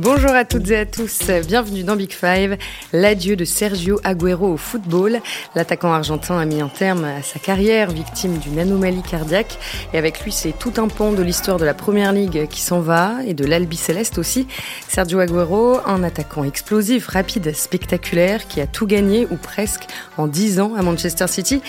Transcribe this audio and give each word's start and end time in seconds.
Bonjour 0.00 0.30
à 0.30 0.44
toutes 0.44 0.70
et 0.70 0.76
à 0.76 0.86
tous, 0.86 1.28
bienvenue 1.48 1.82
dans 1.82 1.96
Big 1.96 2.12
Five. 2.12 2.56
L'adieu 2.92 3.34
de 3.34 3.44
Sergio 3.44 3.98
Agüero 4.04 4.52
au 4.52 4.56
football. 4.56 5.18
L'attaquant 5.56 5.92
argentin 5.92 6.38
a 6.38 6.44
mis 6.44 6.60
un 6.60 6.68
terme 6.68 7.02
à 7.02 7.20
sa 7.22 7.40
carrière, 7.40 7.90
victime 7.90 8.38
d'une 8.38 8.60
anomalie 8.60 9.02
cardiaque. 9.02 9.58
Et 9.92 9.98
avec 9.98 10.20
lui, 10.20 10.30
c'est 10.30 10.56
tout 10.56 10.74
un 10.76 10.86
pan 10.86 11.10
de 11.10 11.22
l'histoire 11.24 11.56
de 11.56 11.64
la 11.64 11.74
Première 11.74 12.12
Ligue 12.12 12.46
qui 12.46 12.60
s'en 12.60 12.78
va, 12.78 13.14
et 13.26 13.34
de 13.34 13.44
l'Albi 13.44 13.76
Céleste 13.76 14.18
aussi. 14.18 14.46
Sergio 14.86 15.18
Agüero, 15.18 15.80
un 15.84 16.04
attaquant 16.04 16.44
explosif, 16.44 17.08
rapide, 17.08 17.52
spectaculaire, 17.52 18.46
qui 18.46 18.60
a 18.60 18.68
tout 18.68 18.86
gagné, 18.86 19.26
ou 19.32 19.36
presque, 19.36 19.88
en 20.16 20.28
10 20.28 20.60
ans 20.60 20.74
à 20.78 20.82
Manchester 20.82 21.26
City. 21.26 21.60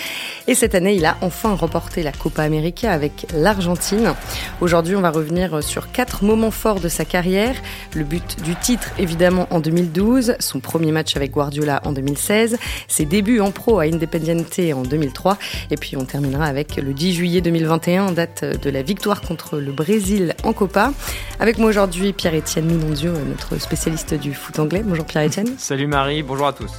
Et 0.46 0.54
cette 0.54 0.76
année, 0.76 0.94
il 0.94 1.04
a 1.04 1.16
enfin 1.20 1.54
remporté 1.54 2.04
la 2.04 2.12
Copa 2.12 2.44
América 2.44 2.92
avec 2.92 3.26
l'Argentine. 3.34 4.14
Aujourd'hui, 4.60 4.94
on 4.94 5.00
va 5.00 5.10
revenir 5.10 5.64
sur 5.64 5.90
quatre 5.90 6.22
moments 6.22 6.52
forts 6.52 6.78
de 6.78 6.88
sa 6.88 7.04
carrière. 7.04 7.56
Le 7.96 8.04
but 8.04 8.19
du 8.42 8.54
titre 8.56 8.90
évidemment 8.98 9.46
en 9.50 9.60
2012, 9.60 10.36
son 10.38 10.60
premier 10.60 10.92
match 10.92 11.16
avec 11.16 11.32
Guardiola 11.32 11.80
en 11.84 11.92
2016, 11.92 12.58
ses 12.88 13.04
débuts 13.04 13.40
en 13.40 13.50
pro 13.50 13.78
à 13.78 13.84
Independiente 13.84 14.58
en 14.74 14.82
2003 14.82 15.38
et 15.70 15.76
puis 15.76 15.96
on 15.96 16.04
terminera 16.04 16.46
avec 16.46 16.76
le 16.76 16.92
10 16.92 17.14
juillet 17.14 17.40
2021, 17.40 18.12
date 18.12 18.44
de 18.44 18.70
la 18.70 18.82
victoire 18.82 19.20
contre 19.20 19.58
le 19.58 19.72
Brésil 19.72 20.34
en 20.44 20.52
Copa. 20.52 20.92
Avec 21.38 21.58
moi 21.58 21.68
aujourd'hui 21.68 22.12
Pierre-Étienne 22.12 22.66
Minondio, 22.66 23.12
notre 23.12 23.60
spécialiste 23.60 24.14
du 24.14 24.34
foot 24.34 24.58
anglais. 24.58 24.82
Bonjour 24.84 25.04
Pierre-Étienne. 25.04 25.54
Salut 25.58 25.86
Marie, 25.86 26.22
bonjour 26.22 26.46
à 26.46 26.52
tous. 26.52 26.72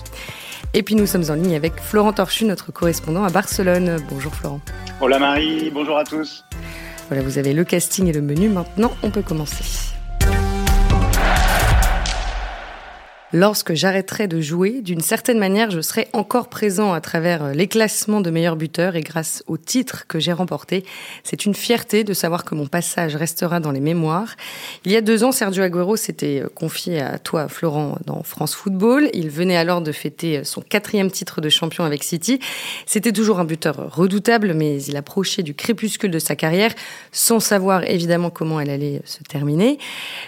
Et 0.74 0.84
puis 0.84 0.96
nous 0.96 1.06
sommes 1.06 1.26
en 1.30 1.36
ligne 1.36 1.56
avec 1.56 1.82
Florent 1.82 2.14
Torchu, 2.14 2.46
notre 2.46 2.72
correspondant 2.72 3.24
à 3.24 3.30
Barcelone. 3.30 3.98
Bonjour 4.10 4.34
Florent. 4.34 4.62
Hola 5.02 5.20
Marie, 5.20 5.70
bonjour 5.74 5.98
à 5.98 6.04
tous. 6.04 6.46
Voilà, 7.10 7.24
vous 7.24 7.38
avez 7.38 7.54
le 7.54 7.66
casting 7.66 8.08
et 8.08 8.14
le 8.14 8.22
menu. 8.22 8.48
Maintenant, 8.48 8.92
on 9.04 9.10
peut 9.10 9.22
commencer. 9.22 9.66
Lorsque 13.34 13.74
j'arrêterai 13.76 14.28
de 14.28 14.42
jouer, 14.42 14.82
d'une 14.82 15.00
certaine 15.00 15.40
manière, 15.40 15.72
je 15.72 15.80
serai 15.80 16.10
encore 16.12 16.50
présent 16.50 16.92
à 16.92 17.00
travers 17.00 17.44
euh, 17.46 17.54
les 17.54 17.68
classements 17.68 18.20
de 18.20 18.30
meilleurs 18.30 18.58
buteurs 18.58 18.98
et 18.98 19.02
grâce 19.02 19.42
au 19.48 19.56
titre 19.56 20.06
que 20.06 20.20
j'ai 20.20 20.34
remporté. 20.34 20.84
C'est 21.24 21.46
une 21.46 21.56
fierté 21.56 22.04
de 22.04 22.14
savoir 22.14 22.44
que 22.44 22.56
mon 22.56 22.68
passage 22.68 23.16
restera 23.16 23.62
dans 23.62 23.72
les 23.72 23.80
mémoires. 23.80 24.36
Il 24.84 24.92
y 24.92 24.98
a 24.98 25.02
deux 25.02 25.24
ans, 25.24 25.32
Sergio 25.32 25.64
Agüero 25.64 25.96
s'était 25.96 26.42
euh, 26.42 26.50
confié 26.54 27.00
à 27.00 27.20
toi, 27.20 27.48
Florent, 27.48 27.98
dans 28.06 28.22
France 28.22 28.54
Football. 28.54 29.10
Il 29.14 29.30
venait 29.30 29.56
alors 29.56 29.80
de 29.80 29.94
fêter 29.94 30.40
euh, 30.40 30.44
son 30.44 30.60
quatrième 30.60 31.10
titre 31.10 31.40
de 31.40 31.48
champion 31.48 31.86
avec 31.86 32.04
City. 32.04 32.42
C'était 32.86 33.14
toujours 33.14 33.40
un 33.40 33.46
buteur 33.46 33.96
redoutable, 33.96 34.54
mais 34.54 34.84
il 34.84 34.98
approchait 34.98 35.44
du 35.44 35.54
crépuscule 35.54 36.12
de 36.12 36.20
sa 36.20 36.36
carrière, 36.36 36.74
sans 37.14 37.40
savoir 37.40 37.90
évidemment 37.90 38.30
comment 38.30 38.60
elle 38.60 38.72
allait 38.72 39.02
se 39.06 39.24
terminer. 39.24 39.80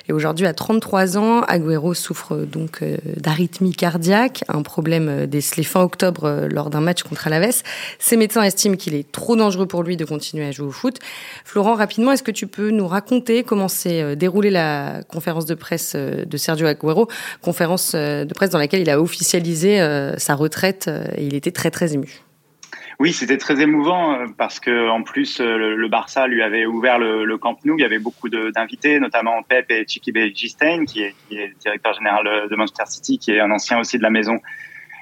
Et 0.08 0.14
aujourd'hui, 0.14 0.48
à 0.48 0.54
33 0.54 1.18
ans, 1.18 1.42
Agüero 1.42 1.94
souffre 1.94 2.38
donc 2.38 2.82
d'arythmie 3.18 3.74
cardiaque, 3.74 4.44
un 4.48 4.62
problème 4.62 5.26
décelé 5.26 5.64
fin 5.64 5.82
octobre 5.82 6.26
euh, 6.26 6.48
lors 6.48 6.70
d'un 6.70 6.82
match 6.82 7.04
contre 7.04 7.28
Alaves. 7.28 7.64
Ses 8.00 8.18
médecins 8.18 8.44
estiment 8.44 8.76
qu'il 8.76 8.96
est 8.96 9.12
trop 9.12 9.36
dangereux 9.36 9.66
pour 9.66 9.84
lui 9.84 9.98
de 9.98 10.06
continuer 10.06 10.46
à 10.46 10.52
jouer 10.52 10.68
au 10.68 10.72
foot. 10.72 11.00
Florent, 11.46 11.76
rapidement, 11.76 12.12
est-ce 12.12 12.24
que 12.24 12.32
tu 12.32 12.48
peux 12.48 12.70
nous 12.70 12.88
raconter 12.88 13.44
comment 13.44 13.68
s'est 13.68 14.02
euh, 14.02 14.16
déroulée 14.16 14.50
la 14.50 15.02
conférence 15.08 15.46
de 15.46 15.56
presse 15.56 15.94
euh, 15.96 16.26
de 16.26 16.38
Sergio 16.38 16.68
Aguero, 16.68 17.08
conférence 17.42 17.94
de 17.94 18.34
presse 18.34 18.50
dans 18.50 18.58
laquelle 18.58 18.82
il 18.82 18.90
a 18.90 19.00
officialisé 19.00 19.80
sa 20.18 20.36
retraite 20.36 20.90
et 21.16 21.26
il 21.26 21.36
était 21.36 21.52
très 21.52 21.72
très 21.72 21.94
ému? 21.94 22.24
Oui, 23.00 23.14
c'était 23.14 23.38
très 23.38 23.62
émouvant 23.62 24.14
euh, 24.14 24.26
parce 24.38 24.60
que 24.60 24.90
en 24.90 25.04
plus 25.04 25.40
euh, 25.40 25.76
le, 25.76 25.88
Barça 25.88 26.28
lui 26.28 26.42
avait 26.42 26.66
ouvert 26.66 27.00
le, 27.00 27.38
Camp 27.38 27.58
Nou. 27.66 27.76
Il 27.78 27.82
y 27.82 27.86
avait 27.86 28.00
beaucoup 28.00 28.30
d'invités, 28.30 29.00
notamment 29.00 29.42
Pep 29.44 29.70
et 29.70 29.86
Chiqui 29.88 30.12
Begistein, 30.12 30.86
qui 30.86 31.04
est, 31.04 31.16
qui 31.28 31.38
est 31.38 31.54
directeur 31.60 31.94
général 31.94 32.48
de 32.50 32.56
Manchester 32.56 32.86
City, 32.88 33.18
qui 33.18 33.32
est 33.32 33.40
un 33.40 33.52
ancien 33.52 33.80
aussi 33.80 33.98
de 33.98 34.04
la 34.04 34.10
maison 34.10 34.40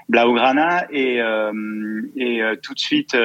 Blaugrana. 0.09 0.87
Et, 0.91 1.21
euh, 1.21 1.51
tout 2.61 2.73
de 2.73 2.79
suite, 2.79 3.15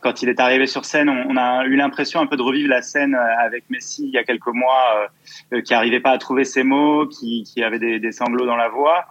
quand 0.00 0.22
il 0.22 0.28
est 0.28 0.40
arrivé 0.40 0.66
sur 0.66 0.84
scène, 0.84 1.08
on, 1.08 1.36
a 1.36 1.64
eu 1.64 1.76
l'impression 1.76 2.20
un 2.20 2.26
peu 2.26 2.36
de 2.36 2.42
revivre 2.42 2.68
la 2.68 2.82
scène 2.82 3.14
avec 3.14 3.64
Messi 3.70 4.04
il 4.04 4.10
y 4.10 4.18
a 4.18 4.24
quelques 4.24 4.46
mois, 4.48 5.10
qui 5.64 5.72
n'arrivait 5.72 6.00
pas 6.00 6.12
à 6.12 6.18
trouver 6.18 6.44
ses 6.44 6.62
mots, 6.62 7.06
qui, 7.06 7.44
avait 7.62 7.98
des 7.98 8.12
sanglots 8.12 8.46
dans 8.46 8.56
la 8.56 8.68
voix. 8.68 9.06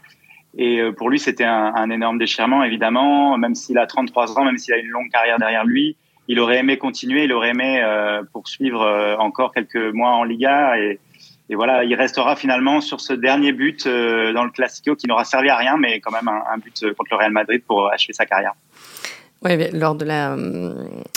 Et 0.57 0.79
euh, 0.79 0.91
pour 0.91 1.09
lui, 1.09 1.19
c'était 1.19 1.43
un, 1.45 1.73
un, 1.75 1.89
énorme 1.89 2.17
déchirement, 2.17 2.63
évidemment. 2.63 3.37
Même 3.37 3.55
s'il 3.55 3.77
a 3.77 3.85
33 3.85 4.37
ans, 4.39 4.45
même 4.45 4.57
s'il 4.57 4.73
a 4.73 4.77
une 4.77 4.87
longue 4.87 5.09
carrière 5.09 5.37
derrière 5.37 5.63
lui, 5.63 5.95
il 6.29 6.39
aurait 6.39 6.59
aimé 6.59 6.77
continuer, 6.77 7.23
il 7.23 7.33
aurait 7.33 7.49
aimé 7.49 7.81
euh, 7.83 8.21
poursuivre 8.31 8.83
euh, 8.83 9.15
encore 9.17 9.51
quelques 9.51 9.93
mois 9.93 10.11
en 10.11 10.23
Liga. 10.23 10.77
Et, 10.77 10.99
et, 11.49 11.55
voilà, 11.55 11.83
il 11.83 11.95
restera 11.95 12.35
finalement 12.35 12.81
sur 12.81 13.01
ce 13.01 13.13
dernier 13.13 13.51
but 13.51 13.87
euh, 13.87 14.31
dans 14.31 14.43
le 14.43 14.51
Classico 14.51 14.95
qui 14.95 15.07
n'aura 15.07 15.25
servi 15.25 15.49
à 15.49 15.57
rien, 15.57 15.75
mais 15.77 15.99
quand 15.99 16.11
même 16.11 16.27
un, 16.27 16.43
un, 16.53 16.57
but 16.59 16.93
contre 16.93 17.09
le 17.11 17.17
Real 17.17 17.31
Madrid 17.31 17.63
pour 17.67 17.91
achever 17.91 18.13
sa 18.13 18.27
carrière. 18.27 18.53
Oui, 19.41 19.51
lors 19.71 19.95
de 19.95 20.05
la, 20.05 20.35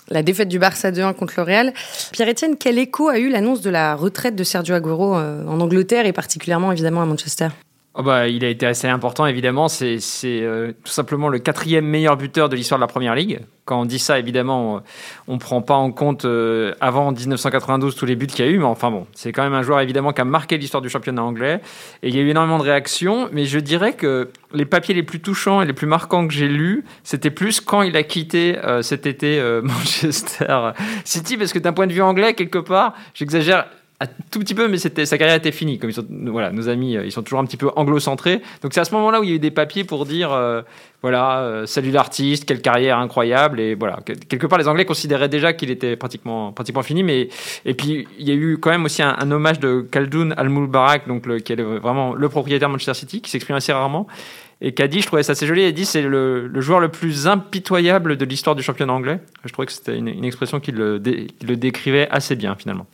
la 0.08 0.22
défaite 0.22 0.48
du 0.48 0.58
Barça 0.58 0.90
2-1 0.90 1.12
contre 1.14 1.34
le 1.36 1.42
Real. 1.42 1.72
Pierre-Etienne, 2.12 2.56
quel 2.56 2.78
écho 2.78 3.08
a 3.08 3.18
eu 3.18 3.28
l'annonce 3.28 3.60
de 3.60 3.70
la 3.70 3.94
retraite 3.96 4.36
de 4.36 4.44
Sergio 4.44 4.76
Aguero 4.76 5.16
en 5.16 5.60
Angleterre 5.60 6.06
et 6.06 6.12
particulièrement 6.12 6.70
évidemment 6.70 7.02
à 7.02 7.06
Manchester? 7.06 7.48
Oh 7.94 8.02
bah, 8.02 8.26
il 8.26 8.42
a 8.42 8.48
été 8.48 8.64
assez 8.64 8.88
important, 8.88 9.26
évidemment. 9.26 9.68
C'est 9.68 10.00
euh, 10.24 10.72
tout 10.82 10.90
simplement 10.90 11.28
le 11.28 11.38
quatrième 11.38 11.84
meilleur 11.84 12.16
buteur 12.16 12.48
de 12.48 12.56
l'histoire 12.56 12.78
de 12.78 12.82
la 12.82 12.86
Première 12.86 13.14
Ligue. 13.14 13.40
Quand 13.66 13.82
on 13.82 13.84
dit 13.84 13.98
ça, 13.98 14.18
évidemment, 14.18 14.82
on 15.28 15.34
ne 15.34 15.38
prend 15.38 15.60
pas 15.60 15.74
en 15.74 15.92
compte 15.92 16.24
euh, 16.24 16.74
avant 16.80 17.12
1992 17.12 17.94
tous 17.94 18.06
les 18.06 18.16
buts 18.16 18.26
qu'il 18.26 18.46
y 18.46 18.48
a 18.48 18.50
eu. 18.50 18.56
Mais 18.56 18.64
enfin 18.64 18.90
bon, 18.90 19.06
c'est 19.12 19.30
quand 19.32 19.42
même 19.42 19.52
un 19.52 19.60
joueur, 19.60 19.80
évidemment, 19.80 20.14
qui 20.14 20.22
a 20.22 20.24
marqué 20.24 20.56
l'histoire 20.56 20.80
du 20.80 20.88
championnat 20.88 21.22
anglais. 21.22 21.60
Et 22.02 22.08
il 22.08 22.16
y 22.16 22.18
a 22.18 22.22
eu 22.22 22.30
énormément 22.30 22.56
de 22.56 22.62
réactions. 22.62 23.28
Mais 23.30 23.44
je 23.44 23.58
dirais 23.58 23.92
que 23.92 24.30
les 24.54 24.64
papiers 24.64 24.94
les 24.94 25.02
plus 25.02 25.20
touchants 25.20 25.60
et 25.60 25.66
les 25.66 25.74
plus 25.74 25.86
marquants 25.86 26.26
que 26.26 26.32
j'ai 26.32 26.48
lus, 26.48 26.84
c'était 27.04 27.30
plus 27.30 27.60
quand 27.60 27.82
il 27.82 27.94
a 27.98 28.04
quitté 28.04 28.58
euh, 28.64 28.80
cet 28.80 29.04
été 29.04 29.38
Manchester 29.62 30.70
City. 31.04 31.36
Parce 31.36 31.52
que 31.52 31.58
d'un 31.58 31.74
point 31.74 31.86
de 31.86 31.92
vue 31.92 32.02
anglais, 32.02 32.32
quelque 32.32 32.58
part, 32.58 32.94
j'exagère 33.12 33.66
tout 34.06 34.38
petit 34.40 34.54
peu, 34.54 34.68
mais 34.68 34.78
c'était 34.78 35.06
sa 35.06 35.18
carrière 35.18 35.36
était 35.36 35.52
finie. 35.52 35.78
Comme 35.78 35.90
voilà, 36.26 36.50
nos 36.52 36.68
amis, 36.68 36.96
euh, 36.96 37.04
ils 37.04 37.12
sont 37.12 37.22
toujours 37.22 37.40
un 37.40 37.44
petit 37.44 37.56
peu 37.56 37.70
anglo-centrés. 37.76 38.40
Donc 38.62 38.72
c'est 38.74 38.80
à 38.80 38.84
ce 38.84 38.94
moment-là 38.94 39.20
où 39.20 39.24
il 39.24 39.30
y 39.30 39.32
a 39.32 39.36
eu 39.36 39.38
des 39.38 39.50
papiers 39.50 39.84
pour 39.84 40.06
dire, 40.06 40.32
euh, 40.32 40.62
voilà, 41.02 41.40
euh, 41.40 41.66
salut 41.66 41.90
l'artiste, 41.90 42.44
quelle 42.44 42.60
carrière 42.60 42.98
incroyable, 42.98 43.60
et 43.60 43.74
voilà. 43.74 43.98
Quelque 44.28 44.46
part, 44.46 44.58
les 44.58 44.68
Anglais 44.68 44.84
considéraient 44.84 45.28
déjà 45.28 45.52
qu'il 45.52 45.70
était 45.70 45.96
pratiquement, 45.96 46.52
pratiquement 46.52 46.82
fini, 46.82 47.02
mais 47.02 47.28
et 47.64 47.74
puis 47.74 48.06
il 48.18 48.28
y 48.28 48.30
a 48.30 48.34
eu 48.34 48.58
quand 48.58 48.70
même 48.70 48.84
aussi 48.84 49.02
un, 49.02 49.30
hommage 49.30 49.60
de 49.60 49.86
Khaldoun 49.90 50.34
Al 50.36 50.48
Mubarak, 50.48 51.08
donc 51.08 51.42
qui 51.42 51.52
est 51.52 51.60
vraiment 51.60 52.14
le 52.14 52.28
propriétaire 52.28 52.68
de 52.68 52.72
Manchester 52.72 52.94
City, 52.94 53.20
qui 53.20 53.30
s'exprime 53.30 53.56
assez 53.56 53.72
rarement 53.72 54.06
et 54.64 54.72
qui 54.72 54.82
a 54.82 54.86
dit, 54.86 55.00
je 55.00 55.06
trouvais 55.06 55.24
ça 55.24 55.32
assez 55.32 55.44
joli, 55.44 55.62
il 55.62 55.66
a 55.66 55.72
dit 55.72 55.84
c'est 55.84 56.02
le, 56.02 56.48
joueur 56.60 56.78
le 56.78 56.88
plus 56.88 57.26
impitoyable 57.26 58.16
de 58.16 58.24
l'histoire 58.24 58.54
du 58.54 58.62
championnat 58.62 58.92
anglais. 58.92 59.18
Je 59.44 59.52
trouvais 59.52 59.66
que 59.66 59.72
c'était 59.72 59.96
une, 59.98 60.24
expression 60.24 60.60
qui 60.60 60.70
le, 60.70 61.00
décrivait 61.00 62.08
assez 62.10 62.36
bien 62.36 62.54
finalement. 62.54 62.86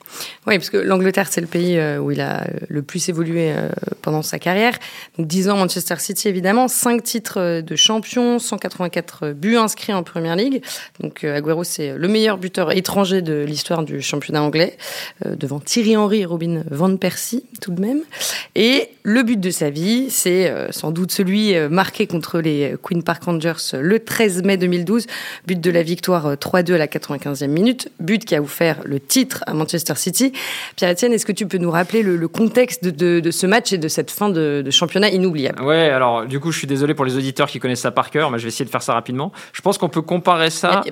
Oui, 0.46 0.56
parce 0.56 0.70
que 0.70 0.78
l'Angleterre, 0.78 1.28
c'est 1.28 1.42
le 1.42 1.46
pays 1.46 1.76
euh, 1.76 1.98
où 1.98 2.10
il 2.10 2.22
a 2.22 2.46
le 2.68 2.80
plus 2.80 3.10
évolué 3.10 3.52
euh, 3.52 3.68
pendant 4.00 4.22
sa 4.22 4.38
carrière. 4.38 4.78
Donc 5.18 5.26
10 5.26 5.50
ans 5.50 5.58
Manchester 5.58 5.96
City, 5.98 6.28
évidemment, 6.28 6.68
5 6.68 7.02
titres 7.02 7.38
euh, 7.38 7.60
de 7.60 7.76
champion, 7.76 8.38
184 8.38 9.32
buts 9.32 9.56
inscrits 9.56 9.92
en 9.92 10.02
Première 10.02 10.36
Ligue. 10.36 10.62
Donc 11.00 11.22
Aguero, 11.22 11.64
c'est 11.64 11.98
le 11.98 12.08
meilleur 12.08 12.38
buteur 12.38 12.72
étranger 12.72 13.20
de 13.20 13.44
l'histoire 13.46 13.82
du 13.82 14.00
championnat 14.00 14.42
anglais, 14.42 14.78
devant 15.26 15.60
Thierry 15.60 15.96
Henry 15.96 16.20
et 16.20 16.24
Robin 16.24 16.62
Van 16.70 16.96
Persie, 16.96 17.44
tout 17.60 17.72
de 17.72 17.80
même. 17.80 18.00
Et 18.54 18.88
le 19.02 19.22
but 19.22 19.38
de 19.38 19.50
sa 19.50 19.68
vie, 19.68 20.08
c'est 20.08 20.50
sans 20.70 20.92
doute 20.92 21.12
celui 21.12 21.57
euh, 21.58 21.68
marqué 21.68 22.06
contre 22.06 22.40
les 22.40 22.74
Queen 22.82 23.02
Park 23.02 23.24
Rangers 23.24 23.78
le 23.78 23.98
13 23.98 24.42
mai 24.44 24.56
2012. 24.56 25.06
But 25.46 25.60
de 25.60 25.70
la 25.70 25.82
victoire 25.82 26.34
3-2 26.34 26.72
euh, 26.72 26.74
à 26.74 26.78
la 26.78 26.86
95e 26.86 27.48
minute. 27.48 27.90
But 28.00 28.24
qui 28.24 28.34
a 28.34 28.42
offert 28.42 28.78
le 28.84 29.00
titre 29.00 29.44
à 29.46 29.54
Manchester 29.54 29.94
City. 29.96 30.32
Pierre-Etienne, 30.76 31.12
est-ce 31.12 31.26
que 31.26 31.32
tu 31.32 31.46
peux 31.46 31.58
nous 31.58 31.70
rappeler 31.70 32.02
le, 32.02 32.28
contexte 32.28 32.84
de, 32.84 33.30
ce 33.30 33.46
match 33.46 33.72
et 33.72 33.78
de 33.78 33.88
cette 33.88 34.10
fin 34.10 34.28
de, 34.28 34.64
championnat 34.70 35.10
inoubliable? 35.10 35.62
Ouais, 35.62 35.90
alors 35.90 36.26
du 36.26 36.40
coup, 36.40 36.52
je 36.52 36.58
suis 36.58 36.66
désolé 36.66 36.94
pour 36.94 37.04
les 37.04 37.16
auditeurs 37.16 37.48
qui 37.48 37.58
connaissent 37.58 37.80
ça 37.80 37.90
par 37.90 38.10
cœur, 38.10 38.30
mais 38.30 38.38
je 38.38 38.44
vais 38.44 38.48
essayer 38.48 38.64
de 38.64 38.70
faire 38.70 38.82
ça 38.82 38.94
rapidement. 38.94 39.32
Je 39.52 39.62
pense 39.62 39.78
qu'on 39.78 39.88
peut 39.88 40.02
comparer 40.02 40.50
ça. 40.50 40.82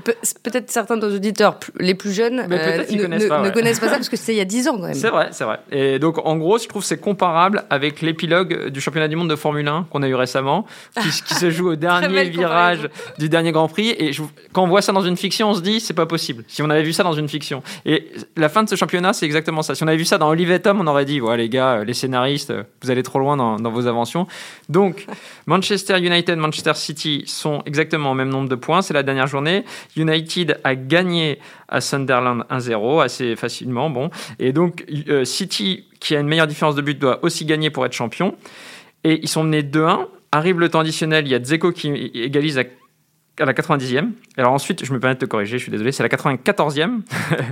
Peut-être 0.43 0.71
certains 0.71 0.97
de 0.97 1.07
nos 1.07 1.15
auditeurs, 1.15 1.59
les 1.79 1.95
plus 1.95 2.13
jeunes, 2.13 2.41
euh, 2.41 2.85
ne, 2.91 3.03
connaissent 3.03 3.29
pas, 3.29 3.43
ne, 3.43 3.51
connaissent 3.51 3.81
pas 3.81 3.89
ça 3.89 3.97
parce 3.97 4.09
que 4.09 4.17
c'était 4.17 4.33
il 4.33 4.39
y 4.39 4.41
a 4.41 4.45
10 4.45 4.69
ans 4.69 4.77
quand 4.77 4.87
même. 4.87 4.95
C'est 4.95 5.11
vrai, 5.11 5.29
c'est 5.33 5.45
vrai. 5.45 5.59
Et 5.71 5.99
donc, 5.99 6.19
en 6.25 6.37
gros, 6.37 6.59
je 6.59 6.69
trouve 6.69 6.85
c'est 6.85 6.99
comparable 6.99 7.65
avec 7.71 8.01
l'épilogue 8.01 8.69
du 8.69 8.81
championnat 8.81 9.09
du 9.09 9.17
monde 9.17 9.31
de 9.31 9.37
Formule 9.37 9.67
1 9.67 9.89
qu'on 9.91 10.03
a 10.03 10.09
eu 10.09 10.15
récemment 10.15 10.56
Qui, 11.01 11.35
se 11.35 11.51
joue 11.51 11.71
au 11.71 11.77
dernier 11.77 12.25
virage 12.25 12.89
du 13.19 13.29
dernier 13.29 13.53
Grand 13.53 13.69
Prix. 13.69 13.91
Et 13.91 14.13
quand 14.53 14.65
on 14.65 14.69
voit 14.69 14.83
ça 14.83 14.93
dans 14.93 15.03
une 15.03 15.17
fiction, 15.17 15.51
on 15.51 15.55
se 15.55 15.61
dit, 15.61 15.81
c'est 15.81 15.95
pas 15.95 16.07
possible. 16.07 16.45
Si 16.49 16.63
on 16.63 16.71
avait 16.71 16.83
vu 16.83 16.93
ça 16.93 17.03
dans 17.03 17.13
une 17.13 17.29
fiction. 17.29 17.63
Et 17.85 18.11
la 18.37 18.49
fin 18.49 18.63
de 18.63 18.69
ce 18.69 18.77
championnat, 18.77 19.13
c'est 19.13 19.27
exactement 19.27 19.63
ça. 19.63 19.75
Si 19.75 19.83
on 19.83 19.89
avait 19.89 19.97
vu 19.97 20.05
ça 20.05 20.19
dans 20.19 20.29
Olivier 20.29 20.61
Tom, 20.61 20.81
on 20.81 20.87
aurait 20.87 21.05
dit, 21.05 21.21
ouais, 21.21 21.37
les 21.37 21.49
gars, 21.49 21.85
les 21.85 21.95
scénaristes, 21.95 22.53
vous 22.83 22.91
allez 22.91 23.03
trop 23.03 23.19
loin 23.19 23.37
dans, 23.37 23.57
dans 23.57 23.71
vos 23.71 23.87
inventions. 23.87 24.27
Donc, 24.69 25.07
Manchester 25.47 25.99
United, 25.99 26.37
Manchester 26.39 26.75
City 26.75 27.25
sont 27.27 27.63
exactement 27.67 28.13
au 28.13 28.15
même 28.15 28.29
nombre 28.29 28.49
de 28.49 28.55
points. 28.55 28.83
C'est 28.83 28.95
la 28.95 29.03
dernière 29.03 29.27
journée. 29.27 29.65
United 29.97 30.61
a 30.65 30.75
gagné 30.75 31.39
à 31.69 31.81
Sunderland 31.81 32.45
1-0 32.51 33.03
assez 33.03 33.37
facilement. 33.37 33.91
Bon. 33.91 34.11
Et 34.39 34.53
donc, 34.53 34.85
euh, 35.09 35.25
City, 35.25 35.85
qui 36.01 36.17
a 36.17 36.21
une 36.21 36.29
meilleure 36.29 36.47
différence 36.47 36.75
de 36.75 36.83
but, 36.83 36.99
doit 36.99 37.21
aussi 37.23 37.45
gagner 37.45 37.71
pour 37.71 37.85
être 37.85 37.93
champion. 37.93 38.37
Et 39.05 39.21
ils 39.23 39.29
sont 39.29 39.45
menés 39.45 39.63
2-1. 39.63 40.07
Arrive 40.37 40.61
le 40.61 40.69
temps 40.69 40.81
additionnel, 40.81 41.27
il 41.27 41.31
y 41.31 41.35
a 41.35 41.39
Dzeko 41.39 41.73
qui 41.73 41.89
égalise 42.15 42.59
à 42.59 42.65
à 43.41 43.45
la 43.45 43.53
90e. 43.53 44.13
Alors 44.37 44.53
ensuite, 44.53 44.85
je 44.85 44.93
me 44.93 45.01
permets 45.01 45.15
de 45.15 45.21
te 45.21 45.25
corriger, 45.27 45.59
je 45.59 45.63
suis 45.63 45.73
désolé, 45.73 45.93
c'est 45.93 46.03
la 46.03 46.09
94e. 46.09 47.01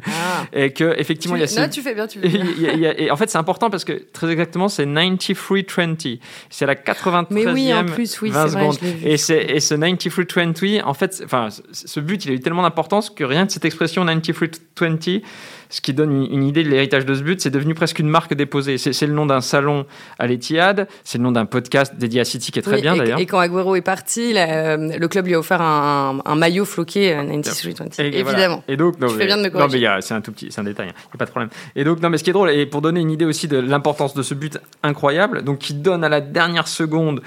Ah. 0.06 0.44
et 0.52 0.72
que 0.72 0.94
effectivement, 0.98 1.36
il 1.36 1.42
y 1.42 1.44
a. 1.44 1.60
Non, 1.60 1.69
tu 1.69 1.82
fais 1.82 1.94
bien, 1.94 2.06
tu 2.06 2.20
fais 2.20 2.28
bien. 2.28 2.94
et 2.96 3.10
en 3.10 3.16
fait, 3.16 3.28
c'est 3.28 3.38
important 3.38 3.70
parce 3.70 3.84
que 3.84 3.92
très 4.12 4.31
exactement, 4.31 4.69
c'est 4.69 4.86
93-20. 4.86 6.20
C'est 6.50 6.66
la 6.66 6.75
93e. 6.75 7.26
Mais 7.31 7.46
oui, 7.46 7.75
en 7.75 7.84
plus, 7.84 8.20
oui, 8.22 8.32
c'est 8.32 8.48
vrai, 8.48 8.69
Et, 9.04 9.14
et 9.14 9.16
ce 9.16 9.75
93-20, 9.75 10.82
en 10.84 10.94
fait, 10.94 11.22
enfin, 11.25 11.48
ce 11.72 12.00
but, 12.00 12.25
il 12.25 12.31
a 12.32 12.34
eu 12.34 12.40
tellement 12.40 12.62
d'importance 12.62 13.10
que 13.10 13.25
rien 13.25 13.46
que 13.46 13.52
cette 13.52 13.64
expression 13.64 14.04
93-20 14.04 15.22
ce 15.69 15.81
qui 15.81 15.94
donne 15.94 16.12
une, 16.31 16.44
idée 16.44 16.62
de 16.62 16.69
l'héritage 16.69 17.06
de 17.06 17.14
ce 17.14 17.22
but. 17.22 17.40
C'est 17.40 17.50
devenu 17.50 17.75
presque 17.75 17.99
une 17.99 18.08
marque 18.08 18.34
déposée. 18.34 18.78
C'est 18.78 19.06
le 19.06 19.12
nom 19.12 19.26
d'un 19.26 19.40
salon 19.40 19.87
à 20.19 20.26
l'Etihad, 20.26 20.88
c'est 21.05 21.19
le 21.19 21.25
nom 21.25 21.32
d'un 21.32 21.46
podcast 21.46 21.94
dédié 21.96 22.20
à 22.20 22.25
City 22.25 22.52
qui 22.52 22.58
est 22.58 22.62
très 22.62 22.81
bien 22.81 22.96
d'ailleurs. 22.96 23.19
Et 23.19 23.26
quand 23.26 23.38
Agüero 23.38 23.76
est 23.76 23.82
parti, 23.82 24.32
le 24.34 25.06
club 25.06 25.26
lui 25.26 25.34
a 25.34 25.38
offert 25.38 25.61
un, 25.62 26.34
maillot 26.34 26.64
floqué 26.64 27.14
93 27.14 28.00
euh, 28.00 28.11
évidemment. 28.12 28.64
Et 28.69 28.76
donc, 28.76 28.99
non, 28.99 29.08
fais 29.08 29.26
bien 29.26 29.37
de 29.37 29.43
me 29.43 29.49
corriger. 29.49 29.87
Non, 29.87 29.94
mais 29.96 30.02
c'est 30.02 30.14
un 30.14 30.20
tout 30.20 30.32
petit, 30.32 30.49
c'est 30.50 30.61
un 30.61 30.64
détail, 30.64 30.87
il 30.87 30.90
hein. 30.90 30.94
n'y 31.12 31.14
a 31.14 31.19
pas 31.19 31.26
de 31.26 31.31
problème. 31.31 31.50
Et 31.76 31.84
donc, 31.84 32.00
non, 32.00 32.10
mais 32.10 32.19
ce 32.19 32.25
qui 32.25 32.31
est 32.31 32.34
drôle, 32.34 32.50
et 32.50 32.67
pour 32.67 32.82
donner 32.82 33.00
une 33.00 33.10
idée 33.10 33.25
aussi 33.25 33.49
de 33.49 33.58
l'importance 33.58 34.14
de 34.14 34.22
ce 34.22 34.34
but 34.34 34.58
incroyable, 34.82 35.43
donc 35.43 35.58
qui 35.58 35.75
donne 35.75 36.05
à 36.05 36.08
la 36.08 36.20
dernière 36.20 36.69
seconde 36.69 37.22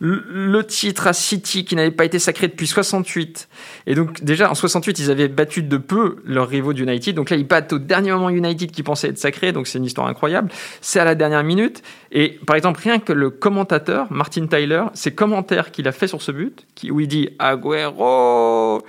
le 0.00 0.62
titre 0.64 1.06
à 1.06 1.12
City 1.12 1.64
qui 1.64 1.76
n'avait 1.76 1.90
pas 1.90 2.04
été 2.04 2.18
sacré 2.18 2.48
depuis 2.48 2.66
68. 2.66 3.48
Et 3.86 3.94
donc 3.94 4.22
déjà 4.22 4.50
en 4.50 4.54
68, 4.54 4.98
ils 4.98 5.10
avaient 5.10 5.28
battu 5.28 5.62
de 5.62 5.76
peu 5.76 6.16
leurs 6.24 6.48
rivaux 6.48 6.72
d'United. 6.72 7.14
Donc 7.14 7.30
là, 7.30 7.36
ils 7.36 7.46
battent 7.46 7.72
au 7.72 7.78
dernier 7.78 8.12
moment 8.12 8.30
United 8.30 8.70
qui 8.70 8.82
pensait 8.82 9.08
être 9.08 9.18
sacré. 9.18 9.52
Donc 9.52 9.66
c'est 9.66 9.78
une 9.78 9.84
histoire 9.84 10.06
incroyable. 10.06 10.50
C'est 10.80 11.00
à 11.00 11.04
la 11.04 11.14
dernière 11.14 11.44
minute. 11.44 11.82
Et 12.12 12.38
par 12.46 12.56
exemple, 12.56 12.80
rien 12.82 12.98
que 12.98 13.12
le 13.12 13.30
commentateur, 13.30 14.06
Martin 14.10 14.46
Tyler, 14.46 14.84
ses 14.94 15.14
commentaires 15.14 15.70
qu'il 15.70 15.88
a 15.88 15.92
fait 15.92 16.08
sur 16.08 16.22
ce 16.22 16.32
but, 16.32 16.66
qui, 16.74 16.90
où 16.90 17.00
il 17.00 17.08
dit 17.08 17.30
Agüero 17.38 18.82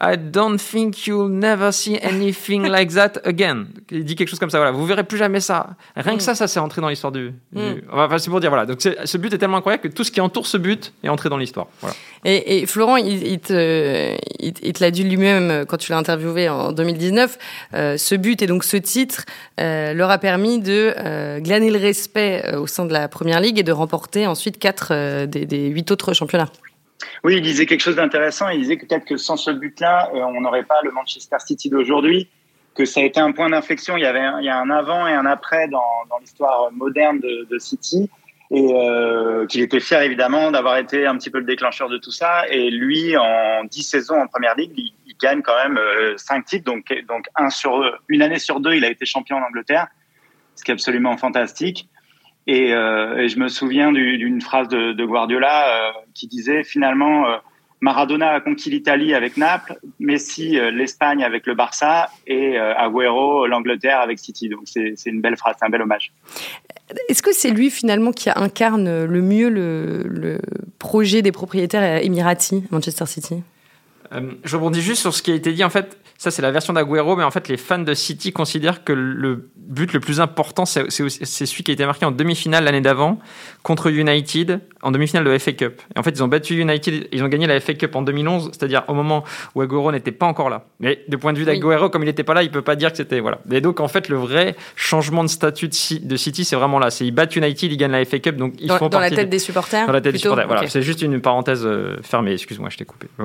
I 0.00 0.16
don't 0.16 0.58
think 0.58 1.06
you'll 1.06 1.28
never 1.28 1.70
see 1.70 1.98
anything 2.02 2.66
like 2.66 2.92
that 2.94 3.12
again. 3.24 3.66
Il 3.92 4.04
dit 4.04 4.16
quelque 4.16 4.28
chose 4.28 4.40
comme 4.40 4.50
ça. 4.50 4.58
Voilà, 4.58 4.72
vous 4.72 4.84
verrez 4.84 5.04
plus 5.04 5.18
jamais 5.18 5.38
ça. 5.38 5.76
Rien 5.94 6.14
que 6.14 6.18
mm. 6.18 6.20
ça, 6.20 6.34
ça 6.34 6.48
s'est 6.48 6.58
entré 6.58 6.80
dans 6.80 6.88
l'histoire 6.88 7.12
du. 7.12 7.32
Mm. 7.52 7.60
Enfin, 7.92 8.18
c'est 8.18 8.28
pour 8.28 8.40
dire 8.40 8.50
voilà. 8.50 8.66
Donc 8.66 8.80
ce 8.80 9.18
but 9.18 9.32
est 9.32 9.38
tellement 9.38 9.58
incroyable 9.58 9.84
que 9.84 9.94
tout 9.94 10.02
ce 10.02 10.10
qui 10.10 10.20
entoure 10.20 10.48
ce 10.48 10.56
but 10.56 10.92
est 11.04 11.08
entré 11.08 11.28
dans 11.28 11.36
l'histoire. 11.36 11.68
Voilà. 11.80 11.94
Et, 12.24 12.66
Florent, 12.66 12.96
il, 12.96 13.38
te, 13.38 14.16
il, 14.40 14.72
l'a 14.80 14.90
dit 14.90 15.04
lui-même 15.04 15.64
quand 15.68 15.76
tu 15.76 15.92
l'as 15.92 15.98
interviewé 15.98 16.48
en 16.48 16.72
2019. 16.72 17.38
Euh, 17.74 17.96
ce 17.96 18.14
but 18.14 18.42
et 18.42 18.46
donc 18.46 18.64
ce 18.64 18.76
titre 18.78 19.24
euh, 19.60 19.92
leur 19.92 20.10
a 20.10 20.18
permis 20.18 20.58
de 20.58 20.94
euh, 20.96 21.38
glaner 21.40 21.70
le 21.70 21.78
respect 21.78 22.56
au 22.56 22.66
sein 22.66 22.86
de 22.86 22.92
la 22.92 23.08
première 23.08 23.40
ligue 23.40 23.58
et 23.58 23.62
de 23.62 23.72
remporter 23.72 24.26
ensuite 24.26 24.58
quatre 24.58 25.26
des 25.26 25.66
huit 25.68 25.90
autres 25.90 26.14
championnats. 26.14 26.50
Oui, 27.22 27.36
il 27.36 27.42
disait 27.42 27.66
quelque 27.66 27.80
chose 27.80 27.96
d'intéressant. 27.96 28.48
Il 28.48 28.60
disait 28.60 28.76
que 28.76 28.86
peut-être 28.86 29.04
que 29.04 29.16
sans 29.16 29.36
ce 29.36 29.50
but-là, 29.50 30.10
euh, 30.14 30.18
on 30.18 30.40
n'aurait 30.40 30.64
pas 30.64 30.80
le 30.82 30.90
Manchester 30.90 31.36
City 31.38 31.70
d'aujourd'hui, 31.70 32.28
que 32.74 32.84
ça 32.84 33.00
a 33.00 33.04
été 33.04 33.20
un 33.20 33.32
point 33.32 33.50
d'inflexion. 33.50 33.96
Il 33.96 34.02
y 34.02 34.06
avait 34.06 34.20
un, 34.20 34.40
il 34.40 34.44
y 34.44 34.48
a 34.48 34.58
un 34.58 34.70
avant 34.70 35.06
et 35.06 35.12
un 35.12 35.26
après 35.26 35.68
dans, 35.68 35.82
l'histoire 36.20 36.70
moderne 36.72 37.20
de, 37.20 37.58
City, 37.58 38.10
et 38.50 38.72
euh, 38.72 39.46
qu'il 39.46 39.60
était 39.60 39.80
fier 39.80 40.02
évidemment 40.02 40.50
d'avoir 40.50 40.76
été 40.76 41.06
un 41.06 41.16
petit 41.16 41.30
peu 41.30 41.38
le 41.38 41.44
déclencheur 41.44 41.88
de 41.88 41.98
tout 41.98 42.10
ça. 42.10 42.48
Et 42.48 42.70
lui, 42.70 43.16
en 43.16 43.64
dix 43.64 43.82
saisons 43.82 44.20
en 44.20 44.26
première 44.26 44.54
ligue, 44.56 44.72
il, 44.76 44.92
gagne 45.20 45.42
quand 45.42 45.56
même 45.56 45.78
euh, 45.78 46.16
cinq 46.16 46.44
titres, 46.44 46.64
donc 46.64 46.92
donc 47.06 47.26
un 47.36 47.48
sur 47.48 47.80
une 48.08 48.20
année 48.20 48.40
sur 48.40 48.58
deux, 48.58 48.74
il 48.74 48.84
a 48.84 48.90
été 48.90 49.06
champion 49.06 49.36
en 49.36 49.42
Angleterre, 49.42 49.86
ce 50.56 50.64
qui 50.64 50.72
est 50.72 50.74
absolument 50.74 51.16
fantastique. 51.16 51.88
Euh, 52.48 53.16
et, 53.16 53.28
je 53.28 53.38
me 53.38 53.48
souviens 53.48 53.92
d'une 53.92 54.40
phrase 54.40 54.68
de, 54.68 55.04
Guardiola 55.04 55.68
euh, 55.68 55.92
qui 56.14 56.26
disait 56.26 56.62
finalement 56.62 57.26
euh, 57.26 57.36
Maradona 57.80 58.30
a 58.30 58.40
conquis 58.40 58.70
l'Italie 58.70 59.14
avec 59.14 59.36
Naples, 59.36 59.78
Messi 59.98 60.58
l'Espagne 60.72 61.22
avec 61.22 61.46
le 61.46 61.54
Barça 61.54 62.08
et 62.26 62.56
Agüero 62.56 63.46
l'Angleterre 63.46 64.00
avec 64.00 64.18
City. 64.18 64.48
Donc 64.48 64.62
c'est 64.64 64.94
une 65.04 65.20
belle 65.20 65.36
phrase, 65.36 65.56
c'est 65.58 65.66
un 65.66 65.68
bel 65.68 65.82
hommage. 65.82 66.12
Est-ce 67.10 67.22
que 67.22 67.32
c'est 67.32 67.50
lui 67.50 67.70
finalement 67.70 68.12
qui 68.12 68.30
incarne 68.34 69.04
le 69.04 69.20
mieux 69.20 69.50
le, 69.50 70.02
le 70.04 70.38
projet 70.78 71.20
des 71.20 71.32
propriétaires 71.32 72.02
émiratis, 72.02 72.62
Manchester 72.70 73.04
City? 73.04 73.42
Je 74.44 74.56
rebondis 74.56 74.80
juste 74.80 75.02
sur 75.02 75.12
ce 75.12 75.22
qui 75.22 75.32
a 75.32 75.34
été 75.34 75.52
dit. 75.52 75.64
En 75.64 75.70
fait, 75.70 75.98
ça, 76.24 76.30
c'est 76.30 76.40
la 76.40 76.50
version 76.50 76.72
d'Aguero, 76.72 77.16
mais 77.16 77.22
en 77.22 77.30
fait, 77.30 77.48
les 77.48 77.58
fans 77.58 77.78
de 77.78 77.92
City 77.92 78.32
considèrent 78.32 78.82
que 78.82 78.94
le 78.94 79.50
but 79.56 79.92
le 79.92 80.00
plus 80.00 80.20
important, 80.20 80.64
c'est 80.64 80.90
celui 80.90 81.62
qui 81.62 81.70
a 81.70 81.74
été 81.74 81.84
marqué 81.84 82.06
en 82.06 82.12
demi-finale 82.12 82.64
l'année 82.64 82.80
d'avant 82.80 83.18
contre 83.62 83.90
United, 83.90 84.60
en 84.80 84.90
demi-finale 84.90 85.24
de 85.24 85.30
la 85.30 85.38
FA 85.38 85.52
Cup. 85.52 85.82
Et 85.94 85.98
en 85.98 86.02
fait, 86.02 86.12
ils 86.12 86.22
ont 86.22 86.28
battu 86.28 86.58
United, 86.58 87.08
ils 87.12 87.22
ont 87.22 87.28
gagné 87.28 87.46
la 87.46 87.60
FA 87.60 87.74
Cup 87.74 87.94
en 87.94 88.00
2011, 88.00 88.52
c'est-à-dire 88.52 88.84
au 88.88 88.94
moment 88.94 89.22
où 89.54 89.60
Aguero 89.60 89.92
n'était 89.92 90.12
pas 90.12 90.24
encore 90.24 90.48
là. 90.48 90.64
Mais 90.80 91.04
du 91.08 91.18
point 91.18 91.34
de 91.34 91.38
vue 91.38 91.44
d'Aguero, 91.44 91.90
comme 91.90 92.02
il 92.02 92.06
n'était 92.06 92.24
pas 92.24 92.32
là, 92.32 92.42
il 92.42 92.50
peut 92.50 92.62
pas 92.62 92.76
dire 92.76 92.90
que 92.90 92.96
c'était 92.96 93.20
voilà. 93.20 93.40
Et 93.50 93.60
donc, 93.60 93.80
en 93.80 93.88
fait, 93.88 94.08
le 94.08 94.16
vrai 94.16 94.56
changement 94.76 95.24
de 95.24 95.28
statut 95.28 95.68
de 95.68 96.16
City, 96.16 96.44
c'est 96.46 96.56
vraiment 96.56 96.78
là. 96.78 96.90
C'est 96.90 97.04
ils 97.04 97.12
battent 97.12 97.36
United, 97.36 97.70
ils 97.70 97.76
gagnent 97.76 97.92
la 97.92 98.04
FA 98.06 98.18
Cup, 98.18 98.36
donc 98.36 98.54
ils 98.58 98.68
dans, 98.68 98.78
font 98.78 98.88
dans 98.88 99.00
la 99.00 99.10
tête 99.10 99.28
des 99.28 99.38
supporters. 99.38 99.86
Dans 99.86 99.92
la 99.92 100.00
tête 100.00 100.12
des 100.12 100.18
supporters. 100.18 100.46
Voilà, 100.46 100.66
c'est 100.68 100.82
juste 100.82 101.02
une 101.02 101.20
parenthèse 101.20 101.66
euh, 101.66 101.96
fermée. 102.02 102.32
Excuse-moi, 102.32 102.70
je 102.70 102.78
t'ai 102.78 102.86
coupé. 102.86 103.08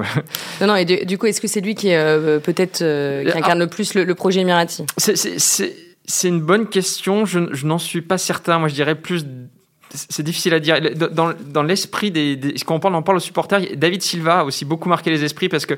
non, 0.59 0.67
non. 0.67 0.75
Et 0.75 0.85
du, 0.85 1.17
coup, 1.17 1.27
est-ce 1.27 1.39
que 1.39 1.47
c'est 1.47 1.61
lui 1.61 1.75
qui 1.75 1.93
euh, 1.93 2.39
peut-être 2.39 2.81
qui 3.23 3.37
incarne 3.37 3.59
le 3.59 3.67
plus 3.67 3.93
le, 3.93 4.15
projet 4.15 4.41
Emirati 4.41 4.85
C'est 4.97 6.27
une 6.27 6.41
bonne 6.41 6.67
question. 6.67 7.25
Je, 7.25 7.39
je 7.51 7.65
n'en 7.65 7.77
suis 7.77 8.01
pas 8.01 8.17
certain. 8.17 8.59
Moi, 8.59 8.67
je 8.67 8.73
dirais 8.73 8.95
plus 8.95 9.25
c'est 9.91 10.23
difficile 10.23 10.53
à 10.53 10.59
dire. 10.59 10.79
Dans, 11.11 11.33
dans 11.47 11.63
l'esprit 11.63 12.11
des, 12.11 12.39
quand 12.65 12.75
on 12.75 12.79
parle, 12.79 12.95
on 12.95 13.01
parle 13.01 13.17
aux 13.17 13.21
supporters, 13.21 13.61
David 13.75 14.01
Silva 14.01 14.39
a 14.39 14.43
aussi 14.43 14.65
beaucoup 14.65 14.89
marqué 14.89 15.09
les 15.09 15.23
esprits 15.23 15.49
parce 15.49 15.65
que 15.65 15.73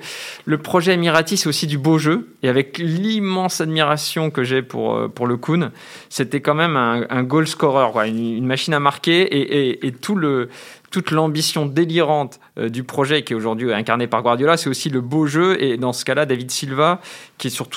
le 0.45 0.57
projet 0.57 0.93
Emirati, 0.93 1.37
c'est 1.37 1.47
aussi 1.47 1.67
du 1.67 1.77
beau 1.77 1.97
jeu. 1.97 2.33
Et 2.43 2.49
avec 2.49 2.77
l'immense 2.77 3.61
admiration 3.61 4.29
que 4.29 4.43
j'ai 4.43 4.61
pour, 4.61 4.95
euh, 4.95 5.07
pour 5.07 5.27
le 5.27 5.37
Kun, 5.37 5.71
c'était 6.09 6.41
quand 6.41 6.55
même 6.55 6.75
un, 6.75 7.05
un 7.09 7.23
goal 7.23 7.47
scorer, 7.47 7.91
quoi, 7.91 8.07
une, 8.07 8.45
machine 8.45 8.73
à 8.73 8.79
marquer 8.79 9.21
et, 9.21 9.69
et, 9.69 9.87
et 9.87 9.91
tout 9.91 10.15
le, 10.15 10.49
toute 10.91 11.11
l'ambition 11.11 11.65
délirante 11.65 12.39
euh, 12.59 12.69
du 12.69 12.83
projet 12.83 13.23
qui 13.23 13.33
est 13.33 13.35
aujourd'hui 13.35 13.73
incarné 13.73 14.07
par 14.07 14.21
Guardiola, 14.21 14.57
c'est 14.57 14.69
aussi 14.69 14.89
le 14.89 15.01
beau 15.01 15.25
jeu. 15.25 15.61
Et 15.63 15.77
dans 15.77 15.93
ce 15.93 16.05
cas-là, 16.05 16.25
David 16.25 16.51
Silva, 16.51 16.99
qui 17.37 17.47
est 17.47 17.49
sur, 17.49 17.67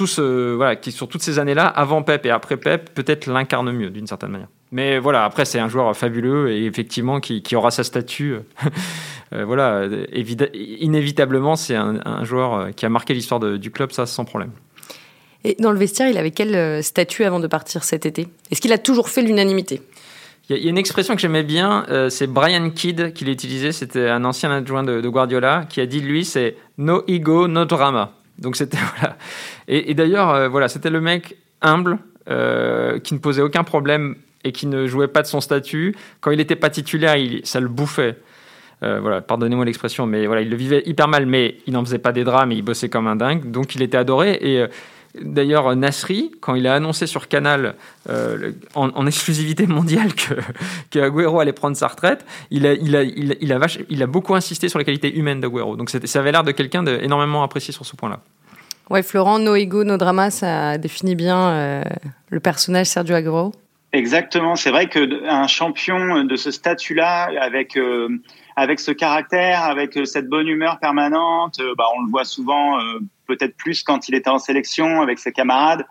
voilà, 0.57 0.77
qui 0.77 0.91
est 0.91 0.93
sur 0.93 1.09
toutes 1.09 1.23
ces 1.23 1.39
années-là, 1.39 1.67
avant 1.67 2.03
Pep 2.03 2.27
et 2.27 2.31
après 2.31 2.57
Pep, 2.57 2.91
peut-être 2.93 3.27
l'incarne 3.27 3.71
mieux 3.73 3.91
d'une 3.91 4.07
certaine 4.07 4.31
manière. 4.31 4.49
Mais 4.73 4.99
voilà, 4.99 5.25
après, 5.25 5.45
c'est 5.45 5.61
un 5.61 5.69
joueur 5.69 5.97
fabuleux 5.97 6.51
et 6.51 6.67
effectivement 6.67 7.21
qui, 7.21 7.43
aura 7.55 7.71
sa 7.71 7.85
statue. 7.85 8.35
Euh, 9.33 9.45
voilà, 9.47 9.87
inévitablement, 10.53 11.55
c'est 11.55 11.77
un, 11.77 12.25
joueur 12.25 12.55
euh, 12.55 12.71
qui 12.73 12.85
a 12.85 12.89
marqué 12.89 13.15
l'histoire 13.15 13.41
du 13.41 13.71
club, 13.71 13.93
ça 13.93 14.07
sans 14.07 14.25
problème. 14.25 14.51
Et 15.45 15.57
dans 15.61 15.71
le 15.71 15.79
vestiaire, 15.79 16.09
il 16.09 16.19
avait 16.19 16.33
quel 16.33 16.83
statut 16.83 17.23
avant 17.23 17.39
de 17.39 17.47
partir 17.47 17.85
cet 17.85 18.07
été? 18.07 18.27
Est-ce 18.51 18.61
qu'il 18.61 18.73
a 18.73 18.79
toujours 18.79 19.11
fait 19.11 19.23
l'unanimité? 19.23 19.83
Il 20.51 20.63
y, 20.63 20.67
a 20.67 20.71
une 20.71 20.77
expression 20.77 21.15
que 21.15 21.23
j'aimais 21.23 21.43
bien, 21.43 21.87
euh, 21.89 22.11
c'est 22.11 22.27
Brian 22.27 22.69
Kidd 22.69 23.15
qui 23.15 23.25
l'utilisait, 23.25 23.73
c'était 23.73 24.11
un 24.11 24.27
ancien 24.27 24.51
adjoint 24.51 24.83
de, 24.83 25.01
Guardiola, 25.09 25.65
qui 25.71 25.81
a 25.81 25.87
dit 25.87 26.01
lui, 26.01 26.27
c'est 26.27 26.57
no 26.77 27.03
ego, 27.09 27.49
no 27.49 27.65
drama. 27.65 28.13
Donc 28.39 28.57
c'était 28.57 28.77
voilà. 28.99 29.17
Et, 29.69 29.95
d'ailleurs, 29.95 30.31
euh, 30.31 30.49
voilà, 30.49 30.69
c'était 30.69 30.91
le 30.91 31.01
mec 31.01 31.37
humble 31.63 31.99
euh, 32.29 32.99
qui 32.99 33.15
ne 33.15 33.21
posait 33.21 33.41
aucun 33.41 33.65
problème 33.65 34.17
et 34.45 34.53
qui 34.53 34.67
ne 34.67 34.87
jouait 34.87 35.09
pas 35.09 35.23
de 35.23 35.27
son 35.27 35.41
statut. 35.41 35.97
Quand 36.21 36.31
il 36.31 36.37
n'était 36.37 36.57
pas 36.57 36.69
titulaire, 36.69 37.17
ça 37.45 37.61
le 37.61 37.69
bouffait. 37.69 38.19
voilà, 38.83 39.23
pardonnez-moi 39.23 39.65
l'expression, 39.65 40.05
mais 40.05 40.27
voilà, 40.27 40.43
il 40.43 40.51
le 40.51 40.57
vivait 40.57 40.83
hyper 40.85 41.09
mal, 41.09 41.25
mais 41.25 41.57
il 41.67 41.73
n'en 41.73 41.83
faisait 41.83 41.99
pas 41.99 42.13
des 42.13 42.23
drames, 42.23 42.53
il 42.53 42.61
bossait 42.61 42.91
comme 42.91 43.07
un 43.07 43.17
dingue, 43.17 43.51
donc 43.51 43.75
il 43.75 43.81
était 43.81 43.97
adoré. 43.97 44.69
D'ailleurs, 45.21 45.77
Nasri, 45.77 46.33
quand 46.41 46.57
il 46.57 46.67
a 46.67 46.75
annoncé 46.75 47.07
sur 47.07 47.29
Canal 47.29 47.77
euh, 48.09 48.51
en, 48.75 49.07
exclusivité 49.07 49.67
mondiale 49.67 50.13
que, 50.15 50.35
que 50.91 50.99
Agüero 50.99 51.39
allait 51.39 51.53
prendre 51.53 51.77
sa 51.77 51.87
retraite, 51.87 52.25
il 52.51 52.67
a, 52.67 52.73
il 52.73 52.97
a, 52.97 53.03
il 53.05 53.53
a, 53.53 53.67
il 53.89 54.03
a 54.03 54.07
beaucoup 54.07 54.35
insisté 54.35 54.69
sur 54.69 54.79
les 54.81 54.85
qualités 54.85 55.17
humaines 55.17 55.41
d'Agüero. 55.41 55.77
Donc 55.77 55.91
ça 55.91 56.19
avait 56.19 56.33
l'air 56.33 56.43
de 56.43 56.51
quelqu'un 56.51 56.83
d'énormément 56.83 57.45
apprécié 57.45 57.73
sur 57.73 57.87
ce 57.87 57.95
point-là. 57.95 58.21
Ouais, 58.91 59.03
Florent, 59.03 59.39
No 59.39 59.55
Ego, 59.55 59.85
No 59.85 59.97
Drama, 59.97 60.31
ça 60.31 60.79
définit 60.79 61.15
bien 61.15 61.49
euh, 61.49 61.83
le 62.31 62.41
personnage 62.41 62.87
Sergio 62.87 63.15
Agüero. 63.15 63.53
Exactement, 63.93 64.57
c'est 64.57 64.71
vrai 64.71 64.89
qu'un 64.89 65.47
champion 65.47 66.25
de 66.25 66.35
ce 66.35 66.51
statut-là, 66.51 67.31
avec, 67.41 67.77
euh, 67.77 68.09
avec 68.57 68.81
ce 68.81 68.91
caractère, 68.91 69.63
avec 69.63 69.97
cette 70.05 70.29
bonne 70.29 70.49
humeur 70.49 70.81
permanente. 70.81 71.61
bah, 71.79 71.85
on 71.97 72.03
le 72.03 72.11
voit 72.11 72.25
souvent, 72.25 72.77
peut-être 73.27 73.57
plus 73.57 73.83
quand 73.83 74.09
il 74.09 74.15
était 74.15 74.31
en 74.31 74.39
sélection 74.39 75.03
avec 75.03 75.19
ses 75.19 75.33
camarades 75.33 75.87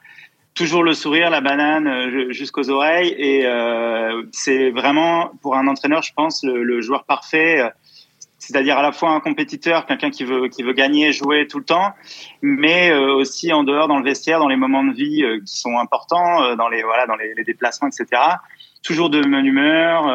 toujours 0.54 0.84
le 0.84 0.94
sourire, 0.94 1.30
la 1.30 1.42
banane 1.42 1.88
euh, 1.88 2.32
jusqu'aux 2.32 2.70
oreilles. 2.70 3.14
Et 3.18 3.46
euh, 3.46 4.24
c'est 4.32 4.72
vraiment, 4.72 5.32
pour 5.42 5.56
un 5.56 5.68
entraîneur, 5.68 6.04
je 6.04 6.14
pense, 6.14 6.44
le, 6.44 6.82
joueur 6.82 7.06
parfait. 7.06 7.60
Euh, 7.60 7.70
c'est-à-dire 8.40 8.78
à 8.78 8.82
la 8.82 8.92
fois 8.92 9.12
un 9.12 9.22
compétiteur, 9.22 9.86
quelqu'un 9.86 10.10
qui 10.10 10.26
veut 10.26 10.50
qui 10.50 10.64
veut 10.64 10.74
gagner, 10.74 11.14
jouer 11.14 11.48
tout 11.48 11.60
le 11.60 11.64
temps, 11.64 11.94
mais 12.42 12.94
aussi 12.94 13.54
en 13.54 13.64
dehors 13.64 13.88
dans 13.88 13.98
le 13.98 14.04
vestiaire, 14.04 14.40
dans 14.40 14.50
les 14.50 14.58
moments 14.58 14.84
de 14.84 14.92
vie 14.92 15.24
qui 15.46 15.58
sont 15.58 15.78
importants, 15.78 16.54
dans 16.58 16.68
les 16.68 16.84
voilà 16.84 17.08
dans 17.08 17.16
les, 17.16 17.34
les 17.36 17.46
déplacements, 17.46 17.88
etc. 17.88 18.22
Toujours 18.84 19.10
de 19.10 19.22
bonne 19.22 19.46
humeur 19.46 20.06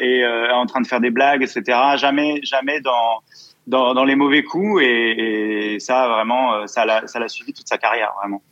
et 0.00 0.24
en 0.52 0.66
train 0.66 0.80
de 0.80 0.86
faire 0.86 1.00
des 1.00 1.10
blagues, 1.10 1.42
etc. 1.42 1.78
Jamais 1.96 2.40
jamais 2.42 2.80
dans 2.80 3.20
dans, 3.66 3.94
dans 3.94 4.04
les 4.04 4.16
mauvais 4.16 4.42
coups 4.42 4.82
et, 4.82 5.74
et 5.74 5.80
ça 5.80 6.08
vraiment 6.08 6.66
ça 6.66 6.84
l'a 6.84 7.06
ça 7.06 7.18
l'a 7.18 7.28
suivi 7.28 7.52
toute 7.52 7.68
sa 7.68 7.78
carrière 7.78 8.14
vraiment. 8.18 8.42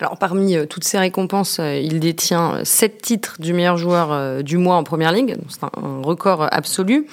Alors, 0.00 0.18
parmi 0.18 0.56
euh, 0.56 0.66
toutes 0.66 0.84
ces 0.84 0.98
récompenses, 0.98 1.60
euh, 1.60 1.76
il 1.76 2.00
détient 2.00 2.56
euh, 2.56 2.64
sept 2.64 3.00
titres 3.00 3.36
du 3.38 3.52
meilleur 3.52 3.76
joueur 3.76 4.42
du 4.42 4.58
mois 4.58 4.76
en 4.76 4.84
première 4.84 5.12
ligue. 5.12 5.36
C'est 5.48 5.62
un 5.64 6.02
record 6.02 6.48
absolu. 6.50 7.06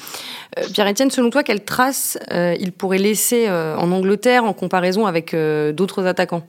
Pierre-Etienne, 0.74 1.12
selon 1.12 1.30
toi, 1.30 1.44
quelle 1.44 1.64
trace 1.64 2.18
il 2.32 2.72
pourrait 2.72 2.98
laisser 2.98 3.50
en 3.50 3.92
Angleterre 3.92 4.44
en 4.44 4.54
comparaison 4.54 5.06
avec 5.06 5.34
d'autres 5.34 6.06
attaquants? 6.06 6.44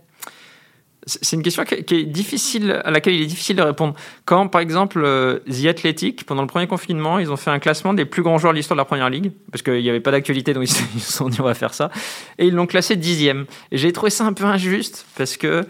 C'est 1.06 1.36
une 1.36 1.42
question 1.42 1.64
qui 1.64 1.94
est 1.94 2.04
difficile, 2.04 2.80
à 2.84 2.90
laquelle 2.90 3.14
il 3.14 3.22
est 3.22 3.26
difficile 3.26 3.56
de 3.56 3.62
répondre. 3.62 3.94
Quand, 4.24 4.46
par 4.48 4.60
exemple, 4.60 5.02
The 5.50 5.66
Athletic, 5.66 6.24
pendant 6.24 6.42
le 6.42 6.48
premier 6.48 6.66
confinement, 6.66 7.18
ils 7.18 7.30
ont 7.30 7.36
fait 7.36 7.50
un 7.50 7.58
classement 7.58 7.92
des 7.92 8.04
plus 8.04 8.22
grands 8.22 8.38
joueurs 8.38 8.52
de 8.52 8.58
l'histoire 8.58 8.76
de 8.76 8.80
la 8.80 8.84
première 8.84 9.10
ligue, 9.10 9.32
parce 9.50 9.62
qu'il 9.62 9.82
n'y 9.82 9.90
avait 9.90 10.00
pas 10.00 10.12
d'actualité, 10.12 10.54
donc 10.54 10.64
ils 10.94 11.00
se 11.00 11.12
sont 11.12 11.28
dit 11.28 11.40
on 11.40 11.44
va 11.44 11.54
faire 11.54 11.74
ça, 11.74 11.90
et 12.38 12.46
ils 12.46 12.54
l'ont 12.54 12.66
classé 12.66 12.96
dixième. 12.96 13.46
Et 13.72 13.78
j'ai 13.78 13.92
trouvé 13.92 14.10
ça 14.10 14.24
un 14.24 14.32
peu 14.32 14.44
injuste, 14.44 15.06
parce 15.16 15.36
que 15.36 15.66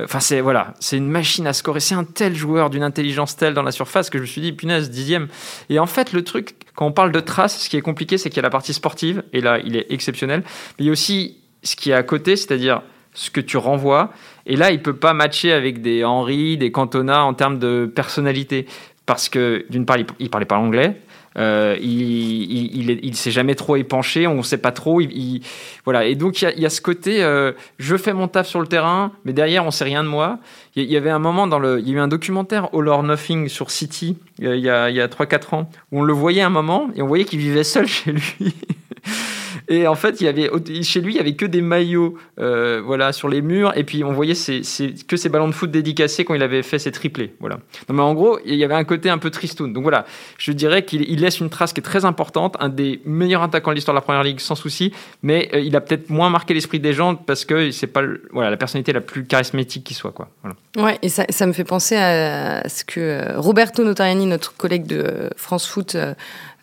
Enfin, 0.00 0.20
c'est 0.20 0.40
voilà, 0.40 0.74
c'est 0.78 0.96
une 0.96 1.08
machine 1.08 1.46
à 1.46 1.52
scorer. 1.52 1.80
C'est 1.80 1.94
un 1.94 2.04
tel 2.04 2.34
joueur 2.34 2.70
d'une 2.70 2.84
intelligence 2.84 3.36
telle 3.36 3.54
dans 3.54 3.64
la 3.64 3.72
surface 3.72 4.10
que 4.10 4.18
je 4.18 4.22
me 4.22 4.26
suis 4.28 4.40
dit, 4.40 4.52
punaise, 4.52 4.90
dixième. 4.90 5.26
Et 5.70 5.80
en 5.80 5.86
fait, 5.86 6.12
le 6.12 6.22
truc, 6.22 6.54
quand 6.76 6.86
on 6.86 6.92
parle 6.92 7.10
de 7.10 7.18
traces, 7.18 7.62
ce 7.62 7.68
qui 7.68 7.76
est 7.76 7.80
compliqué, 7.80 8.16
c'est 8.16 8.30
qu'il 8.30 8.36
y 8.36 8.40
a 8.40 8.42
la 8.42 8.50
partie 8.50 8.72
sportive, 8.72 9.24
et 9.32 9.40
là, 9.40 9.58
il 9.64 9.76
est 9.76 9.86
exceptionnel. 9.90 10.44
Mais 10.78 10.84
il 10.84 10.86
y 10.86 10.88
a 10.88 10.92
aussi 10.92 11.38
ce 11.64 11.74
qui 11.74 11.90
est 11.90 11.94
à 11.94 12.04
côté, 12.04 12.36
c'est-à-dire 12.36 12.82
ce 13.18 13.30
que 13.30 13.40
tu 13.40 13.56
renvoies. 13.56 14.10
Et 14.46 14.54
là, 14.54 14.70
il 14.70 14.80
peut 14.80 14.94
pas 14.94 15.12
matcher 15.12 15.52
avec 15.52 15.82
des 15.82 16.04
Henry, 16.04 16.56
des 16.56 16.70
Cantona 16.70 17.24
en 17.24 17.34
termes 17.34 17.58
de 17.58 17.90
personnalité. 17.92 18.66
Parce 19.06 19.28
que, 19.28 19.66
d'une 19.70 19.86
part, 19.86 19.96
il 20.18 20.30
parlait 20.30 20.46
pas 20.46 20.58
anglais. 20.58 20.94
Euh, 21.36 21.76
il, 21.80 23.04
il, 23.04 23.16
s'est 23.16 23.30
jamais 23.30 23.54
trop 23.54 23.76
épanché, 23.76 24.26
on 24.26 24.36
ne 24.36 24.42
sait 24.42 24.58
pas 24.58 24.72
trop. 24.72 25.00
voilà. 25.84 26.04
Et 26.04 26.16
donc 26.16 26.42
il 26.42 26.58
y, 26.58 26.66
a, 26.66 26.70
ce 26.70 26.80
côté, 26.80 27.22
euh, 27.22 27.52
je 27.78 27.96
fais 27.96 28.12
mon 28.12 28.26
taf 28.26 28.48
sur 28.48 28.60
le 28.60 28.66
terrain, 28.66 29.12
mais 29.24 29.32
derrière 29.32 29.64
on 29.64 29.70
sait 29.70 29.84
rien 29.84 30.02
de 30.02 30.08
moi. 30.08 30.38
Il 30.74 30.90
y, 30.90 30.96
avait 30.96 31.10
un 31.10 31.20
moment 31.20 31.46
dans 31.46 31.60
le, 31.60 31.78
il 31.78 31.88
y 31.88 31.92
a 31.92 31.96
eu 31.96 32.00
un 32.00 32.08
documentaire 32.08 32.68
All 32.72 32.88
or 32.88 33.02
Nothing 33.04 33.48
sur 33.48 33.70
City 33.70 34.16
il 34.38 34.56
y 34.56 34.70
a, 34.70 34.90
il 34.90 34.96
y 34.96 35.00
a 35.00 35.06
3-4 35.06 35.54
ans 35.54 35.70
où 35.92 36.00
on 36.00 36.02
le 36.02 36.12
voyait 36.12 36.42
un 36.42 36.50
moment 36.50 36.90
et 36.96 37.02
on 37.02 37.06
voyait 37.06 37.24
qu'il 37.24 37.38
vivait 37.38 37.64
seul 37.64 37.86
chez 37.86 38.12
lui. 38.12 38.54
Et 39.68 39.86
en 39.86 39.94
fait, 39.94 40.18
chez 40.82 41.00
lui, 41.00 41.14
il 41.14 41.16
y 41.16 41.20
avait 41.20 41.34
que 41.34 41.44
des 41.44 41.60
maillots 41.60 42.16
euh, 42.40 42.80
voilà, 42.84 43.12
sur 43.12 43.28
les 43.28 43.42
murs. 43.42 43.72
Et 43.76 43.84
puis, 43.84 44.02
on 44.02 44.12
voyait 44.12 44.34
que 44.34 45.16
ses 45.16 45.28
ballons 45.28 45.48
de 45.48 45.52
foot 45.52 45.70
dédicacés 45.70 46.24
quand 46.24 46.34
il 46.34 46.42
avait 46.42 46.62
fait 46.62 46.78
ses 46.78 46.90
triplés. 46.90 47.34
Voilà. 47.40 47.58
mais 47.90 48.00
en 48.00 48.14
gros, 48.14 48.38
il 48.46 48.54
y 48.54 48.64
avait 48.64 48.74
un 48.74 48.84
côté 48.84 49.10
un 49.10 49.18
peu 49.18 49.30
tristoun. 49.30 49.72
Donc 49.72 49.82
voilà, 49.82 50.06
je 50.38 50.52
dirais 50.52 50.84
qu'il 50.84 51.20
laisse 51.20 51.40
une 51.40 51.50
trace 51.50 51.74
qui 51.74 51.80
est 51.80 51.82
très 51.82 52.06
importante. 52.06 52.56
Un 52.60 52.70
des 52.70 53.00
meilleurs 53.04 53.42
attaquants 53.42 53.70
de 53.70 53.76
l'histoire 53.76 53.94
de 53.94 53.98
la 53.98 54.02
Première 54.02 54.22
Ligue, 54.22 54.40
sans 54.40 54.54
souci. 54.54 54.92
Mais 55.22 55.50
euh, 55.52 55.60
il 55.60 55.76
a 55.76 55.82
peut-être 55.82 56.08
moins 56.08 56.30
marqué 56.30 56.54
l'esprit 56.54 56.80
des 56.80 56.94
gens 56.94 57.14
parce 57.14 57.44
que 57.44 57.70
c'est 57.70 57.86
pas 57.86 58.02
la 58.02 58.56
personnalité 58.56 58.94
la 58.94 59.02
plus 59.02 59.24
charismatique 59.24 59.84
qui 59.84 59.94
soit. 59.94 60.12
Quoi. 60.12 60.28
Ouais, 60.78 60.98
et 61.02 61.10
ça, 61.10 61.24
ça, 61.28 61.46
me 61.46 61.52
fait 61.52 61.64
penser 61.64 61.96
à 61.96 62.66
ce 62.68 62.84
que 62.84 63.00
euh, 63.00 63.38
Roberto 63.38 63.84
Notariani, 63.84 64.26
notre 64.26 64.56
collègue 64.56 64.86
de 64.86 65.28
France 65.36 65.66
Foot, 65.66 65.96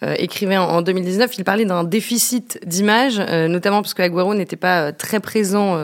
écrivait 0.02 0.58
en, 0.58 0.82
2019, 0.82 1.38
il 1.38 1.44
parlait 1.44 1.66
d'un 1.66 1.84
déficit 1.84 2.60
d'image, 2.66 3.20
euh, 3.20 3.48
notamment 3.48 3.82
parce 3.82 3.94
que 3.94 4.02
Agüero 4.02 4.34
n'était 4.34 4.56
pas 4.56 4.88
euh, 4.88 4.92
très 4.92 5.20
présent 5.20 5.78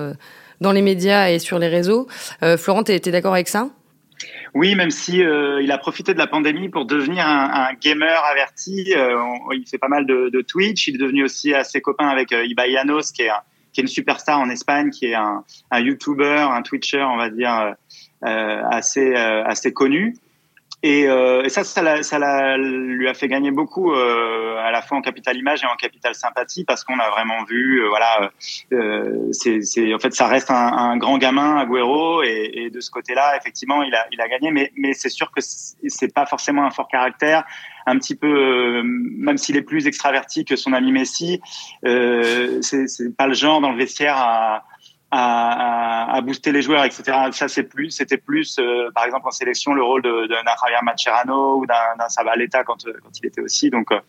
dans 0.59 0.71
les 0.71 0.81
médias 0.81 1.29
et 1.29 1.39
sur 1.39 1.59
les 1.59 1.67
réseaux. 1.67 2.07
Florent, 2.57 2.83
tu 2.83 2.91
étais 2.91 3.11
d'accord 3.11 3.33
avec 3.33 3.47
ça? 3.47 3.69
Oui, 4.53 4.75
même 4.75 4.91
si 4.91 5.17
il 5.19 5.71
a 5.71 5.77
profité 5.77 6.13
de 6.13 6.19
la 6.19 6.27
pandémie 6.27 6.69
pour 6.69 6.85
devenir 6.85 7.25
un, 7.25 7.69
gamer 7.81 8.23
averti. 8.25 8.93
il 9.51 9.65
fait 9.67 9.79
pas 9.79 9.87
mal 9.87 10.05
de, 10.05 10.41
Twitch. 10.41 10.87
Il 10.87 10.95
est 10.95 10.99
devenu 10.99 11.23
aussi 11.23 11.53
assez 11.53 11.81
copain 11.81 12.07
avec 12.07 12.29
qui 12.29 12.35
est, 12.35 13.31
qui 13.73 13.81
est 13.81 13.83
une 13.83 13.87
superstar 13.87 14.39
en 14.39 14.49
Espagne, 14.49 14.91
qui 14.91 15.07
est 15.07 15.15
un, 15.15 15.43
un 15.71 15.79
YouTuber, 15.79 16.45
un 16.51 16.61
Twitcher, 16.61 17.01
on 17.01 17.17
va 17.17 17.29
dire, 17.29 17.73
assez, 18.21 19.15
assez 19.15 19.73
connu. 19.73 20.15
Et, 20.83 21.07
euh, 21.07 21.47
ça, 21.49 21.63
ça, 21.63 22.01
ça 22.01 22.57
lui 22.57 23.07
a 23.07 23.13
fait 23.13 23.27
gagner 23.27 23.51
beaucoup, 23.51 23.93
euh, 23.93 24.57
à 24.57 24.71
la 24.71 24.81
fois 24.81 24.97
en 24.97 25.01
capital 25.01 25.37
image 25.37 25.63
et 25.63 25.67
en 25.67 25.75
capital 25.75 26.15
sympathie, 26.15 26.63
parce 26.63 26.83
qu'on 26.83 26.99
a 26.99 27.09
vraiment 27.09 27.43
vu, 27.43 27.83
euh, 27.83 27.89
voilà, 27.89 28.31
euh, 28.73 29.31
c'est, 29.31 29.93
en 29.93 29.99
fait, 29.99 30.13
ça 30.13 30.27
reste 30.27 30.49
un, 30.49 30.55
un 30.55 30.97
grand 30.97 31.17
gamin, 31.17 31.57
Agüero, 31.57 32.23
et, 32.23 32.51
et 32.53 32.69
de 32.69 32.79
ce 32.79 32.89
côté-là, 32.89 33.37
effectivement, 33.37 33.83
il 33.83 33.93
a, 33.93 34.07
il 34.11 34.21
a 34.21 34.27
gagné, 34.27 34.51
mais, 34.51 34.71
mais 34.75 34.93
c'est 34.93 35.09
sûr 35.09 35.31
que 35.31 35.41
c'est 35.41 36.13
pas 36.13 36.25
forcément 36.25 36.65
un 36.65 36.71
fort 36.71 36.87
caractère, 36.87 37.43
un 37.85 37.97
petit 37.97 38.15
peu, 38.15 38.27
euh, 38.27 38.81
même 38.83 39.37
s'il 39.37 39.57
est 39.57 39.61
plus 39.61 39.87
extraverti 39.87 40.45
que 40.45 40.55
son 40.55 40.73
ami 40.73 40.91
Messi, 40.91 41.41
euh, 41.85 42.59
c'est 42.61 43.15
pas 43.15 43.27
le 43.27 43.33
genre 43.33 43.61
dans 43.61 43.71
le 43.71 43.77
vestiaire 43.77 44.15
à 44.17 44.63
à, 45.11 46.15
à, 46.15 46.21
booster 46.21 46.53
les 46.53 46.61
joueurs, 46.61 46.85
etc. 46.85 47.03
Ça, 47.31 47.49
c'est 47.49 47.63
plus, 47.63 47.91
c'était 47.91 48.17
plus, 48.17 48.57
euh, 48.59 48.89
par 48.95 49.03
exemple, 49.03 49.27
en 49.27 49.31
sélection, 49.31 49.73
le 49.73 49.83
rôle 49.83 50.01
d'un 50.03 50.27
Javier 50.27 50.77
Macherano 50.83 51.57
ou 51.57 51.65
d'un 51.65 52.07
Sabaleta 52.07 52.63
quand, 52.63 52.87
euh, 52.87 52.93
quand 53.03 53.09
il 53.19 53.25
était 53.25 53.41
aussi. 53.41 53.69
Donc, 53.69 53.91
euh, 53.91 53.99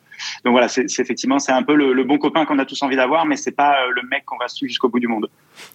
donc 0.44 0.52
voilà, 0.52 0.68
c'est 0.68 0.84
effectivement, 1.00 1.40
c'est 1.40 1.50
un 1.50 1.64
peu 1.64 1.74
le, 1.74 1.92
le 1.92 2.04
bon 2.04 2.18
copain 2.18 2.44
qu'on 2.44 2.58
a 2.60 2.64
tous 2.64 2.80
envie 2.82 2.94
d'avoir, 2.94 3.26
mais 3.26 3.36
c'est 3.36 3.50
pas 3.50 3.86
le 3.90 4.02
mec 4.08 4.24
qu'on 4.24 4.36
va 4.36 4.46
suivre 4.46 4.68
jusqu'au 4.68 4.88
bout 4.88 5.00
du 5.00 5.08
monde. 5.08 5.28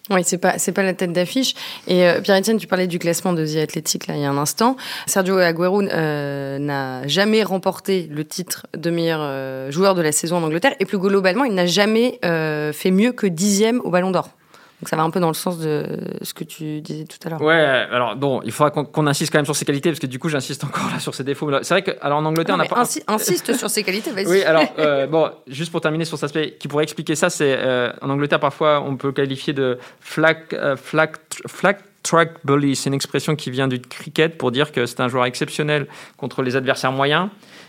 Oui, 0.08 0.24
c'est 0.24 0.38
pas, 0.38 0.56
c'est 0.56 0.72
pas 0.72 0.82
la 0.82 0.94
tête 0.94 1.12
d'affiche. 1.12 1.54
Et 1.86 2.08
Pierre-Etienne, 2.22 2.56
tu 2.56 2.66
parlais 2.66 2.86
du 2.86 2.98
classement 2.98 3.34
de 3.34 3.44
The 3.44 3.58
Athletic 3.58 4.06
là 4.06 4.14
il 4.14 4.22
y 4.22 4.24
a 4.24 4.30
un 4.30 4.38
instant. 4.38 4.76
Sergio 5.06 5.36
Aguero 5.36 5.82
n'a 5.82 7.06
jamais 7.06 7.42
remporté 7.42 8.08
le 8.10 8.24
titre 8.24 8.66
de 8.74 8.90
meilleur 8.90 9.70
joueur 9.70 9.94
de 9.94 10.00
la 10.00 10.12
saison 10.12 10.38
en 10.38 10.42
Angleterre, 10.42 10.74
et 10.80 10.86
plus 10.86 10.98
globalement, 10.98 11.44
il 11.44 11.54
n'a 11.54 11.66
jamais 11.66 12.18
fait 12.22 12.90
mieux 12.90 13.12
que 13.12 13.26
dixième 13.26 13.80
au 13.80 13.90
Ballon 13.90 14.10
d'Or. 14.10 14.37
Donc 14.80 14.88
ça 14.88 14.96
va 14.96 15.02
un 15.02 15.10
peu 15.10 15.18
dans 15.18 15.28
le 15.28 15.34
sens 15.34 15.58
de 15.58 15.84
ce 16.22 16.32
que 16.32 16.44
tu 16.44 16.80
disais 16.80 17.04
tout 17.04 17.18
à 17.26 17.30
l'heure. 17.30 17.42
Ouais, 17.42 17.54
alors 17.54 18.14
bon, 18.14 18.40
il 18.44 18.52
faudra 18.52 18.70
qu'on 18.70 19.06
insiste 19.08 19.32
quand 19.32 19.38
même 19.38 19.44
sur 19.44 19.56
ses 19.56 19.64
qualités 19.64 19.90
parce 19.90 19.98
que 19.98 20.06
du 20.06 20.20
coup 20.20 20.28
j'insiste 20.28 20.62
encore 20.64 20.88
là 20.92 21.00
sur 21.00 21.14
ses 21.14 21.24
défauts. 21.24 21.50
C'est 21.62 21.74
vrai 21.74 21.82
que 21.82 21.90
alors 22.00 22.18
en 22.18 22.24
Angleterre 22.24 22.54
on 22.54 22.58
n'a 22.58 22.66
pas. 22.66 22.84
insiste 23.08 23.56
sur 23.56 23.70
ses 23.70 23.82
qualités, 23.82 24.12
vas-y. 24.12 24.26
Oui, 24.26 24.42
alors 24.44 24.64
euh, 24.78 25.06
bon, 25.08 25.30
juste 25.48 25.72
pour 25.72 25.80
terminer 25.80 26.04
sur 26.04 26.16
cet 26.16 26.24
aspect 26.24 26.56
qui 26.60 26.68
pourrait 26.68 26.84
expliquer 26.84 27.16
ça, 27.16 27.28
c'est 27.28 27.56
euh, 27.58 27.90
en 28.02 28.10
Angleterre 28.10 28.40
parfois 28.40 28.80
on 28.80 28.96
peut 28.96 29.10
qualifier 29.10 29.52
de 29.52 29.78
flag, 30.00 30.38
euh, 30.52 30.76
flag, 30.76 31.16
flag 31.46 31.78
track 32.02 32.44
bully. 32.44 32.76
C'est 32.76 32.88
une 32.88 32.94
expression 32.94 33.36
qui 33.36 33.50
vient 33.50 33.68
du 33.68 33.80
cricket 33.80 34.38
pour 34.38 34.50
dire 34.50 34.72
que 34.72 34.86
c'est 34.86 35.00
un 35.00 35.08
joueur 35.08 35.24
exceptionnel 35.24 35.86
contre 36.16 36.42
les 36.42 36.56
adversaires 36.56 36.92
moyens. 36.92 37.28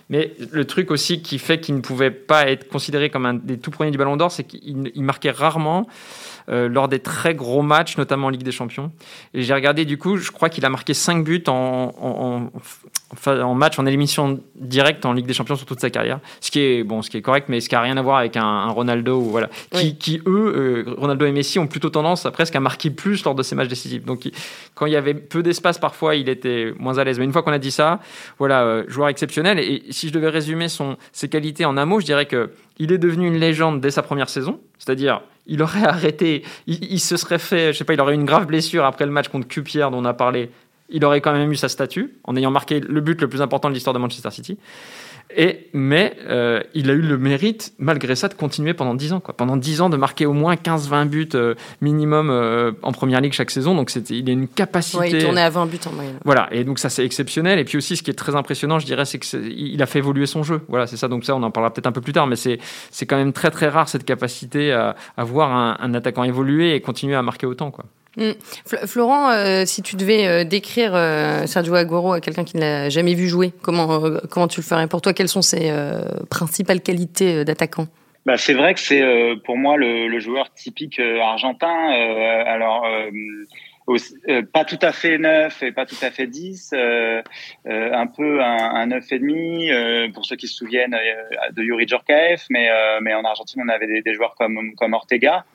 Mais 0.10 0.34
le 0.52 0.66
truc 0.66 0.90
aussi 0.90 1.22
qui 1.22 1.38
fait 1.38 1.60
qu'il 1.60 1.76
ne 1.76 1.82
pouvait 1.82 2.10
pas 2.10 2.50
être 2.50 2.68
considéré 2.68 3.12
comme 3.12 3.28
un 3.28 3.36
des 3.36 3.60
tout 3.60 3.70
premiers 3.70 3.92
du 3.92 3.98
Ballon 4.00 4.18
d'Or, 4.18 4.32
c'est 4.32 4.44
qu'il 4.44 5.04
marquait 5.04 5.30
rarement. 5.30 5.88
Euh, 6.50 6.68
lors 6.68 6.88
des 6.88 6.98
très 6.98 7.36
gros 7.36 7.62
matchs, 7.62 7.96
notamment 7.98 8.28
en 8.28 8.30
Ligue 8.32 8.42
des 8.42 8.52
Champions. 8.52 8.92
Et 9.36 9.44
j'ai 9.44 9.54
regardé, 9.54 9.86
du 9.86 10.00
coup, 10.00 10.18
je 10.18 10.32
crois 10.32 10.50
qu'il 10.50 10.66
a 10.66 10.70
marqué 10.70 10.96
5 10.96 11.24
buts 11.24 11.44
en, 11.48 12.50
match, 13.56 13.80
en 13.80 13.86
élimination 13.86 14.40
directe 14.56 15.06
en 15.06 15.14
Ligue 15.14 15.26
des 15.26 15.34
Champions 15.34 15.56
sur 15.56 15.66
toute 15.66 15.80
sa 15.80 15.90
carrière. 15.90 16.20
Ce 16.42 16.52
qui 16.52 16.60
est, 16.60 16.84
bon, 16.84 17.02
ce 17.02 17.10
qui 17.10 17.18
est 17.18 17.22
correct, 17.22 17.48
mais 17.50 17.60
ce 17.60 17.70
qui 17.70 17.76
n'a 17.76 17.82
rien 17.82 17.98
à 17.98 18.02
voir 18.02 18.18
avec 18.18 18.38
un, 18.38 18.68
Ronaldo, 18.68 19.20
ou 19.20 19.30
voilà, 19.30 19.50
qui, 19.72 19.98
qui, 19.98 20.22
eux, 20.26 20.86
euh, 20.88 20.94
Ronaldo 20.98 21.26
et 21.26 21.32
Messi, 21.32 21.60
ont 21.60 21.68
plutôt 21.68 21.90
tendance 21.90 22.26
à 22.26 22.32
presque 22.32 22.56
à 22.56 22.60
marquer 22.60 22.90
plus 22.90 23.24
lors 23.24 23.36
de 23.36 23.44
ces 23.44 23.56
matchs 23.56 23.70
décisifs. 23.70 24.06
Donc, 24.06 24.30
quand 24.76 24.86
il 24.86 24.94
y 24.94 24.96
avait 24.96 25.14
peu 25.14 25.44
d'espace, 25.44 25.78
parfois, 25.78 26.16
il 26.16 26.30
était 26.30 26.74
moins 26.78 26.98
à 26.98 27.04
l'aise. 27.04 27.20
Mais 27.20 27.26
une 27.26 27.34
fois 27.34 27.44
qu'on 27.44 27.52
a 27.52 27.60
dit 27.60 27.72
ça, 27.72 28.00
voilà, 28.38 28.64
euh, 28.64 28.84
joueur 28.88 29.10
exceptionnel. 29.10 29.60
Et 29.60 29.84
si 29.90 30.08
je 30.08 30.14
devais 30.14 30.30
résumer 30.30 30.68
son, 30.68 30.98
ses 31.12 31.30
qualités 31.30 31.66
en 31.66 31.78
un 31.78 31.86
mot, 31.86 32.00
je 32.00 32.06
dirais 32.06 32.26
que 32.26 32.52
il 32.80 32.94
est 32.94 32.98
devenu 32.98 33.28
une 33.28 33.38
légende 33.38 33.82
dès 33.82 33.92
sa 33.92 34.02
première 34.02 34.30
saison, 34.30 34.60
c'est-à-dire 34.78 35.22
il 35.46 35.62
aurait 35.62 35.84
arrêté, 35.86 36.44
il, 36.68 37.00
se 37.00 37.18
serait 37.18 37.40
fait, 37.40 37.74
je 37.74 37.78
sais 37.78 37.84
pas, 37.84 37.94
il 37.94 38.02
aurait 38.02 38.14
eu 38.14 38.16
une 38.16 38.26
grave 38.26 38.46
blessure 38.46 38.86
après 38.86 39.06
le 39.06 39.12
match 39.12 39.28
contre 39.28 39.48
Cupier 39.48 39.88
dont 39.92 39.98
on 39.98 40.06
a 40.06 40.14
parlé. 40.14 40.50
Il 40.90 41.06
aurait 41.06 41.22
quand 41.22 41.34
même 41.34 41.52
eu 41.52 41.56
sa 41.56 41.70
statue 41.70 42.16
en 42.24 42.36
ayant 42.36 42.52
marqué 42.52 42.80
le 42.80 43.02
but 43.02 43.22
le 43.22 43.28
plus 43.28 43.42
important 43.42 43.70
de 43.70 43.74
l'histoire 43.74 43.94
de 43.94 44.00
Manchester 44.00 44.32
City. 44.32 44.58
Et, 45.36 45.68
mais 45.74 46.16
euh, 46.28 46.64
il 46.74 46.90
a 46.90 46.94
eu 46.94 47.02
le 47.02 47.18
mérite, 47.18 47.74
malgré 47.78 48.16
ça, 48.16 48.30
de 48.30 48.34
continuer 48.34 48.74
pendant 48.74 48.96
10 48.96 49.14
ans. 49.14 49.20
Quoi. 49.20 49.38
Pendant 49.38 49.58
10 49.58 49.82
ans, 49.82 49.90
de 49.90 49.98
marquer 49.98 50.26
au 50.26 50.34
moins 50.34 50.56
15-20 50.56 51.06
buts 51.08 51.30
euh, 51.36 51.54
minimum 51.82 52.32
euh, 52.32 52.72
en 52.82 52.92
première 52.92 53.22
ligue 53.22 53.34
chaque 53.34 53.52
saison. 53.52 53.76
Donc 53.76 53.94
il 54.10 54.28
a 54.28 54.34
une 54.34 54.48
capacité. 54.48 54.98
Ouais, 54.98 55.12
il 55.12 55.24
tournait 55.24 55.42
à 55.42 55.52
20 55.52 55.68
buts 55.68 55.80
en 55.86 55.92
moyenne. 55.92 56.20
Voilà, 56.26 56.48
et 56.52 56.64
donc 56.64 56.80
ça 56.80 56.90
c'est 56.90 57.06
exceptionnel. 57.06 57.60
Et 57.60 57.64
puis 57.64 57.78
aussi, 57.78 57.96
ce 57.96 58.02
qui 58.02 58.10
est 58.10 58.16
très 58.16 58.36
impressionnant, 58.36 58.80
je 58.80 58.88
dirais, 58.88 59.06
c'est 59.06 59.20
qu'il 59.20 59.82
a 59.82 59.86
fait 59.86 60.00
évoluer 60.00 60.26
son 60.26 60.42
jeu. 60.42 60.62
Voilà, 60.68 60.88
c'est 60.88 60.98
ça. 60.98 61.08
Donc 61.08 61.26
ça, 61.26 61.36
on 61.36 61.44
en 61.44 61.52
parlera 61.52 61.72
peut-être 61.72 61.88
un 61.88 61.92
peu 61.92 62.02
plus 62.02 62.14
tard, 62.14 62.26
mais 62.26 62.36
c'est 62.36 62.60
quand 63.06 63.18
même 63.18 63.34
très 63.34 63.52
très 63.52 63.70
rare 63.70 63.88
cette 63.88 64.06
capacité 64.06 64.72
à, 64.72 64.96
à 65.16 65.24
voir 65.24 65.52
un, 65.52 65.78
un, 65.80 65.94
attaquant 65.94 66.24
évoluer 66.24 66.74
et 66.74 66.82
continuer 66.82 67.16
à 67.16 67.22
marquer 67.22 67.46
autant. 67.46 67.70
Quoi. 67.70 67.86
Mm. 68.20 68.34
Florent, 68.86 69.32
euh, 69.32 69.64
si 69.66 69.82
tu 69.82 69.96
devais 69.96 70.28
euh, 70.28 70.44
décrire 70.44 70.92
euh, 70.94 71.46
Sergio 71.46 71.74
Aguero 71.76 72.12
à 72.12 72.20
quelqu'un 72.20 72.44
qui 72.44 72.58
ne 72.58 72.62
l'a 72.62 72.90
jamais 72.90 73.14
vu 73.14 73.28
jouer, 73.28 73.54
comment, 73.62 74.02
comment 74.30 74.50
tu 74.50 74.60
le 74.60 74.66
ferais? 74.66 74.88
Pour 74.88 75.02
toi, 75.02 75.14
quelles 75.14 75.30
sont 75.30 75.42
ses 75.42 75.72
principales 76.30 76.82
qualités 76.82 77.46
d'attaquant? 77.46 77.88
Bah, 78.26 78.36
c'est 78.38 78.54
vrai 78.54 78.74
que 78.74 78.80
c'est 78.82 79.02
pour 79.46 79.58
moi 79.58 79.78
le, 79.78 80.20
joueur 80.20 80.54
typique 80.54 81.00
argentin. 81.00 81.90
alors 82.46 82.86
pas 84.54 84.66
tout 84.66 84.78
à 84.82 84.92
fait 84.92 85.18
neuf 85.18 85.64
et 85.64 85.72
pas 85.72 85.86
tout 85.86 85.96
à 86.02 86.12
fait 86.12 86.28
10, 86.28 86.74
un 86.74 88.08
peu 88.08 88.42
un, 88.42 88.76
un 88.76 88.86
neuf 88.88 89.12
et 89.12 89.20
demi 89.20 89.70
pour 90.14 90.26
ceux 90.26 90.36
qui 90.36 90.48
se 90.48 90.56
souviennent 90.56 90.98
de 91.52 91.64
Yuri 91.64 91.88
Djorkaeff, 91.88 92.46
mais 92.50 92.70
mais 93.02 93.14
en 93.14 93.24
Argentine 93.24 93.64
on 93.66 93.70
avait 93.70 93.88
des, 93.88 94.02
des 94.02 94.14
joueurs 94.14 94.36
comme 94.36 94.76
comme 94.76 94.94
Ortega. 94.94 95.46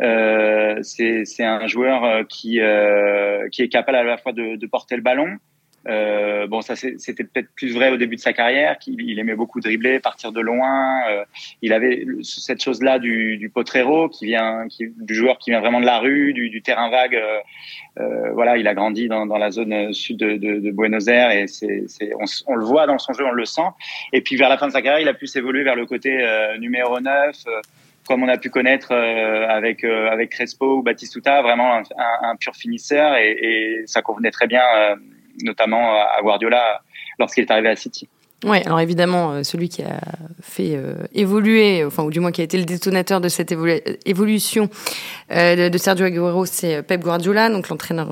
Euh, 0.00 0.78
c'est 0.82 1.44
un 1.44 1.66
joueur 1.66 2.04
euh, 2.04 2.22
qui, 2.28 2.60
euh, 2.60 3.48
qui 3.48 3.62
est 3.62 3.68
capable 3.68 3.98
à 3.98 4.04
la 4.04 4.16
fois 4.16 4.32
de, 4.32 4.66
porter 4.66 4.96
le 4.96 5.02
ballon. 5.02 5.36
Bon, 6.48 6.60
ça 6.60 6.76
c'était 6.76 7.24
peut-être 7.24 7.48
plus 7.56 7.72
vrai 7.72 7.90
au 7.90 7.96
début 7.96 8.16
de 8.16 8.20
sa 8.20 8.34
carrière, 8.34 8.78
qu'il 8.78 9.00
il 9.00 9.18
aimait 9.18 9.34
beaucoup 9.34 9.60
dribbler, 9.60 10.00
partir 10.00 10.32
de 10.32 10.40
loin. 10.40 11.00
Il 11.62 11.72
avait 11.72 12.04
cette 12.22 12.62
chose-là 12.62 12.98
du, 12.98 13.38
du 13.38 13.48
potrero, 13.48 14.10
du 14.20 15.14
joueur 15.14 15.38
qui 15.38 15.50
vient 15.50 15.60
vraiment 15.60 15.80
de 15.80 15.86
la 15.86 15.98
rue, 15.98 16.34
du, 16.34 16.60
terrain 16.60 16.90
vague. 16.90 17.18
Voilà, 18.34 18.58
il 18.58 18.68
a 18.68 18.74
grandi 18.74 19.08
dans, 19.08 19.24
la 19.24 19.50
zone 19.50 19.94
sud 19.94 20.18
de, 20.18 20.70
Buenos 20.72 21.08
Aires 21.08 21.30
et 21.30 21.46
on, 22.20 22.24
on, 22.48 22.54
le 22.54 22.64
voit 22.64 22.86
dans 22.86 22.98
son 22.98 23.14
jeu, 23.14 23.24
on 23.24 23.32
le 23.32 23.46
sent. 23.46 23.68
Et 24.12 24.20
puis 24.20 24.36
vers 24.36 24.50
la 24.50 24.58
fin 24.58 24.66
de 24.66 24.72
sa 24.72 24.82
carrière, 24.82 25.00
il 25.00 25.08
a 25.08 25.14
pu 25.14 25.26
s'évoluer 25.26 25.64
vers 25.64 25.76
le 25.76 25.86
côté 25.86 26.18
numéro 26.58 27.00
9 27.00 27.34
comme 28.08 28.22
on 28.22 28.28
a 28.28 28.38
pu 28.38 28.48
connaître 28.48 28.88
euh, 28.92 29.46
avec 29.48 29.84
euh, 29.84 30.10
avec 30.10 30.30
Crespo 30.30 30.78
ou 30.78 30.82
Batistuta, 30.82 31.42
vraiment 31.42 31.74
un, 31.76 32.36
pur 32.36 32.56
finisseur 32.56 33.14
et, 33.16 33.82
ça 33.86 34.02
convenait 34.02 34.30
très 34.30 34.46
bien, 34.46 34.62
euh, 34.76 34.96
notamment 35.44 35.92
à 35.92 36.20
Guardiola 36.22 36.80
lorsqu'il 37.18 37.44
est 37.44 37.50
arrivé 37.50 37.68
à 37.68 37.76
City. 37.76 38.08
Oui, 38.44 38.58
alors 38.64 38.78
évidemment, 38.78 39.42
celui 39.42 39.68
qui 39.68 39.82
a 39.82 40.00
fait 40.40 40.80
évoluer, 41.12 41.84
enfin, 41.84 42.04
ou 42.04 42.10
du 42.10 42.20
moins 42.20 42.30
qui 42.30 42.40
a 42.40 42.44
été 42.44 42.56
le 42.56 42.64
détonateur 42.64 43.20
de 43.20 43.28
cette 43.28 43.50
évolution 44.06 44.70
de, 45.28 45.76
Sergio 45.76 46.06
Aguero, 46.06 46.46
c'est 46.46 46.84
Pep 46.84 47.02
Guardiola, 47.02 47.50
donc 47.50 47.68
l'entraîneur 47.68 48.08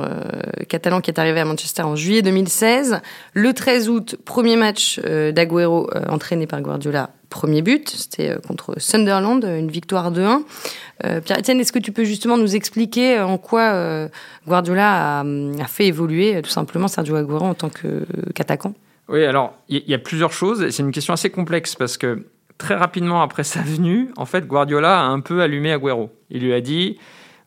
catalan 0.69 1.01
qui 1.01 1.13
est 1.13 1.21
arrivé 1.21 1.39
à 1.39 1.45
Manchester 1.45 1.83
en 1.83 1.95
juillet 1.95 2.23
2016. 2.23 3.03
Le 3.35 3.53
13 3.53 3.89
août, 3.89 4.17
premier 4.25 4.57
match 4.57 4.99
d'Aguero 4.99 5.89
entraîné 6.09 6.49
par 6.49 6.61
Guardiola 6.61 7.11
premier 7.37 7.61
but, 7.61 7.91
c'était 7.91 8.31
euh, 8.31 8.39
contre 8.39 8.75
Sunderland, 8.79 9.45
une 9.45 9.71
victoire 9.71 10.11
2-1. 10.11 10.43
Euh, 11.05 11.21
Pierre-Etienne, 11.21 11.61
est-ce 11.61 11.73
que 11.73 11.79
tu 11.79 11.93
peux 11.93 12.05
justement 12.05 12.39
nous 12.39 12.57
expliquer 12.57 13.19
euh, 13.19 13.27
en 13.27 13.37
quoi 13.37 14.09
Guardiola 14.47 15.21
a, 15.21 15.67
fait 15.67 15.87
évoluer 15.87 16.41
tout 16.43 16.51
simplement 16.51 16.89
Sergio 16.89 17.17
Aguero 17.17 17.45
en 17.45 17.55
tant 17.55 17.71
qu'attaquant? 18.35 18.73
Oui, 19.09 19.25
alors 19.25 19.55
il 19.69 19.83
y, 19.87 19.95
a 19.95 19.99
plusieurs 19.99 20.33
choses. 20.33 20.71
C'est 20.71 20.83
une 20.83 20.93
question 20.93 21.13
assez 21.13 21.31
complexe 21.31 21.75
parce 21.75 21.99
que 21.99 22.27
très 22.57 22.75
rapidement 22.75 23.21
après 23.21 23.45
sa 23.45 23.61
venue, 23.61 24.09
en 24.17 24.25
fait, 24.25 24.47
Guardiola 24.47 25.01
a 25.01 25.05
un 25.05 25.21
peu 25.21 25.43
allumé 25.43 25.73
Aguero. 25.73 26.11
Il 26.31 26.43
lui 26.43 26.55
a 26.55 26.61
dit, 26.61 26.99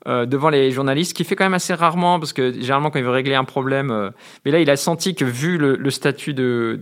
devant 0.05 0.50
les 0.50 0.72
journalistes, 0.72 1.15
qui 1.15 1.24
fait 1.24 1.36
quand 1.36 1.46
même 1.46 1.55
assez 1.55 1.74
rarement, 1.74 2.19
parce 2.19 2.31
que 2.31 2.53
généralement 2.53 2.91
quand 2.91 3.00
il 3.00 3.05
veut 3.05 3.12
régler 3.12 3.36
un 3.36 3.43
problème, 3.43 4.12
mais 4.46 4.51
là 4.51 4.60
il 4.60 4.69
a 4.69 4.77
senti 4.77 5.15
que 5.15 5.25
vu 5.25 5.58
le 5.58 5.89
statut 5.89 6.34
de, 6.34 6.79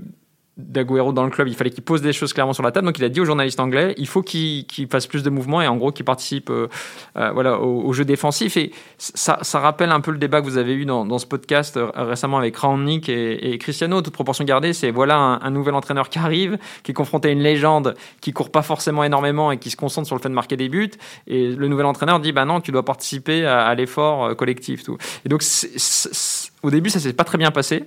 d'Aguero 0.57 1.13
dans 1.13 1.23
le 1.23 1.29
club, 1.29 1.47
il 1.47 1.55
fallait 1.55 1.69
qu'il 1.69 1.83
pose 1.83 2.01
des 2.01 2.13
choses 2.13 2.33
clairement 2.33 2.53
sur 2.53 2.63
la 2.63 2.71
table. 2.71 2.87
Donc 2.87 2.97
il 2.97 3.03
a 3.03 3.09
dit 3.09 3.21
aux 3.21 3.25
journalistes 3.25 3.59
anglais, 3.59 3.93
il 3.97 4.07
faut 4.07 4.23
qu'il 4.23 4.65
fasse 4.89 5.05
plus 5.05 5.21
de 5.21 5.29
mouvements 5.29 5.61
et 5.61 5.67
en 5.67 5.77
gros 5.77 5.91
qu'il 5.91 6.05
participe 6.05 6.49
euh, 6.49 6.67
euh, 7.17 7.31
voilà, 7.31 7.59
au, 7.59 7.93
jeu 7.93 8.05
défensif. 8.05 8.57
Et 8.57 8.71
ça, 8.97 9.39
ça, 9.41 9.59
rappelle 9.59 9.91
un 9.91 10.01
peu 10.01 10.11
le 10.11 10.17
débat 10.17 10.41
que 10.41 10.45
vous 10.45 10.57
avez 10.57 10.73
eu 10.73 10.85
dans, 10.85 11.05
dans 11.05 11.19
ce 11.19 11.27
podcast 11.27 11.77
euh, 11.77 11.91
récemment 11.95 12.39
avec 12.39 12.57
Rangnick 12.57 13.07
et, 13.07 13.53
et, 13.53 13.57
Cristiano, 13.59 14.01
toute 14.01 14.13
proportion 14.13 14.43
gardée. 14.45 14.73
C'est 14.73 14.89
voilà 14.89 15.17
un, 15.17 15.51
nouvel 15.51 15.75
entraîneur 15.75 16.09
qui 16.09 16.17
arrive, 16.17 16.57
qui 16.83 16.91
est 16.91 16.95
confronté 16.95 17.29
à 17.29 17.31
une 17.31 17.43
légende 17.43 17.93
qui 18.21 18.33
court 18.33 18.51
pas 18.51 18.63
forcément 18.63 19.03
énormément 19.03 19.51
et 19.51 19.57
qui 19.57 19.69
se 19.69 19.77
concentre 19.77 20.07
sur 20.07 20.15
le 20.15 20.21
fait 20.21 20.29
de 20.29 20.33
marquer 20.33 20.57
des 20.57 20.69
buts. 20.69 20.91
Et 21.27 21.49
le 21.49 21.67
nouvel 21.67 21.85
entraîneur 21.85 22.19
dit, 22.19 22.31
bah 22.31 22.45
non, 22.45 22.61
tu 22.61 22.71
dois 22.71 22.83
participer 22.83 23.45
à, 23.45 23.65
à 23.65 23.75
l'effort 23.75 24.35
collectif. 24.35 24.83
Tout. 24.83 24.97
Et 25.23 25.29
donc 25.29 25.43
au 26.63 26.71
début, 26.71 26.89
ça 26.89 26.99
s'est 26.99 27.13
pas 27.13 27.23
très 27.23 27.37
bien 27.37 27.51
passé. 27.51 27.85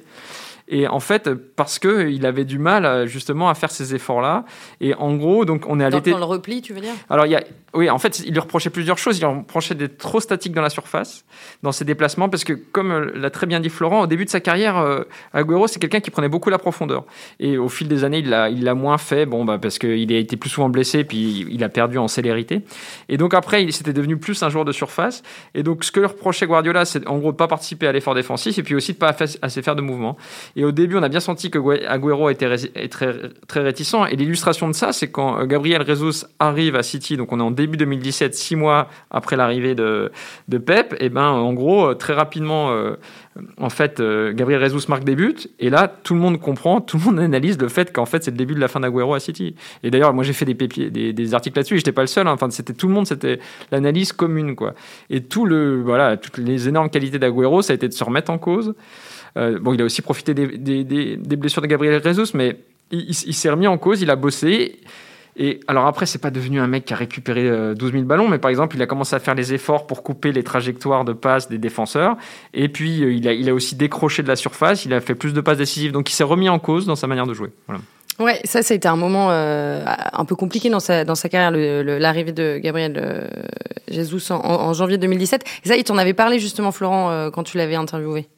Et 0.71 0.89
en 0.89 1.01
fait, 1.01 1.35
parce 1.35 1.79
que 1.79 2.09
il 2.09 2.25
avait 2.25 2.45
du 2.45 2.59
mal 2.59 3.07
justement 3.07 3.49
à 3.49 3.55
faire 3.55 3.71
ces 3.71 3.95
efforts-là. 3.95 4.45
Et 4.81 4.95
en 4.95 5.17
gros, 5.17 5.45
donc 5.45 5.65
on 5.69 5.81
est 5.81 5.85
allé. 5.85 6.01
Dans, 6.01 6.13
dans 6.13 6.19
le 6.19 6.25
repli, 6.25 6.63
tu 6.63 6.73
veux 6.73 6.81
dire? 6.81 6.95
Alors 7.09 7.27
il 7.27 7.33
y 7.33 7.37
a, 7.37 7.43
oui, 7.75 7.89
en 7.89 7.99
fait, 7.99 8.21
il 8.21 8.33
lui 8.33 8.41
reprochait 8.41 8.71
plusieurs 8.71 8.99
choses. 8.99 9.19
Il 9.19 9.21
lui 9.21 9.27
reprochait 9.27 9.75
d'être 9.75 9.99
trop 9.99 10.21
statique 10.21 10.53
dans 10.53 10.63
la 10.63 10.71
surface, 10.71 11.25
dans 11.63 11.73
ses 11.73 11.85
déplacements, 11.85 12.29
parce 12.29 12.45
que 12.45 12.53
comme 12.53 12.91
euh, 12.91 13.13
l'a 13.15 13.31
très 13.31 13.47
bien 13.47 13.61
dit 13.61 13.69
Florent, 13.69 14.03
au 14.03 14.07
début 14.07 14.25
de 14.25 14.31
sa 14.31 14.41
carrière, 14.41 14.79
euh, 14.79 15.03
Agüero, 15.33 15.67
c'est 15.67 15.79
quelqu'un 15.79 16.01
qui 16.01 16.11
prenait 16.11 16.29
beaucoup 16.29 16.51
la 16.51 16.59
profondeur. 16.59 17.05
Et 17.39 17.59
au 17.59 17.69
fil 17.69 17.89
des 17.89 18.05
années, 18.05 18.19
il 18.19 18.29
l'a, 18.29 18.49
il 18.49 18.65
l'a 18.65 18.75
moins 18.75 18.99
fait, 18.99 19.27
bon, 19.27 19.45
bah, 19.45 19.59
parce 19.61 19.79
qu'il 19.79 20.13
a 20.13 20.19
été 20.19 20.37
plus 20.37 20.51
souvent 20.51 20.69
blessé, 20.69 21.05
puis 21.05 21.47
il 21.51 21.63
a 21.63 21.69
perdu 21.69 21.99
en 21.99 22.09
célérité. 22.09 22.63
Et 23.09 23.17
donc 23.17 23.35
après, 23.35 23.63
il 23.63 23.73
s'était 23.73 23.93
devenu 23.93 24.17
plus 24.17 24.43
un 24.43 24.51
joueur 24.51 24.65
de 24.65 24.73
surface. 24.73 25.23
Et 25.55 25.63
donc 25.63 25.85
ce 25.85 25.93
que 25.93 26.01
lui 26.01 26.07
reprochait 26.07 26.47
Guardiola, 26.47 26.85
c'est 26.85 27.07
en 27.07 27.19
gros 27.19 27.33
de 27.33 27.37
pas 27.37 27.49
participer 27.49 27.87
à 27.87 27.93
l'effort 27.93 28.15
défensif, 28.15 28.59
et 28.59 28.63
puis 28.63 28.75
aussi 28.75 28.95
de 28.95 28.99
pas 28.99 29.17
assez 29.43 29.63
faire 29.63 29.77
de 29.77 29.83
mouvements. 29.83 30.17
Et 30.57 30.60
au 30.65 30.73
début, 30.73 30.97
on 30.97 31.03
a 31.03 31.09
bien 31.09 31.21
senti 31.21 31.51
que 31.51 31.59
Agüero 31.87 32.29
était 32.29 32.49
très, 32.89 33.15
réticent. 33.55 33.95
Et 34.11 34.17
l'illustration 34.17 34.69
de 34.69 34.75
ça, 34.75 34.93
c'est 34.93 35.11
quand 35.11 35.39
euh, 35.39 35.47
Gabriel 35.47 35.87
Jesus 35.87 36.27
arrive 36.39 36.77
à 36.77 36.83
City, 36.83 37.17
donc 37.17 37.33
on 37.33 37.39
est 37.39 37.43
en 37.43 37.51
début 37.51 37.77
2017, 37.77 38.35
six 38.35 38.57
mois 38.57 38.89
après 39.11 39.37
l'arrivée 39.37 39.75
de, 39.75 40.11
Pep, 40.59 40.95
et 40.99 41.09
ben 41.09 41.29
en 41.29 41.53
gros, 41.53 41.87
euh, 41.87 41.95
très 41.95 42.13
rapidement, 42.13 42.71
euh, 42.71 42.97
en 43.59 43.71
fait, 43.71 44.03
Gabriel 44.35 44.61
Jesus 44.61 44.89
marque 44.89 45.05
des 45.05 45.15
buts. 45.15 45.37
Et 45.61 45.71
là, 45.71 45.89
tout 45.89 46.15
le 46.15 46.21
monde 46.21 46.41
comprend, 46.41 46.81
tout 46.81 46.99
le 46.99 47.05
monde 47.05 47.21
analyse 47.21 47.59
le 47.59 47.69
fait 47.69 47.93
qu'en 47.93 48.07
fait, 48.07 48.25
c'est 48.25 48.33
le 48.33 48.37
début 48.37 48.55
de 48.55 48.61
la 48.61 48.69
fin 48.69 48.81
d'Aguero 48.81 49.15
à 49.15 49.21
City. 49.21 49.55
Et 49.83 49.91
d'ailleurs, 49.91 50.13
moi, 50.13 50.25
j'ai 50.25 50.33
fait 50.33 50.45
des, 50.45 51.35
articles 51.35 51.57
là-dessus. 51.57 51.75
Et 51.75 51.79
j'étais 51.79 51.93
pas 51.93 52.03
le 52.03 52.09
seul. 52.09 52.27
Hein. 52.27 52.33
Enfin, 52.33 52.51
c'était 52.51 52.75
tout 52.75 52.89
le 52.89 52.93
monde. 52.93 53.07
C'était 53.07 53.39
l'analyse 53.71 54.13
commune. 54.13 54.57
Et 55.09 55.23
tout 55.23 55.47
le, 55.47 55.81
voilà, 55.81 56.17
toutes 56.17 56.39
les 56.39 56.69
énormes 56.69 56.91
qualités 56.91 57.19
d'Aguero, 57.19 57.63
ça 57.63 57.73
a 57.73 57.77
été 57.77 57.89
de 57.89 57.93
se 57.93 58.03
remettre 58.03 58.31
en 58.31 58.39
cause. 58.39 58.75
Euh, 59.37 59.59
bon, 59.61 59.75
il 59.75 59.81
a 59.81 59.85
aussi 59.85 60.03
profité 60.03 60.35
des, 60.35 61.37
blessures 61.37 61.63
de 61.63 61.67
Gabriel 61.67 62.03
Jesus, 62.03 62.33
mais 62.35 62.57
il, 62.91 63.15
s'est 63.15 63.51
remis 63.51 63.67
en 63.67 63.79
cause, 63.79 64.03
il 64.03 64.11
a 64.11 64.17
bossé. 64.17 64.81
Et 65.37 65.61
alors 65.69 65.87
après, 65.87 66.07
c'est 66.07 66.19
pas 66.19 66.31
devenu 66.31 66.61
un 66.61 66.67
mec 66.67 66.85
qui 66.85 66.93
a 66.93 66.97
récupéré 66.97 67.45
12 67.45 67.51
euh, 67.51 67.93
000 67.93 68.05
ballons, 68.05 68.29
mais 68.29 68.39
par 68.39 68.51
exemple, 68.51 68.77
il 68.77 68.83
a 68.83 68.87
commencé 68.87 69.15
à 69.15 69.21
faire 69.21 69.35
les 69.35 69.55
efforts 69.55 69.87
pour 69.87 70.03
couper 70.03 70.33
les 70.33 70.43
trajectoires 70.43 71.05
de 71.05 71.13
passe 71.13 71.49
des 71.49 71.59
défenseurs. 71.59 72.17
Et 72.53 72.69
puis, 72.69 73.03
euh, 73.03 73.13
il, 73.13 73.49
a, 73.49 73.55
aussi 73.55 73.77
décroché 73.77 74.23
de 74.23 74.29
la 74.29 74.37
surface, 74.37 74.85
il 74.85 74.93
a 74.93 75.01
fait 75.01 75.15
plus 75.15 75.33
de 75.33 75.41
passes 75.41 75.59
décisives. 75.59 75.93
Donc, 75.93 76.11
il 76.11 76.15
s'est 76.15 76.25
remis 76.25 76.49
en 76.49 76.59
cause 76.59 76.85
dans 76.85 76.97
sa 76.97 77.07
manière 77.07 77.27
de 77.27 77.35
jouer. 77.35 77.51
Voilà. 77.69 77.81
Ouais, 78.19 78.41
ça, 78.45 78.63
ça 78.63 78.75
a 78.75 78.77
été 78.77 78.87
un 78.87 78.97
moment 78.97 79.31
un 79.31 80.25
peu 80.27 80.35
compliqué 80.35 80.69
dans 80.69 80.81
sa, 80.81 81.05
carrière, 81.31 81.53
l'arrivée 81.53 82.33
de 82.33 82.59
Gabriel 82.59 83.31
Jesus 83.89 84.31
en, 84.31 84.75
janvier 84.75 84.99
2017. 84.99 85.43
Et 85.65 85.69
ça, 85.69 85.77
il 85.77 85.85
t'en 85.85 85.97
avait 85.97 86.13
parlé 86.13 86.39
justement, 86.39 86.71
Florent, 86.71 87.31
quand 87.31 87.45
tu 87.45 87.57
l'avais 87.57 87.77
interviewé. 87.77 88.29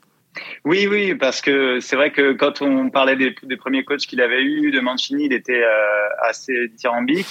Oui, 0.65 0.87
oui, 0.87 1.15
parce 1.15 1.41
que 1.41 1.81
c'est 1.81 1.97
vrai 1.97 2.11
que 2.11 2.33
quand 2.33 2.63
on 2.63 2.91
parlait 2.91 3.17
des, 3.17 3.57
premiers 3.57 3.85
coachs 3.85 4.01
qu'il 4.01 4.21
avait 4.21 4.43
eu, 4.43 4.71
de 4.71 4.81
Mancini, 4.81 5.27
il 5.27 5.33
était 5.33 5.63
euh, 5.63 6.09
assez 6.23 6.69
dithyrambique. 6.69 7.27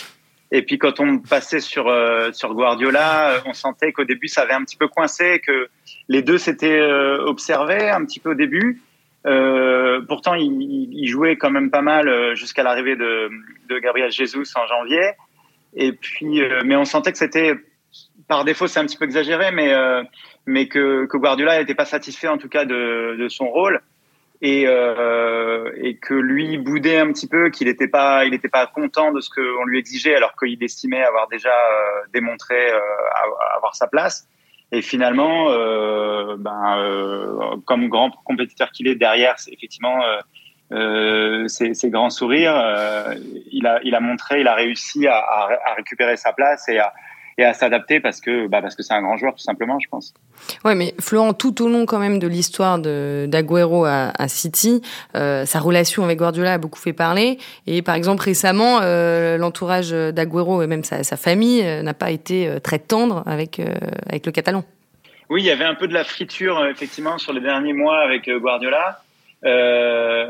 Et 0.54 0.64
puis 0.64 0.78
quand 0.78 1.00
on 1.00 1.20
passait 1.20 1.62
sur 1.62 1.88
euh, 1.88 2.32
sur 2.34 2.54
Guardiola, 2.54 3.32
euh, 3.32 3.40
on 3.46 3.54
sentait 3.54 3.94
qu'au 3.94 4.04
début 4.04 4.28
ça 4.28 4.42
avait 4.42 4.54
un 4.54 4.64
petit 4.66 4.76
peu 4.76 4.90
coincé, 4.90 5.40
que 5.40 5.70
les 6.10 6.22
deux 6.22 6.38
s'étaient 6.38 6.82
observés 6.82 7.90
un 7.90 8.04
petit 8.06 8.20
peu 8.20 8.32
au 8.32 8.36
début. 8.36 8.82
pourtant, 9.24 10.34
il, 10.34 10.90
il, 10.92 11.08
jouait 11.08 11.38
quand 11.38 11.52
même 11.52 11.72
pas 11.72 11.82
mal 11.82 12.36
jusqu'à 12.36 12.64
l'arrivée 12.64 12.98
de, 12.98 13.30
de 13.70 13.80
Gabriel 13.80 14.12
Jesus 14.12 14.48
en 14.56 14.68
janvier. 14.68 15.12
Et 15.74 15.94
puis, 15.94 16.42
mais 16.66 16.76
on 16.76 16.84
sentait 16.84 17.14
que 17.14 17.18
c'était 17.18 17.56
par 18.28 18.44
défaut, 18.44 18.68
c'est 18.68 18.80
un 18.80 18.86
petit 18.86 18.98
peu 18.98 19.06
exagéré, 19.06 19.52
mais 19.52 19.74
mais 20.46 20.68
que, 20.68 21.06
que 21.06 21.18
Guardiola 21.18 21.60
n'était 21.60 21.76
pas 21.76 21.86
satisfait 21.86 22.28
en 22.28 22.38
tout 22.38 22.50
cas 22.50 22.66
de, 22.66 23.16
de 23.18 23.30
son 23.30 23.50
rôle 23.50 23.82
et, 24.42 24.64
euh, 24.66 25.72
et 25.78 25.98
que 25.98 26.16
lui 26.16 26.58
boudait 26.58 26.98
un 26.98 27.12
petit 27.12 27.28
peu, 27.28 27.50
qu'il 27.50 27.68
n'était 27.68 27.88
pas, 27.88 28.26
il 28.26 28.32
n'était 28.32 28.50
pas 28.50 28.66
content 28.66 29.12
de 29.12 29.22
ce 29.22 29.30
qu'on 29.30 29.66
lui 29.66 29.78
exigeait 29.78 30.16
alors 30.16 30.36
qu'il 30.36 30.62
estimait 30.64 31.04
avoir 31.04 31.28
déjà 31.28 31.50
euh, 31.50 32.02
démontré 32.12 32.72
euh, 32.72 32.80
avoir 33.56 33.76
sa 33.76 33.88
place. 33.88 34.28
Et 34.74 34.82
finalement, 34.82 35.48
ben, 36.38 37.60
comme 37.66 37.90
grand 37.90 38.10
compétiteur 38.24 38.72
qu'il 38.72 38.88
est 38.88 38.96
derrière, 38.96 39.38
c'est 39.38 39.52
effectivement 39.52 40.02
euh, 40.72 41.50
ses, 41.50 41.90
grands 41.90 42.10
sourires, 42.10 42.56
il, 43.52 43.68
a, 43.68 43.82
il 43.84 43.94
a 43.94 44.00
montré, 44.00 44.40
il 44.40 44.48
a 44.48 44.56
réussi 44.56 45.08
à, 45.08 45.18
à 45.18 45.74
récupérer 45.76 46.16
sa 46.16 46.32
place 46.32 46.70
et 46.70 46.80
à, 46.80 46.94
et 47.38 47.46
à 47.46 47.54
s'adapter 47.54 48.00
parce 48.00 48.22
que 48.22 48.48
bah 48.48 48.62
parce 48.62 48.76
que 48.76 48.84
c'est 48.84 48.94
un 48.94 49.02
grand 49.02 49.18
joueur 49.18 49.34
tout 49.34 49.44
simplement, 49.44 49.80
je 49.80 49.88
pense. 49.90 50.14
Ouais, 50.66 50.76
mais 50.76 50.94
Florent, 51.00 51.34
tout 51.34 51.62
au 51.64 51.70
long 51.70 51.86
quand 51.86 52.00
même 52.00 52.20
de 52.20 52.28
l'histoire 52.28 52.80
de 52.80 53.26
d'Aguero 53.28 53.86
à, 53.86 54.12
à, 54.18 54.28
City, 54.28 54.82
euh, 55.16 55.46
sa 55.46 55.60
relation 55.60 56.04
avec 56.04 56.18
Guardiola 56.18 56.54
a 56.54 56.58
beaucoup 56.58 56.80
fait 56.80 56.94
parler. 56.94 57.38
Et 57.68 57.82
par 57.82 57.96
exemple 57.96 58.24
récemment, 58.24 58.80
euh, 58.82 59.38
l'entourage 59.38 59.92
d'Aguero 59.92 60.62
et 60.62 60.68
même 60.68 60.84
sa, 60.84 61.04
sa 61.04 61.18
famille 61.18 61.62
euh, 61.64 61.82
n'a 61.82 61.94
pas 61.94 62.12
été 62.12 62.50
très 62.64 62.80
tendre 62.80 63.24
avec 63.26 63.60
euh, 63.60 63.74
avec 64.08 64.26
le 64.26 64.32
Catalan. 64.32 64.64
Oui, 65.30 65.42
il 65.42 65.46
y 65.46 65.52
avait 65.52 65.66
un 65.66 65.76
peu 65.76 65.88
de 65.88 65.94
la 65.94 66.04
friture 66.04 66.66
effectivement 66.66 67.18
sur 67.18 67.32
les 67.34 67.42
derniers 67.42 67.74
mois 67.74 68.00
avec 68.00 68.30
Guardiola. 68.30 69.02
Euh, 69.44 70.30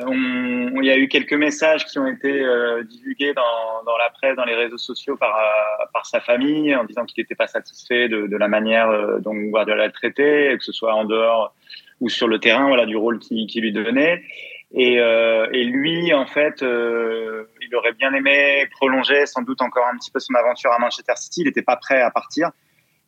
il 0.82 0.86
y 0.86 0.90
a 0.90 0.98
eu 0.98 1.08
quelques 1.08 1.34
messages 1.34 1.86
qui 1.86 2.00
ont 2.00 2.08
été 2.08 2.32
euh, 2.32 2.84
divulgués 2.84 3.34
dans, 3.34 3.84
dans, 3.86 3.98
la 3.98 4.10
presse, 4.10 4.36
dans 4.36 4.46
les 4.46 4.56
réseaux 4.56 4.78
sociaux 4.78 5.18
par, 5.18 5.38
euh, 5.38 5.86
par 5.94 6.06
sa 6.06 6.22
famille, 6.22 6.76
en 6.76 6.86
disant 6.86 7.06
qu'il 7.06 7.22
n'était 7.22 7.36
pas 7.36 7.48
satisfait 7.48 8.08
de, 8.08 8.28
de, 8.28 8.38
la 8.38 8.48
manière 8.48 8.90
euh, 8.90 9.20
dont 9.20 9.36
Guardiola 9.36 9.88
le 9.88 9.92
traitait, 9.92 10.56
que 10.58 10.64
ce 10.64 10.72
soit 10.72 10.94
en 10.94 11.06
dehors 11.06 11.54
ou 12.00 12.10
sur 12.10 12.28
le 12.28 12.40
terrain, 12.40 12.68
voilà, 12.68 12.86
du 12.86 12.98
rôle 12.98 13.20
qui 13.20 13.62
lui 13.62 13.72
donnait. 13.72 14.24
Et, 14.74 15.00
euh, 15.00 15.48
et, 15.52 15.66
lui, 15.66 16.14
en 16.14 16.26
fait, 16.26 16.62
il 16.62 17.76
aurait 17.76 17.94
bien 17.94 18.12
aimé 18.14 18.66
prolonger 18.72 19.28
sans 19.28 19.44
doute 19.44 19.62
encore 19.62 19.86
un 19.86 19.98
petit 19.98 20.10
peu 20.10 20.20
son 20.20 20.34
aventure 20.34 20.72
à 20.72 20.80
Manchester 20.80 21.14
City. 21.16 21.42
Il 21.42 21.46
n'était 21.46 21.62
pas 21.62 21.76
prêt 21.76 22.02
à 22.02 22.10
partir. 22.10 22.50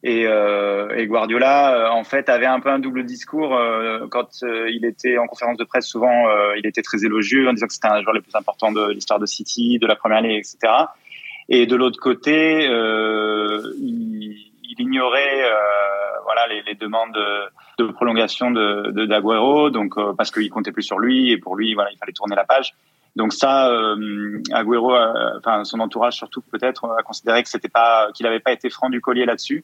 Et, 0.06 0.28
euh, 0.28 0.94
et, 0.98 1.08
Guardiola, 1.08 1.76
euh, 1.76 1.90
en 1.90 2.04
fait, 2.04 2.28
avait 2.28 2.46
un 2.46 2.60
peu 2.60 2.70
un 2.70 2.80
double 2.80 3.06
discours 3.06 3.56
euh, 3.56 4.06
quand 4.10 4.28
euh, 4.44 4.70
il 4.70 4.84
était 4.84 5.18
en 5.18 5.28
conférence 5.28 5.58
de 5.58 5.64
presse. 5.64 5.88
Souvent, 5.88 6.12
il 6.58 6.66
était 6.66 6.82
très 6.82 7.06
élogieux 7.06 7.48
en 7.48 7.54
disant 7.54 7.68
que 7.68 7.74
c'était 7.74 7.88
un 7.88 8.02
joueur 8.02 8.14
le 8.14 8.22
plus 8.22 8.36
important 8.36 8.74
de 8.74 8.92
l'histoire 8.92 9.20
de 9.20 9.26
City, 9.26 9.80
de 9.80 9.88
la 9.88 9.96
Première 9.96 10.22
Ligue, 10.22 10.40
etc. 10.40 10.74
Et 11.48 11.66
de 11.66 11.76
l'autre 11.76 12.00
côté, 12.00 12.66
il, 12.66 14.52
il, 14.64 14.76
ignorait 14.82 15.44
voilà 16.24 16.48
les, 16.48 16.64
les, 16.64 16.76
demandes 16.76 17.18
de, 17.78 17.86
prolongation 17.92 18.52
de 18.52 19.06
d'Aguero, 19.06 19.70
donc 19.70 19.96
parce 20.18 20.32
qu'il 20.32 20.50
comptait 20.50 20.72
plus 20.72 20.84
sur 20.84 21.00
lui 21.00 21.32
et 21.32 21.38
pour 21.38 21.56
lui, 21.56 21.74
voilà, 21.76 21.92
il 21.92 21.98
fallait 21.98 22.14
tourner 22.14 22.36
la 22.36 22.46
page. 22.46 22.74
Donc 23.16 23.32
ça, 23.32 23.70
euh, 23.70 24.42
Agüero, 24.52 24.96
enfin 25.38 25.64
son 25.64 25.80
entourage 25.80 26.16
surtout 26.16 26.42
peut-être, 26.42 26.90
a 26.98 27.04
considéré 27.04 27.44
que 27.44 27.50
c'était 27.50 27.70
pas, 27.70 28.10
qu'il 28.14 28.26
n'avait 28.26 28.40
pas 28.40 28.52
été 28.52 28.70
franc 28.70 28.90
du 28.90 29.02
collier 29.02 29.26
là-dessus. 29.26 29.64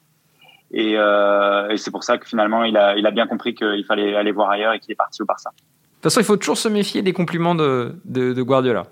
Et, 0.72 0.94
euh, 0.98 1.70
et 1.70 1.78
c'est 1.78 1.92
pour 1.92 2.04
ça 2.04 2.18
que 2.18 2.28
finalement, 2.28 2.64
il 2.64 2.78
a, 2.78 2.96
il 2.96 3.06
a 3.06 3.12
bien 3.12 3.28
compris 3.28 3.56
qu'il 3.56 3.84
fallait 3.88 4.16
aller 4.16 4.32
voir 4.32 4.50
ailleurs 4.50 4.74
et 4.74 4.80
qu'il 4.80 4.92
est 4.92 4.96
parti 4.96 5.22
au 5.22 5.26
Barça. 5.26 5.50
De 5.50 5.56
toute 5.56 6.04
façon, 6.04 6.20
il 6.22 6.26
faut 6.26 6.38
toujours 6.38 6.58
se 6.58 6.70
méfier 6.70 7.02
des 7.02 7.14
compliments 7.14 7.56
de, 7.56 7.96
de, 8.06 8.34
de 8.34 8.42
Guardiola. 8.42 8.86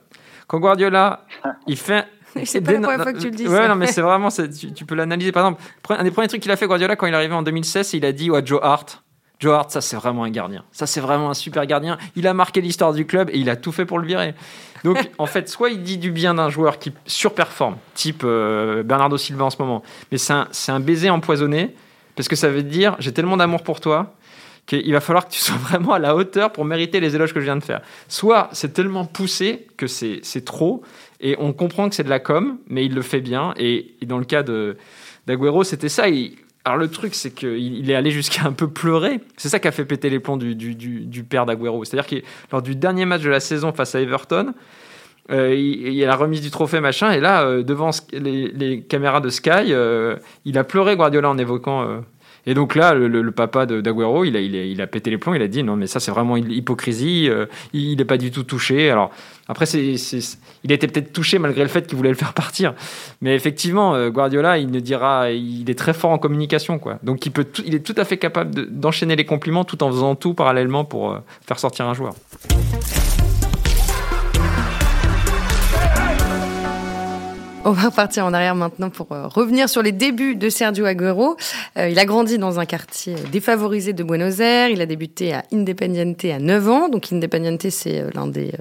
Quand 0.47 0.59
Guardiola, 0.59 1.25
il 1.67 1.77
fait. 1.77 2.07
C'est 2.43 2.61
pas 2.61 2.73
la 2.73 2.79
première 2.81 3.01
fois 3.01 3.13
que 3.13 3.19
tu 3.19 3.29
le 3.29 3.35
dis. 3.35 3.47
Ouais, 3.47 3.67
non, 3.67 3.75
mais 3.75 3.87
c'est 3.87 4.01
vraiment, 4.01 4.29
tu, 4.29 4.71
tu, 4.73 4.85
peux 4.85 4.95
l'analyser. 4.95 5.31
Par 5.31 5.45
exemple, 5.45 5.61
un 5.89 6.03
des 6.03 6.11
premiers 6.11 6.27
trucs 6.27 6.41
qu'il 6.41 6.51
a 6.51 6.55
fait, 6.55 6.67
Guardiola, 6.67 6.95
quand 6.95 7.07
il 7.07 7.13
est 7.13 7.17
arrivé 7.17 7.33
en 7.33 7.41
2016, 7.41 7.93
il 7.93 8.05
a 8.05 8.11
dit 8.11 8.29
à 8.35 8.43
Joe 8.43 8.59
Hart, 8.61 9.03
Joe 9.39 9.53
Hart, 9.53 9.71
ça 9.71 9.81
c'est 9.81 9.95
vraiment 9.95 10.23
un 10.23 10.29
gardien. 10.29 10.63
Ça 10.71 10.87
c'est 10.87 10.99
vraiment 10.99 11.29
un 11.29 11.33
super 11.33 11.65
gardien. 11.65 11.97
Il 12.15 12.27
a 12.27 12.33
marqué 12.33 12.61
l'histoire 12.61 12.93
du 12.93 13.05
club 13.05 13.29
et 13.31 13.37
il 13.37 13.49
a 13.49 13.55
tout 13.55 13.71
fait 13.71 13.85
pour 13.85 13.99
le 13.99 14.07
virer. 14.07 14.33
Donc 14.83 14.97
en 15.17 15.25
fait, 15.25 15.47
soit 15.49 15.69
il 15.69 15.83
dit 15.83 15.97
du 15.97 16.11
bien 16.11 16.33
d'un 16.33 16.49
joueur 16.49 16.79
qui 16.79 16.91
surperforme, 17.05 17.77
type 17.93 18.23
euh, 18.23 18.83
Bernardo 18.83 19.17
Silva 19.17 19.45
en 19.45 19.49
ce 19.49 19.57
moment, 19.59 19.83
mais 20.11 20.17
c'est 20.17 20.33
un, 20.33 20.47
un, 20.69 20.79
baiser 20.79 21.09
empoisonné 21.09 21.75
parce 22.15 22.27
que 22.27 22.35
ça 22.35 22.49
veut 22.49 22.63
dire 22.63 22.95
j'ai 22.99 23.11
tellement 23.11 23.37
d'amour 23.37 23.63
pour 23.63 23.79
toi 23.79 24.15
qu'il 24.65 24.91
va 24.91 24.99
falloir 24.99 25.27
que 25.27 25.31
tu 25.31 25.39
sois 25.41 25.55
vraiment 25.55 25.93
à 25.93 25.99
la 25.99 26.15
hauteur 26.15 26.51
pour 26.51 26.65
mériter 26.65 26.99
les 26.99 27.15
éloges 27.15 27.33
que 27.33 27.39
je 27.39 27.45
viens 27.45 27.57
de 27.57 27.63
faire. 27.63 27.81
Soit 28.07 28.49
c'est 28.53 28.73
tellement 28.73 29.05
poussé 29.05 29.67
que 29.77 29.85
c'est 29.85 30.45
trop 30.45 30.81
et 31.19 31.35
on 31.39 31.53
comprend 31.53 31.89
que 31.89 31.95
c'est 31.95 32.03
de 32.03 32.09
la 32.09 32.19
com, 32.19 32.57
mais 32.67 32.85
il 32.85 32.95
le 32.95 33.01
fait 33.03 33.21
bien. 33.21 33.53
Et, 33.57 33.95
et 34.01 34.05
dans 34.05 34.17
le 34.17 34.25
cas 34.25 34.43
d'Aguero, 34.43 35.63
c'était 35.63 35.89
ça. 35.89 36.09
Il, 36.09 36.37
alors 36.67 36.77
le 36.77 36.89
truc, 36.89 37.15
c'est 37.15 37.31
qu'il 37.31 37.89
est 37.89 37.95
allé 37.95 38.11
jusqu'à 38.11 38.43
un 38.43 38.51
peu 38.51 38.67
pleurer. 38.67 39.21
C'est 39.37 39.47
ça 39.47 39.57
qui 39.57 39.69
a 39.69 39.71
fait 39.71 39.85
péter 39.85 40.09
les 40.09 40.19
plombs 40.19 40.35
du, 40.35 41.23
père 41.23 41.45
d'Aguero. 41.45 41.85
C'est-à-dire 41.85 42.09
que 42.09 42.25
lors 42.51 42.61
du 42.61 42.75
dernier 42.75 43.05
match 43.05 43.21
de 43.21 43.29
la 43.29 43.39
saison 43.39 43.71
face 43.71 43.95
à 43.95 44.01
Everton, 44.01 44.53
euh, 45.31 45.55
il, 45.55 45.93
y 45.93 46.03
a 46.03 46.07
la 46.07 46.17
remise 46.17 46.41
du 46.41 46.51
trophée, 46.51 46.81
machin, 46.81 47.11
et 47.11 47.21
là, 47.21 47.43
euh, 47.43 47.63
devant 47.63 47.91
les, 48.11 48.81
caméras 48.81 49.21
de 49.21 49.29
Sky, 49.29 49.71
euh, 49.71 50.17
il 50.43 50.57
a 50.57 50.65
pleuré 50.65 50.97
Guardiola 50.97 51.29
en 51.29 51.37
évoquant 51.37 52.03
et 52.47 52.53
donc 52.53 52.75
là, 52.75 52.93
le, 52.93 53.31
papa 53.31 53.65
d'Aguero, 53.65 54.23
il 54.23 54.37
a, 54.37 54.39
il, 54.39 54.81
a, 54.81 54.87
pété 54.87 55.11
les 55.11 55.17
plombs, 55.17 55.33
il 55.35 55.41
a 55.41 55.49
dit 55.49 55.63
non, 55.63 55.75
mais 55.75 55.85
ça 55.85 55.99
c'est 55.99 56.11
vraiment 56.11 56.37
hypocrisie, 56.37 57.27
euh, 57.29 57.45
il 57.73 57.97
n'est 57.97 58.05
pas 58.05 58.17
du 58.17 58.31
tout 58.31 58.43
touché. 58.43 58.89
Alors 58.89 59.11
après, 59.49 59.65
c'est, 59.65 59.95
il 60.63 60.71
était 60.71 60.87
peut-être 60.87 61.11
touché 61.11 61.39
malgré 61.39 61.61
le 61.61 61.67
fait 61.67 61.85
qu'il 61.85 61.97
voulait 61.97 62.09
le 62.09 62.15
faire 62.15 62.33
partir. 62.33 62.73
Mais 63.19 63.35
effectivement, 63.35 63.95
euh, 63.95 64.09
Guardiola, 64.09 64.59
il 64.59 64.71
ne 64.71 64.79
dira, 64.79 65.29
il 65.31 65.69
est 65.69 65.77
très 65.77 65.93
fort 65.93 66.11
en 66.11 66.17
communication, 66.17 66.79
quoi. 66.79 66.99
Donc 67.03 67.25
il, 67.25 67.31
peut 67.31 67.45
il 67.65 67.75
est 67.75 67.85
tout 67.85 67.95
à 67.97 68.05
fait 68.05 68.17
capable 68.17 68.71
d'enchaîner 68.71 69.17
les 69.17 69.25
compliments 69.25 69.65
tout 69.65 69.83
en 69.83 69.89
faisant 69.89 70.15
tout 70.15 70.33
parallèlement 70.33 70.85
pour 70.85 71.11
euh, 71.11 71.19
faire 71.45 71.59
sortir 71.59 71.85
un 71.85 71.93
joueur. 71.93 72.13
On 77.65 77.71
va 77.71 77.91
partir 77.91 78.25
en 78.25 78.33
arrière 78.33 78.55
maintenant 78.55 78.89
pour 78.89 79.11
euh, 79.11 79.27
revenir 79.27 79.67
sur 79.67 79.81
les 79.81 79.91
débuts 79.91 80.35
de 80.35 80.47
Sergio 80.47 80.85
Agüero. 80.85 81.35
Euh, 81.77 81.89
il 81.89 81.99
a 81.99 82.05
grandi 82.05 82.37
dans 82.37 82.59
un 82.59 82.65
quartier 82.65 83.15
défavorisé 83.31 83.93
de 83.93 84.03
Buenos 84.03 84.39
Aires. 84.39 84.69
Il 84.69 84.79
a 84.79 84.85
débuté 84.85 85.33
à 85.33 85.43
Independiente 85.51 86.23
à 86.25 86.39
9 86.39 86.69
ans. 86.69 86.87
Donc 86.87 87.11
Independiente, 87.11 87.69
c'est 87.69 87.99
euh, 87.99 88.09
l'un 88.13 88.27
des 88.27 88.51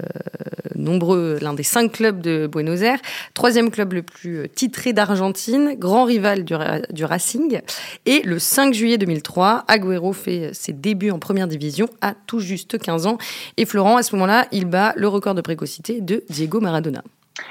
nombreux, 0.75 1.37
l'un 1.41 1.53
des 1.53 1.63
cinq 1.63 1.93
clubs 1.93 2.21
de 2.21 2.47
Buenos 2.47 2.81
Aires. 2.81 2.99
Troisième 3.33 3.71
club 3.71 3.93
le 3.93 4.03
plus 4.03 4.49
titré 4.49 4.93
d'Argentine, 4.93 5.75
grand 5.77 6.03
rival 6.03 6.43
du, 6.43 6.55
du 6.91 7.05
Racing. 7.05 7.61
Et 8.05 8.21
le 8.23 8.39
5 8.39 8.73
juillet 8.73 8.97
2003, 8.97 9.65
Agüero 9.67 10.11
fait 10.11 10.51
ses 10.53 10.73
débuts 10.73 11.11
en 11.11 11.19
première 11.19 11.47
division 11.47 11.87
à 12.01 12.13
tout 12.25 12.39
juste 12.39 12.77
15 12.77 13.07
ans. 13.07 13.17
Et 13.57 13.65
Florent, 13.65 13.97
à 13.97 14.03
ce 14.03 14.15
moment-là, 14.15 14.47
il 14.51 14.65
bat 14.65 14.93
le 14.95 15.07
record 15.07 15.35
de 15.35 15.41
précocité 15.41 16.01
de 16.01 16.23
Diego 16.29 16.59
Maradona. 16.59 17.03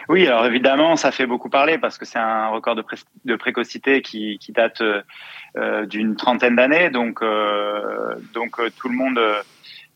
Oui, 0.09 0.27
alors 0.27 0.46
évidemment, 0.46 0.96
ça 0.96 1.11
fait 1.11 1.27
beaucoup 1.27 1.49
parler 1.49 1.79
parce 1.79 1.99
que 1.99 2.05
c'est 2.05 2.18
un 2.18 2.49
record 2.49 2.75
de, 2.75 2.83
pré 2.83 2.96
de 3.25 3.37
précocité 3.37 4.03
qui, 4.03 4.38
date 4.51 4.83
euh, 5.57 5.87
d'une 5.87 6.16
trentaine 6.16 6.57
d'années, 6.57 6.90
donc 6.90 7.22
euh, 7.22 8.14
donc 8.35 8.59
euh, 8.59 8.70
tout 8.77 8.88
le 8.88 8.94
monde 8.94 9.20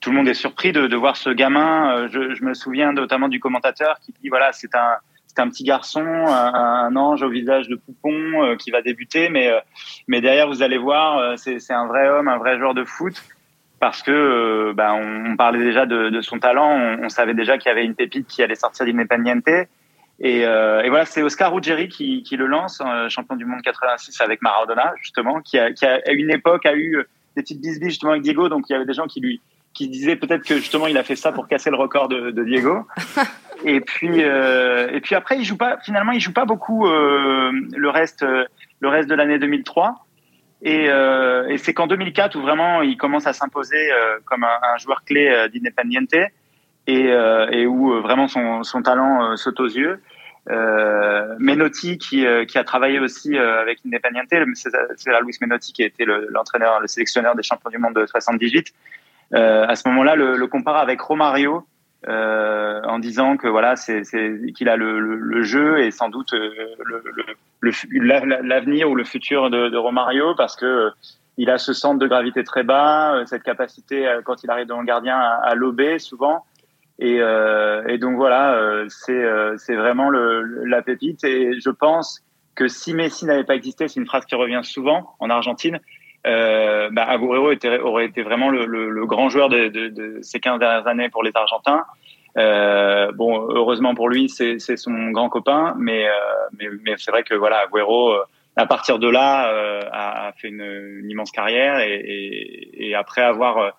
tout 0.01 0.11
le 0.11 0.17
monde 0.17 0.29
est 0.29 0.35
surpris 0.35 0.73
de, 0.73 0.97
voir 0.97 1.17
ce 1.17 1.31
gamin. 1.31 2.09
Je, 2.09 2.43
me 2.43 2.55
souviens 2.55 2.93
notamment 2.93 3.29
du 3.29 3.39
commentateur 3.39 3.99
qui 4.01 4.15
dit 4.23 4.29
voilà, 4.29 4.53
c'est 4.53 4.75
un 4.75 4.97
c'est 5.27 5.39
un 5.39 5.49
petit 5.49 5.63
garçon, 5.63 6.05
un, 6.05 6.97
ange 6.97 7.23
au 7.23 7.29
visage 7.29 7.69
de 7.69 7.77
poupon 7.77 8.43
euh, 8.43 8.57
qui 8.57 8.73
va 8.73 8.83
débuter, 8.83 9.29
mais 9.29 9.49
euh, 9.49 9.61
mais 10.09 10.21
derrière 10.21 10.49
vous 10.49 10.63
allez 10.63 10.79
voir, 10.79 11.39
c'est 11.39 11.73
un 11.73 11.87
vrai 11.87 12.09
homme, 12.09 12.29
un 12.29 12.39
vrai 12.39 12.59
joueur 12.59 12.75
de 12.75 12.85
foot 12.85 13.23
parce 13.79 14.03
que 14.03 14.73
bah, 14.73 14.93
on, 14.93 15.37
parlait 15.37 15.65
déjà 15.65 15.87
de, 15.87 16.21
son 16.21 16.39
talent, 16.39 16.71
on, 16.71 17.05
on 17.05 17.09
savait 17.09 17.33
déjà 17.33 17.57
qu'il 17.57 17.71
y 17.71 17.73
avait 17.73 17.85
une 17.85 17.95
pépite 17.95 18.27
qui 18.27 18.43
allait 18.43 18.55
sortir 18.55 18.85
d'Independiente. 18.85 19.45
Et, 20.21 20.45
euh, 20.45 20.83
et, 20.83 20.91
voilà, 20.91 21.07
c'est 21.07 21.23
Oscar 21.23 21.53
Ruggeri 21.53 21.89
qui, 21.89 22.23
qui, 22.23 22.37
le 22.37 22.47
lance, 22.47 22.83
euh, 22.85 23.09
champion 23.09 23.37
du 23.37 23.47
monde 23.47 23.63
86 23.63 24.21
avec 24.21 24.43
Maradona, 24.43 24.93
justement, 25.01 25.41
qui, 25.41 25.59
a, 25.59 25.73
qui 25.73 25.87
a, 25.87 26.01
à 26.07 26.13
une 26.13 26.31
époque 26.31 26.67
a 26.67 26.77
eu 26.77 27.03
des 27.37 27.43
petites 27.43 27.61
bisbis 27.61 27.89
justement 27.89 28.13
avec 28.13 28.23
Diego. 28.23 28.49
Donc 28.49 28.69
il 28.69 28.73
y 28.73 28.77
avait 28.77 28.85
des 28.85 28.93
gens 28.93 29.07
qui 29.07 29.21
lui 29.21 29.41
qui 29.73 29.89
disaient 29.89 30.17
peut-être 30.17 30.45
que 30.45 30.57
justement 30.57 30.87
il 30.87 30.99
a 30.99 31.05
fait 31.05 31.17
ça 31.17 31.33
pour 31.33 31.47
casser 31.47 31.71
le 31.71 31.77
record 31.77 32.09
de, 32.09 32.31
de 32.31 32.45
Diego. 32.45 32.87
et 33.65 33.81
puis 33.81 34.23
euh, 34.23 34.91
et 34.91 35.01
puis 35.01 35.15
après 35.15 35.39
il 35.39 35.45
joue 35.45 35.57
pas 35.57 35.79
finalement 35.85 36.13
il 36.13 36.21
joue 36.21 36.33
pas 36.33 36.45
beaucoup 36.45 36.87
euh, 36.87 37.53
le 37.53 37.89
reste 37.89 38.25
le 38.25 38.89
reste 38.89 39.09
de 39.09 39.15
l'année 39.15 39.39
2003. 39.39 40.07
Et, 40.63 40.91
euh, 40.91 41.49
et 41.49 41.57
c'est 41.57 41.73
qu'en 41.73 41.87
2004 41.87 42.37
où 42.37 42.43
vraiment 42.43 42.83
il 42.83 42.99
commence 42.99 43.27
à 43.27 43.33
s'imposer 43.33 43.91
euh, 43.93 44.19
comme 44.27 44.45
un, 44.45 44.59
un, 44.75 44.77
joueur 44.77 45.05
clé 45.05 45.49
d'Independiente 45.55 46.15
et, 46.91 47.57
et 47.59 47.67
où 47.67 48.01
vraiment 48.01 48.29
son, 48.29 48.83
talent 48.83 49.37
saute 49.37 49.61
aux 49.61 49.69
yeux. 49.69 50.01
Euh, 50.49 51.37
Menotti 51.39 51.99
qui, 51.99 52.27
euh, 52.27 52.45
a 52.55 52.65
travaillé 52.65 52.99
aussi 52.99 53.37
euh, 53.37 53.61
avec 53.61 53.81
Independiente, 53.87 54.29
c'est 54.55 55.11
la 55.11 55.21
Luis 55.21 55.37
Menotti 55.41 55.73
qui 55.73 55.83
a 55.83 55.87
été 55.87 56.05
l'entraîneur, 56.05 56.79
le, 56.79 56.83
le, 56.83 56.89
sélectionneur 56.89 57.35
des 57.35 57.43
champions 57.43 57.71
du 57.71 57.79
monde 57.79 57.95
de 57.95 58.07
78. 58.07 58.73
Euh, 59.35 59.67
à 59.67 59.77
ce 59.77 59.87
moment-là, 59.89 60.17
le, 60.17 60.47
compare 60.47 60.79
avec 60.79 61.01
Romario 61.01 61.67
euh, 62.09 62.81
en 62.83 62.99
disant 62.99 63.37
que 63.37 63.49
voilà, 63.49 63.77
c'est 63.77 64.03
qu'il 64.55 64.69
a 64.69 64.77
le, 64.77 64.99
le, 64.99 65.43
jeu 65.43 65.81
et 65.81 65.91
sans 65.91 66.09
doute 66.09 66.35
l'avenir 67.61 68.91
ou 68.91 68.95
le 68.95 69.05
futur 69.05 69.51
de, 69.51 69.69
de, 69.69 69.77
Romario 69.77 70.35
parce 70.35 70.57
que 70.57 70.91
il 71.37 71.51
a 71.51 71.59
ce 71.59 71.73
centre 71.73 71.99
de 71.99 72.07
gravité 72.07 72.43
très 72.45 72.65
bas, 72.65 73.23
cette 73.27 73.43
capacité 73.43 74.11
quand 74.25 74.43
il 74.43 74.51
arrive 74.51 74.67
dans 74.67 74.81
le 74.81 74.87
gardien 74.87 75.17
à, 75.17 75.35
à 75.45 75.55
lober 75.55 75.99
souvent. 75.99 76.45
Et, 77.01 77.17
euh, 77.21 77.83
et, 77.89 77.97
donc 77.97 78.17
voilà, 78.17 78.55
euh, 78.55 78.85
c'est 78.89 79.13
euh, 79.13 79.57
c'est 79.57 79.75
vraiment 79.75 80.11
le, 80.11 80.65
la 80.67 80.83
pépite. 80.83 81.25
Et 81.25 81.59
je 81.59 81.71
pense 81.71 82.23
que 82.55 82.69
si 82.69 82.93
Messi 82.93 83.25
n'avait 83.25 83.45
pas 83.45 83.57
existé, 83.57 83.89
c'est 83.89 83.99
une 83.99 84.07
phrase 84.07 84.27
qui 84.27 84.35
revient 84.35 84.61
souvent 84.63 85.15
en 85.19 85.31
Argentine. 85.31 85.81
euh, 86.27 86.91
bah, 86.93 87.07
Agüero 87.09 87.55
aurait 87.85 88.05
été 88.05 88.23
vraiment 88.23 88.51
le, 88.51 88.67
le, 88.67 88.91
le 88.91 89.07
grand 89.07 89.31
joueur 89.31 89.49
de, 89.49 89.69
de, 89.69 89.89
de, 89.89 90.19
ces 90.21 90.41
15 90.41 90.59
dernières 90.59 90.87
années 90.87 91.09
pour 91.09 91.23
les 91.23 91.31
Argentins. 91.35 91.85
Euh, 92.37 93.11
bon, 93.13 93.49
heureusement 93.49 93.95
pour 93.95 94.11
lui, 94.11 94.29
c'est 94.29 94.59
son 94.59 95.11
grand 95.11 95.31
copain, 95.31 95.75
mais, 95.79 96.07
euh, 96.07 96.13
mais, 96.59 96.67
mais 96.85 96.95
c'est 96.99 97.11
vrai 97.11 97.23
que 97.23 97.35
voilà, 97.35 97.61
Agüero, 97.61 98.15
à 98.57 98.67
partir 98.67 98.99
de 98.99 99.09
là, 99.09 99.49
a, 99.91 100.29
a, 100.29 100.33
fait 100.33 100.49
une, 100.49 100.61
une, 100.61 101.11
immense 101.11 101.31
carrière 101.31 101.79
et, 101.79 101.95
et, 101.95 102.89
et 102.89 102.95
après 102.95 103.23
avoir 103.23 103.73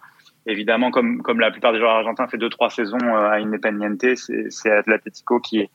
évidemment, 0.46 0.92
comme, 0.92 1.22
comme 1.22 1.40
la 1.40 1.52
plupart 1.52 1.74
des 1.74 1.80
joueurs 1.80 1.92
argentins, 1.92 2.28
fait 2.28 2.38
deux 2.38 2.50
trois 2.50 2.70
saisons 2.70 3.16
à 3.16 3.36
Independiente, 3.36 4.06
c'est 4.50 4.72
Atletico 4.72 5.40
qui 5.40 5.60
est 5.60 5.70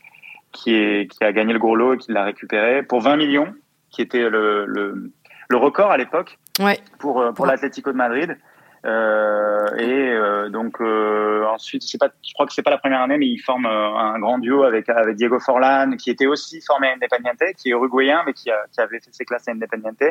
qui, 0.53 0.75
est, 0.75 1.11
qui 1.11 1.23
a 1.23 1.33
gagné 1.33 1.53
le 1.53 1.59
gros 1.59 1.77
lot 1.77 1.95
et 1.95 1.99
qui 1.99 2.13
l'a 2.13 2.25
récupéré 2.25 2.83
pour 2.83 3.01
20 3.01 3.17
millions, 3.17 3.53
qui 3.91 4.01
était 4.01 4.31
le, 4.31 4.65
le, 4.67 5.13
le 5.51 5.57
record 5.57 5.91
à 5.91 5.99
l'époque 5.99 6.39
ouais. 6.61 6.79
pour, 6.99 7.23
pour 7.35 7.45
ouais. 7.45 7.51
l'Atlético 7.51 7.93
de 7.93 7.97
Madrid. 7.97 8.39
Euh, 8.85 9.67
et 9.77 10.13
euh, 10.13 10.49
donc 10.49 10.81
euh, 10.81 11.45
ensuite, 11.47 11.83
je 11.83 11.89
sais 11.89 11.99
pas, 11.99 12.09
je 12.23 12.33
crois 12.35 12.47
que 12.47 12.53
c'est 12.53 12.63
pas 12.63 12.71
la 12.71 12.79
première 12.79 13.01
année, 13.01 13.19
mais 13.19 13.27
il 13.27 13.39
forme 13.39 13.67
un 13.67 14.19
grand 14.19 14.39
duo 14.39 14.63
avec 14.63 14.89
avec 14.89 15.17
Diego 15.17 15.41
Forlan, 15.41 15.97
qui 15.97 16.11
était 16.11 16.27
aussi 16.27 16.61
formé 16.61 16.89
à 16.89 16.93
Independiente, 16.93 17.43
qui 17.57 17.69
est 17.69 17.73
uruguayen, 17.73 18.23
mais 18.27 18.33
qui, 18.33 18.51
a, 18.51 18.65
qui 18.73 18.81
avait 18.81 19.01
fait 19.01 19.13
ses 19.13 19.25
classes 19.25 19.49
à 19.49 19.53
Independiente. 19.53 20.03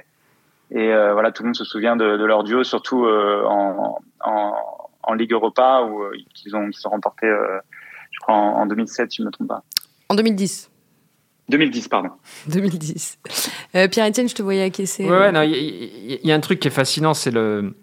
Et 0.71 0.87
voilà, 0.87 1.31
tout 1.31 1.43
le 1.43 1.47
monde 1.47 1.55
se 1.55 1.63
souvient 1.63 1.95
de, 1.95 2.17
de 2.17 2.25
leur 2.25 2.43
duo, 2.43 2.63
surtout 2.63 3.05
en, 3.05 3.99
en, 4.23 4.53
en 5.03 5.13
Ligue 5.13 5.31
Europa 5.33 5.83
où 5.83 6.03
ils 6.45 6.55
ont 6.55 6.69
remporté, 6.85 7.27
je 8.11 8.19
crois 8.19 8.35
en, 8.35 8.61
en 8.61 8.65
2007, 8.65 9.11
si 9.11 9.21
je 9.21 9.23
me 9.23 9.31
trompe 9.31 9.49
pas. 9.49 9.63
En 10.09 10.15
2010. 10.15 10.69
2010, 11.49 11.87
pardon. 11.87 12.09
2010. 12.47 13.19
Euh, 13.75 13.87
Pierre-Etienne, 13.87 14.29
je 14.29 14.35
te 14.35 14.41
voyais 14.41 14.63
acquiescer. 14.63 15.05
Ouais, 15.05 15.17
ouais, 15.17 15.31
non, 15.31 15.41
il 15.41 15.53
y, 15.53 16.27
y, 16.27 16.31
a 16.31 16.35
un 16.35 16.39
truc 16.39 16.59
qui 16.59 16.67
est 16.67 16.71
fascinant, 16.71 17.13
c'est 17.13 17.31
le 17.31 17.75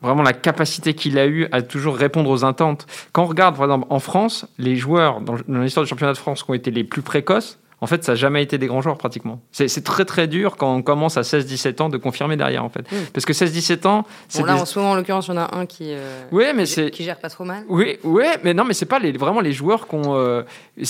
vraiment 0.00 0.22
la 0.22 0.32
capacité 0.32 0.94
qu'il 0.94 1.16
a 1.16 1.26
eu 1.26 1.46
à 1.52 1.62
toujours 1.62 1.94
répondre 1.94 2.28
aux 2.28 2.44
attentes. 2.44 2.86
Quand 3.12 3.22
on 3.22 3.26
regarde, 3.26 3.54
par 3.54 3.66
exemple, 3.66 3.86
en 3.88 4.00
France, 4.00 4.46
les 4.58 4.74
joueurs 4.74 5.20
dans, 5.20 5.36
dans 5.46 5.60
l'histoire 5.60 5.84
du 5.84 5.90
championnat 5.90 6.12
de 6.12 6.18
France 6.18 6.42
qui 6.42 6.50
ont 6.50 6.54
été 6.54 6.72
les 6.72 6.82
plus 6.82 7.02
précoces, 7.02 7.60
en 7.82 7.86
fait, 7.88 8.04
ça 8.04 8.12
n'a 8.12 8.16
jamais 8.16 8.44
été 8.44 8.58
des 8.58 8.68
grands 8.68 8.80
joueurs 8.80 8.96
pratiquement. 8.96 9.40
C'est 9.50 9.82
très 9.82 10.04
très 10.04 10.28
dur 10.28 10.56
quand 10.56 10.72
on 10.72 10.82
commence 10.82 11.16
à 11.16 11.22
16-17 11.22 11.82
ans 11.82 11.88
de 11.88 11.96
confirmer 11.96 12.36
derrière 12.36 12.64
en 12.64 12.68
fait. 12.68 12.82
Mmh. 12.82 12.96
Parce 13.12 13.26
que 13.26 13.32
16-17 13.32 13.88
ans, 13.88 14.04
bon, 14.36 14.44
là 14.44 14.54
des... 14.54 14.60
en 14.60 14.64
ce 14.64 14.78
moment 14.78 14.92
en 14.92 14.94
l'occurrence, 14.94 15.26
il 15.26 15.30
y 15.30 15.34
en 15.34 15.38
a 15.38 15.56
un 15.56 15.66
qui, 15.66 15.86
euh, 15.88 16.22
oui, 16.30 16.44
mais 16.54 16.62
qui, 16.62 16.92
qui, 16.92 17.02
gère 17.02 17.18
pas 17.18 17.28
trop 17.28 17.42
mal. 17.42 17.64
Oui, 17.68 17.98
oui, 18.04 18.24
mais 18.44 18.54
non, 18.54 18.64
mais 18.64 18.72
c'est 18.72 18.86
pas 18.86 19.00
les, 19.00 19.10
vraiment 19.10 19.40
les 19.40 19.50
joueurs 19.50 19.88
qu'on. 19.88 20.14
Euh, 20.14 20.44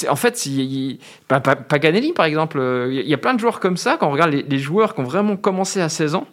en 0.07 0.16
fait, 0.16 0.44
il, 0.44 0.98
Paganelli 1.28 2.12
par 2.12 2.26
exemple, 2.26 2.61
il 2.90 3.09
y 3.09 3.14
a 3.14 3.18
plein 3.18 3.33
de 3.33 3.40
joueurs 3.40 3.59
comme 3.59 3.78
ça 3.78 3.96
quand 3.98 4.09
on 4.09 4.12
regarde 4.12 4.33
les, 4.33 4.42
les 4.42 4.59
joueurs 4.59 4.94
qui 4.94 5.00
ont 5.00 5.05
vraiment 5.05 5.38
commencé 5.38 5.81
à 5.81 5.88
16 5.88 6.14
ans. 6.14 6.26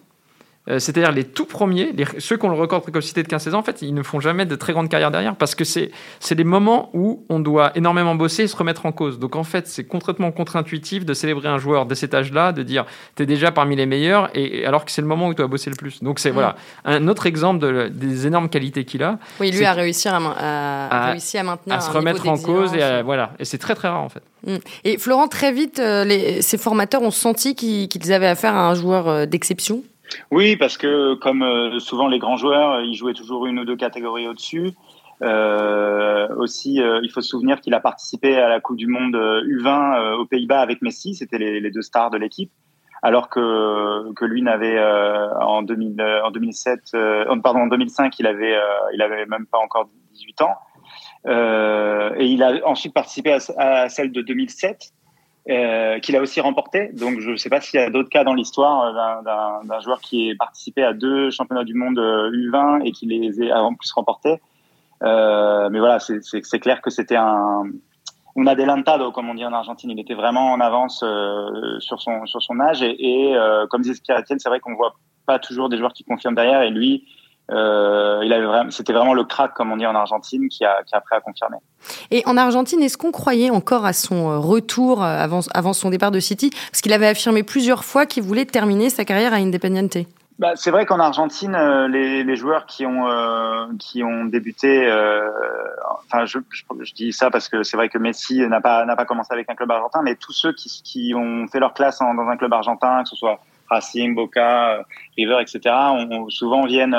Euh, 0.70 0.80
c'est-à-dire 0.80 1.12
les 1.12 1.24
tout 1.24 1.46
premiers, 1.46 1.92
les, 1.94 2.06
ceux 2.20 2.38
qui 2.38 2.46
ont 2.46 2.50
le 2.50 2.58
record 2.58 2.80
de 2.80 2.84
précocité 2.84 3.24
de 3.24 3.28
15-16 3.28 3.56
ans, 3.56 3.60
en 3.60 3.64
fait, 3.64 3.82
ils 3.82 3.94
ne 3.94 4.04
font 4.04 4.20
jamais 4.20 4.46
de 4.46 4.56
très 4.56 4.74
grande 4.74 4.90
carrière 4.90 5.12
derrière 5.12 5.36
parce 5.36 5.56
que 5.56 5.64
c'est 5.64 5.92
des 6.32 6.44
moments 6.44 6.90
où 6.94 7.26
on 7.30 7.40
doit 7.40 7.72
énormément 7.76 8.16
bosser 8.16 8.44
et 8.44 8.48
se 8.48 8.56
remettre 8.56 8.86
en 8.86 8.92
cause. 8.92 9.20
Donc 9.20 9.36
en 9.36 9.44
fait, 9.44 9.68
c'est 9.68 9.86
complètement 9.86 10.32
contre-intuitif 10.32 11.06
de 11.06 11.14
célébrer 11.14 11.48
un 11.48 11.58
joueur 11.58 11.86
dès 11.86 11.96
cet 11.96 12.14
âge-là, 12.14 12.52
de 12.52 12.64
dire 12.64 12.86
tu 13.16 13.24
es 13.24 13.26
déjà 13.26 13.52
parmi 13.52 13.76
les 13.76 13.86
meilleurs, 13.86 14.30
et, 14.36 14.66
alors 14.66 14.86
que 14.86 14.92
c'est 14.92 15.02
le 15.02 15.08
moment 15.08 15.28
où 15.28 15.34
tu 15.34 15.38
dois 15.38 15.48
bosser 15.48 15.70
le 15.70 15.76
plus. 15.76 16.04
Donc 16.04 16.20
c'est 16.20 16.32
mmh. 16.32 16.34
voilà 16.34 16.56
un 16.86 17.08
autre 17.08 17.26
exemple 17.26 17.60
de, 17.60 17.88
des 17.88 18.28
énormes 18.28 18.50
qualités 18.50 18.86
qu'il 18.86 19.04
a. 19.04 19.18
Oui, 19.40 19.52
lui 19.52 19.66
a 19.66 19.74
réussi 19.74 20.08
à, 20.08 20.18
à, 20.18 21.08
à, 21.08 21.12
réussi 21.12 21.38
à 21.38 21.44
maintenir 21.44 21.76
à 21.76 21.82
se 21.82 21.90
remettre 21.90 22.28
en 22.28 22.38
cause 22.38 22.76
et 22.76 22.84
à, 22.84 23.02
voilà. 23.02 23.32
Et 23.40 23.46
c'est 23.46 23.58
très 23.58 23.76
très 23.76 23.88
rare 23.88 24.04
en 24.04 24.10
fait. 24.10 24.24
Mmh. 24.46 24.58
Et 24.84 24.98
Florent, 24.98 25.28
très 25.28 25.52
vite, 25.52 25.80
euh, 25.80 26.04
les, 26.04 26.42
ces 26.42 26.58
formateurs 26.58 27.02
ont 27.02 27.12
senti 27.12 27.56
qu'ils 27.56 27.90
qu 27.90 28.12
avaient 28.12 28.28
affaire 28.28 28.56
à 28.56 28.70
un 28.70 28.76
joueur 28.76 29.08
euh, 29.08 29.26
d'exception? 29.26 29.84
Oui, 30.32 30.56
parce 30.56 30.78
que 30.78 31.16
comme 31.16 31.44
euh, 31.44 31.80
souvent 31.80 32.08
les 32.08 32.20
grands 32.20 32.38
joueurs, 32.38 32.82
ils 32.82 32.96
jouaient 32.96 33.14
toujours 33.14 33.46
une 33.46 33.60
ou 33.60 33.66
deux 33.66 33.76
catégories 33.76 34.28
au-dessus. 34.28 34.74
Euh, 35.22 36.34
aussi, 36.36 36.82
euh, 36.82 37.02
il 37.04 37.12
faut 37.12 37.22
se 37.22 37.30
souvenir 37.30 37.60
qu'il 37.60 37.74
a 37.74 37.80
participé 37.80 38.38
à 38.38 38.48
la 38.48 38.60
Coupe 38.62 38.78
du 38.78 38.88
Monde 38.88 39.16
U20 39.16 39.98
euh, 39.98 40.18
aux 40.18 40.26
Pays-Bas 40.26 40.62
avec 40.62 40.82
Messi, 40.82 41.16
c'était 41.16 41.38
les, 41.38 41.72
deux 41.72 41.82
stars 41.82 42.10
de 42.10 42.18
l'équipe, 42.18 42.52
alors 43.02 43.30
que 43.30 44.14
que 44.14 44.26
lui 44.26 44.42
n'avait 44.42 44.78
euh, 44.78 45.30
en, 45.40 45.62
2000, 45.62 46.02
en 46.24 46.32
2007, 46.32 46.92
pardon, 47.44 47.60
en 47.60 47.68
2005, 47.68 48.18
il 48.20 48.28
avait 48.28 48.58
il 48.94 49.02
avait 49.02 49.26
même 49.26 49.46
pas 49.46 49.58
encore 49.58 49.90
18 50.14 50.42
ans. 50.42 50.56
et 51.26 52.26
il 52.26 52.42
a 52.42 52.66
ensuite 52.66 52.94
participé 52.94 53.38
à 53.58 53.90
celle 53.90 54.12
de 54.12 54.22
2007 54.22 54.94
euh, 55.50 56.00
qu'il 56.00 56.16
a 56.16 56.22
aussi 56.22 56.42
remporté. 56.42 56.90
Donc, 56.94 57.20
je 57.20 57.32
ne 57.32 57.36
sais 57.36 57.50
pas 57.50 57.62
s'il 57.62 57.80
y 57.80 57.84
a 57.84 57.90
d'autres 57.90 58.10
cas 58.10 58.24
dans 58.24 58.34
l'histoire 58.34 59.24
d'un 59.24 59.80
joueur 59.82 60.00
qui 60.02 60.30
ait 60.30 60.36
participé 60.36 60.84
à 60.84 60.94
deux 60.94 61.32
championnats 61.32 61.64
du 61.64 61.74
monde 61.74 61.98
U20 61.98 62.86
et 62.86 62.92
qui 62.92 63.06
les 63.06 63.42
ait 63.42 63.52
en 63.52 63.74
plus 63.74 63.92
remportés. 63.92 64.40
Euh, 65.04 65.70
mais 65.70 65.80
voilà, 65.80 66.00
c'est 66.00 66.60
clair 66.60 66.82
que 66.82 66.90
c'était 66.90 67.16
un, 67.16 67.64
un 68.36 68.48
adelantado, 68.48 69.12
comme 69.12 69.30
on 69.30 69.34
dit 69.34 69.46
en 69.46 69.54
Argentine. 69.54 69.92
Il 69.92 70.00
était 70.00 70.14
vraiment 70.14 70.52
en 70.52 70.60
avance 70.60 71.04
euh, 71.04 71.80
sur 71.80 72.02
son 72.02 72.26
sur 72.26 72.42
son 72.42 72.60
âge 72.60 72.82
et, 72.82 73.34
euh, 73.36 73.66
comme 73.68 73.82
disait 73.82 73.96
Spiratiel, 73.96 74.40
c'est 74.42 74.50
vrai 74.50 74.60
qu'on 74.60 74.76
voit 74.76 74.96
pas 75.26 75.40
toujours 75.40 75.70
des 75.70 75.78
joueurs 75.78 75.94
qui 75.94 76.04
confirment 76.04 76.36
derrière. 76.36 76.62
Et 76.64 76.70
lui, 76.70 77.06
euh, 77.52 78.22
il 78.24 78.32
avait 78.34 78.46
vraiment, 78.46 78.72
c'était 78.72 78.94
vraiment 78.94 79.14
le 79.14 79.24
crack, 79.24 79.54
comme 79.54 79.72
on 79.72 79.78
dit 79.78 79.86
en 79.86 79.96
Argentine, 79.96 80.50
qui 80.50 80.66
a, 80.66 80.84
qui 80.84 80.96
a 80.96 81.00
après 81.00 81.16
à 81.16 81.22
confirmer. 81.22 81.58
Et 82.12 82.24
en 82.26 82.38
Argentine, 82.38 82.82
est-ce 82.82 82.98
qu'on 82.98 83.12
croyait 83.12 83.50
encore 83.50 83.86
à 83.86 83.94
son 83.94 84.42
retour 84.42 85.04
avant, 85.04 85.42
avant 85.54 85.74
son 85.74 85.90
départ 85.90 86.12
de 86.12 86.20
City? 86.20 86.52
Parce 86.72 86.82
qu'il 86.82 86.94
avait 86.94 87.08
affirmé 87.08 87.44
plusieurs 87.44 87.84
fois 87.84 88.06
qu'il 88.06 88.24
voulait 88.24 88.46
terminer 88.46 88.90
sa 88.90 89.06
carrière 89.06 89.34
à 89.34 89.38
Independiente. 89.38 89.98
Bah, 90.40 90.54
c'est 90.56 90.72
vrai 90.72 90.86
qu'en 90.86 91.02
Argentine, 91.02 91.54
euh, 91.54 91.90
les, 91.90 92.24
les, 92.24 92.36
joueurs 92.38 92.66
qui 92.66 92.86
ont 92.86 93.10
euh, 93.10 93.66
qui 93.78 94.04
ont 94.06 94.24
débuté, 94.24 94.88
euh, 94.90 95.30
enfin, 96.06 96.26
je, 96.26 96.40
je, 96.50 96.64
je, 96.80 96.94
dis 96.94 97.12
ça 97.12 97.30
parce 97.30 97.50
que 97.50 97.64
c'est 97.64 97.76
vrai 97.76 97.90
que 97.90 97.98
Messi 97.98 98.48
n'a 98.48 98.62
pas 98.62 98.86
n'a 98.86 98.96
pas 98.96 99.04
commencé 99.04 99.34
avec 99.34 99.50
un 99.50 99.56
club 99.56 99.70
argentin, 99.70 100.02
mais 100.02 100.16
tous 100.16 100.32
ceux 100.32 100.54
qui, 100.54 100.70
qui 100.82 101.14
ont 101.14 101.46
fait 101.50 101.60
leur 101.60 101.74
classe 101.74 102.00
en, 102.00 102.14
dans 102.14 102.30
un 102.30 102.38
club 102.38 102.54
argentin, 102.54 103.04
que 103.04 103.10
ce 103.10 103.18
soit 103.18 103.42
Racing, 103.70 104.16
Boca, 104.16 104.86
River, 105.18 105.40
etc., 105.42 105.76
on, 105.92 106.30
souvent 106.30 106.66
viennent 106.66 106.96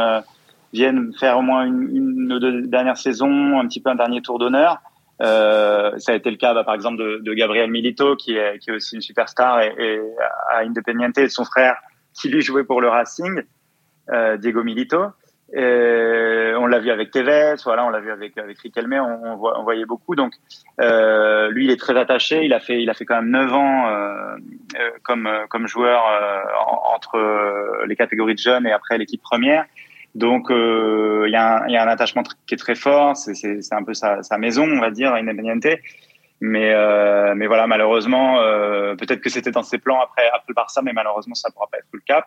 viennent 0.73 1.13
faire 1.19 1.39
au 1.39 1.43
moins 1.43 1.65
une, 1.65 1.89
une 1.95 2.33
ou 2.33 2.39
deux 2.39 2.63
dernières 2.63 2.97
saisons, 2.97 3.59
un 3.59 3.67
petit 3.67 3.81
peu 3.81 3.91
un 3.91 3.97
dernier 3.97 4.23
tour 4.23 4.39
d'honneur. 4.39 4.79
Euh, 5.23 5.93
ça 5.99 6.13
a 6.13 6.15
été 6.15 6.31
le 6.31 6.37
cas, 6.37 6.55
bah, 6.55 6.65
par 6.65 6.75
exemple, 6.75 6.99
de, 6.99 7.21
de, 7.23 7.35
Gabriel 7.35 7.71
Milito, 7.71 8.17
qui 8.17 8.37
est, 8.37 8.59
qui 8.59 8.71
est 8.71 8.73
aussi 8.73 8.95
une 8.95 9.03
superstar, 9.03 9.61
et, 9.61 9.75
et 9.79 10.01
à 10.51 10.61
Independiente, 10.61 11.19
et 11.19 11.29
son 11.29 11.45
frère, 11.45 11.77
qui 12.15 12.29
lui 12.29 12.41
jouait 12.41 12.65
pour 12.65 12.81
le 12.81 12.89
Racing, 12.89 13.43
euh, 14.11 14.37
Diego 14.39 14.63
Milito. 14.63 15.07
Et 15.53 16.53
on 16.57 16.67
l'a 16.67 16.79
vu 16.79 16.91
avec 16.91 17.11
Tevez, 17.11 17.57
voilà, 17.65 17.85
on 17.85 17.91
l'a 17.91 17.99
vu 17.99 18.13
avec 18.13 18.39
avec 18.39 18.57
Riquelme, 18.61 18.93
on, 18.93 19.33
on, 19.33 19.59
on, 19.59 19.63
voyait 19.65 19.85
beaucoup. 19.85 20.15
Donc 20.15 20.33
euh, 20.81 21.51
lui, 21.51 21.65
il 21.65 21.73
est 21.73 21.77
très 21.77 21.99
attaché. 21.99 22.45
Il 22.45 22.53
a 22.53 22.61
fait, 22.61 22.81
il 22.81 22.89
a 22.89 22.95
fait 22.95 23.05
quand 23.05 23.17
même 23.17 23.31
9 23.31 23.53
ans 23.53 23.89
euh, 23.89 24.37
comme 25.03 25.29
comme 25.49 25.67
joueur 25.67 26.05
entre 26.95 27.85
les 27.85 27.97
catégories 27.97 28.35
de 28.35 28.39
jeunes 28.39 28.65
et 28.65 28.71
après 28.71 28.97
l'équipe 28.97 29.23
première. 29.23 29.65
Donc 30.15 30.51
euh, 30.51 31.25
il 31.27 31.33
y, 31.33 31.37
a 31.37 31.63
un, 31.63 31.69
y 31.69 31.77
a 31.77 31.83
un 31.83 31.89
attachement 31.89 32.23
qui 32.47 32.55
est 32.55 32.59
très 32.59 32.75
fort. 32.75 33.17
C'est 33.17 33.61
un 33.73 33.85
peu 33.85 33.95
sa, 33.95 34.23
sa, 34.23 34.39
maison, 34.39 34.65
on 34.65 34.81
va 34.81 34.91
dire, 34.91 35.15
Independiente. 35.15 35.79
Mais 36.41 36.73
euh, 36.73 37.35
mais 37.37 37.47
voilà, 37.47 37.67
malheureusement, 37.67 38.41
euh, 38.41 38.95
peut-être 38.97 39.21
que 39.21 39.29
c'était 39.29 39.51
dans 39.51 39.63
ses 39.63 39.79
plans 39.79 40.01
après 40.01 40.27
après 40.29 40.47
le 40.49 40.55
Barça, 40.55 40.81
mais 40.83 40.93
malheureusement 40.95 41.35
ça 41.35 41.51
pourra 41.51 41.67
pas 41.71 41.79
être 41.79 41.89
le 41.93 42.01
cap. 42.01 42.27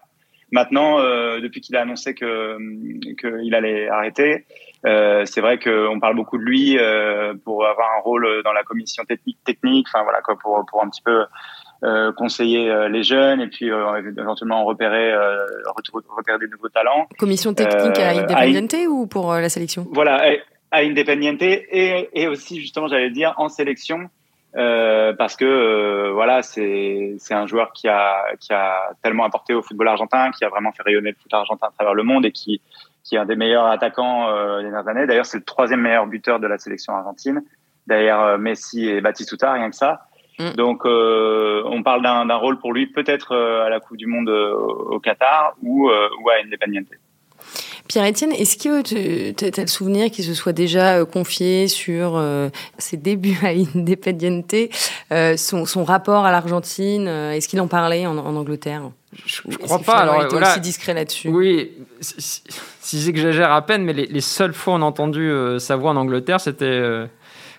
Maintenant, 0.51 0.99
euh, 0.99 1.39
depuis 1.39 1.61
qu'il 1.61 1.75
a 1.75 1.81
annoncé 1.81 2.13
que 2.13 2.57
qu'il 3.15 3.55
allait 3.55 3.89
arrêter, 3.89 4.45
euh, 4.85 5.25
c'est 5.25 5.41
vrai 5.41 5.57
qu'on 5.57 5.99
parle 5.99 6.15
beaucoup 6.15 6.37
de 6.37 6.43
lui 6.43 6.77
euh, 6.77 7.33
pour 7.43 7.65
avoir 7.65 7.89
un 7.97 8.01
rôle 8.01 8.43
dans 8.43 8.53
la 8.53 8.61
commission 8.61 9.03
technique, 9.03 9.39
technique, 9.43 9.87
enfin 9.89 10.03
voilà 10.03 10.21
quoi, 10.21 10.37
pour 10.37 10.63
pour 10.69 10.83
un 10.83 10.89
petit 10.89 11.01
peu 11.01 11.25
euh, 11.83 12.11
conseiller 12.13 12.69
euh, 12.69 12.89
les 12.89 13.03
jeunes 13.03 13.41
et 13.41 13.47
puis 13.47 13.69
euh, 13.69 14.01
éventuellement 14.17 14.63
repérer 14.65 15.13
repérer 15.75 16.39
des 16.39 16.47
nouveaux 16.47 16.69
talents. 16.69 17.07
Commission 17.17 17.53
technique 17.53 17.99
à 17.99 18.11
Independiente 18.11 18.73
à, 18.73 18.89
ou 18.89 19.07
pour 19.07 19.33
la 19.33 19.49
sélection? 19.49 19.87
Voilà, 19.91 20.21
à 20.71 20.79
Independiente 20.79 21.41
et 21.41 22.09
et 22.13 22.27
aussi 22.27 22.59
justement 22.59 22.87
j'allais 22.87 23.11
dire 23.11 23.33
en 23.37 23.49
sélection. 23.49 24.09
Euh, 24.55 25.13
parce 25.13 25.35
que 25.35 25.45
euh, 25.45 26.11
voilà, 26.13 26.43
c'est 26.43 27.15
c'est 27.17 27.33
un 27.33 27.47
joueur 27.47 27.73
qui 27.73 27.87
a 27.87 28.23
qui 28.39 28.53
a 28.53 28.91
tellement 29.01 29.23
apporté 29.23 29.55
au 29.55 29.63
football 29.63 29.87
argentin, 29.87 30.29
qui 30.31 30.45
a 30.45 30.49
vraiment 30.49 30.71
fait 30.71 30.83
rayonner 30.83 31.09
le 31.09 31.15
foot 31.19 31.33
argentin 31.33 31.67
à 31.67 31.71
travers 31.71 31.95
le 31.95 32.03
monde 32.03 32.25
et 32.25 32.31
qui 32.31 32.61
qui 33.03 33.15
est 33.15 33.17
un 33.17 33.25
des 33.25 33.35
meilleurs 33.35 33.65
attaquants 33.65 34.29
euh, 34.29 34.57
des 34.57 34.69
dernières 34.69 34.87
années. 34.87 35.07
D'ailleurs, 35.07 35.25
c'est 35.25 35.39
le 35.39 35.43
troisième 35.43 35.81
meilleur 35.81 36.05
buteur 36.05 36.39
de 36.39 36.45
la 36.45 36.59
sélection 36.59 36.93
argentine, 36.93 37.43
derrière 37.87 38.37
Messi 38.37 38.87
et 38.87 39.01
Batistuta, 39.01 39.53
rien 39.53 39.71
que 39.71 39.75
ça. 39.75 40.05
Mm. 40.39 40.51
Donc, 40.55 40.85
on 40.85 41.83
parle 41.83 42.01
d'un 42.01 42.35
rôle 42.35 42.59
pour 42.59 42.73
lui 42.73 42.87
peut-être 42.87 43.35
à 43.35 43.69
la 43.69 43.79
Coupe 43.79 43.97
du 43.97 44.07
Monde 44.07 44.29
au 44.29 44.99
Qatar 44.99 45.53
ou 45.61 45.89
ou 45.89 46.29
à 46.29 46.45
Independiente. 46.45 46.87
Pierre-Etienne, 47.87 48.31
est-ce 48.31 48.57
que 48.57 48.81
tu 48.81 49.59
as 49.59 49.61
le 49.61 49.67
souvenir 49.67 50.09
qu'il 50.09 50.23
se 50.23 50.33
soit 50.33 50.53
déjà 50.53 50.99
euh, 50.99 51.05
confié 51.05 51.67
sur 51.67 52.15
euh, 52.15 52.49
ses 52.77 52.95
débuts 52.95 53.37
à 53.43 53.49
Independiente, 53.49 54.55
euh, 55.11 55.35
son, 55.35 55.65
son, 55.65 55.83
rapport 55.83 56.25
à 56.25 56.31
l'Argentine 56.31 57.07
Est-ce 57.07 57.47
qu'il 57.47 57.59
en 57.59 57.67
parlait 57.67 58.07
en, 58.07 58.17
en 58.17 58.35
Angleterre? 58.35 58.89
Je, 59.25 59.41
crois 59.57 59.79
pas. 59.79 59.97
Alors, 59.97 60.25
il 60.31 60.43
aussi 60.43 60.59
discret 60.61 60.93
là-dessus? 60.93 61.27
Oui, 61.27 61.71
si, 61.99 62.41
j'exagère 63.01 63.51
à 63.51 63.63
peine, 63.63 63.83
mais 63.83 63.93
les, 63.93 64.21
seules 64.21 64.53
fois 64.53 64.73
où 64.73 64.77
on 64.77 64.81
a 64.81 64.85
entendu 64.85 65.31
sa 65.59 65.75
voix 65.75 65.91
en 65.91 65.97
Angleterre, 65.97 66.39
c'était 66.39 67.07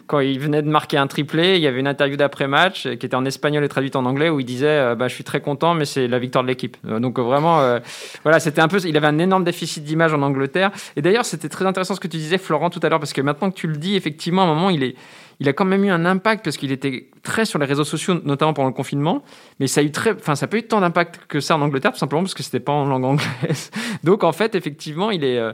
quand 0.06 0.20
il 0.20 0.38
venait 0.38 0.62
de 0.62 0.68
marquer 0.68 0.98
un 0.98 1.06
triplé, 1.06 1.56
il 1.56 1.62
y 1.62 1.66
avait 1.66 1.80
une 1.80 1.86
interview 1.86 2.16
d'après-match 2.16 2.82
qui 2.82 3.06
était 3.06 3.14
en 3.14 3.24
espagnol 3.24 3.64
et 3.64 3.68
traduite 3.68 3.96
en 3.96 4.04
anglais 4.04 4.28
où 4.28 4.40
il 4.40 4.44
disait 4.44 4.66
euh, 4.66 4.94
bah, 4.94 5.08
Je 5.08 5.14
suis 5.14 5.24
très 5.24 5.40
content, 5.40 5.74
mais 5.74 5.86
c'est 5.86 6.08
la 6.08 6.18
victoire 6.18 6.44
de 6.44 6.48
l'équipe. 6.48 6.76
Euh, 6.86 7.00
donc 7.00 7.18
vraiment, 7.18 7.60
euh, 7.60 7.80
voilà, 8.22 8.40
c'était 8.40 8.60
un 8.60 8.68
peu. 8.68 8.78
Il 8.84 8.96
avait 8.96 9.06
un 9.06 9.18
énorme 9.18 9.44
déficit 9.44 9.82
d'image 9.82 10.12
en 10.12 10.22
Angleterre. 10.22 10.70
Et 10.96 11.02
d'ailleurs, 11.02 11.24
c'était 11.24 11.48
très 11.48 11.64
intéressant 11.64 11.94
ce 11.94 12.00
que 12.00 12.08
tu 12.08 12.18
disais, 12.18 12.38
Florent, 12.38 12.70
tout 12.70 12.80
à 12.82 12.88
l'heure, 12.88 13.00
parce 13.00 13.12
que 13.12 13.22
maintenant 13.22 13.50
que 13.50 13.56
tu 13.56 13.66
le 13.66 13.76
dis, 13.76 13.96
effectivement, 13.96 14.42
à 14.42 14.44
un 14.44 14.54
moment, 14.54 14.70
il 14.70 14.82
est. 14.82 14.94
Il 15.40 15.48
a 15.48 15.52
quand 15.52 15.64
même 15.64 15.84
eu 15.84 15.90
un 15.90 16.04
impact 16.04 16.44
parce 16.44 16.56
qu'il 16.56 16.70
était 16.70 17.08
très 17.24 17.44
sur 17.44 17.58
les 17.58 17.66
réseaux 17.66 17.82
sociaux, 17.82 18.20
notamment 18.24 18.52
pendant 18.52 18.68
le 18.68 18.74
confinement. 18.74 19.24
Mais 19.58 19.66
ça 19.66 19.80
a 19.80 19.82
eu 19.82 19.90
très, 19.90 20.12
enfin, 20.12 20.36
ça 20.36 20.46
n'a 20.46 20.50
pas 20.50 20.58
eu 20.58 20.62
tant 20.62 20.80
d'impact 20.80 21.22
que 21.26 21.40
ça 21.40 21.56
en 21.56 21.60
Angleterre, 21.60 21.90
tout 21.90 21.98
simplement 21.98 22.22
parce 22.22 22.34
que 22.34 22.44
c'était 22.44 22.60
pas 22.60 22.70
en 22.70 22.84
langue 22.86 23.04
anglaise. 23.42 23.72
Donc, 24.04 24.22
en 24.22 24.30
fait, 24.30 24.54
effectivement, 24.54 25.10
il 25.10 25.24
est, 25.24 25.38
euh, 25.38 25.52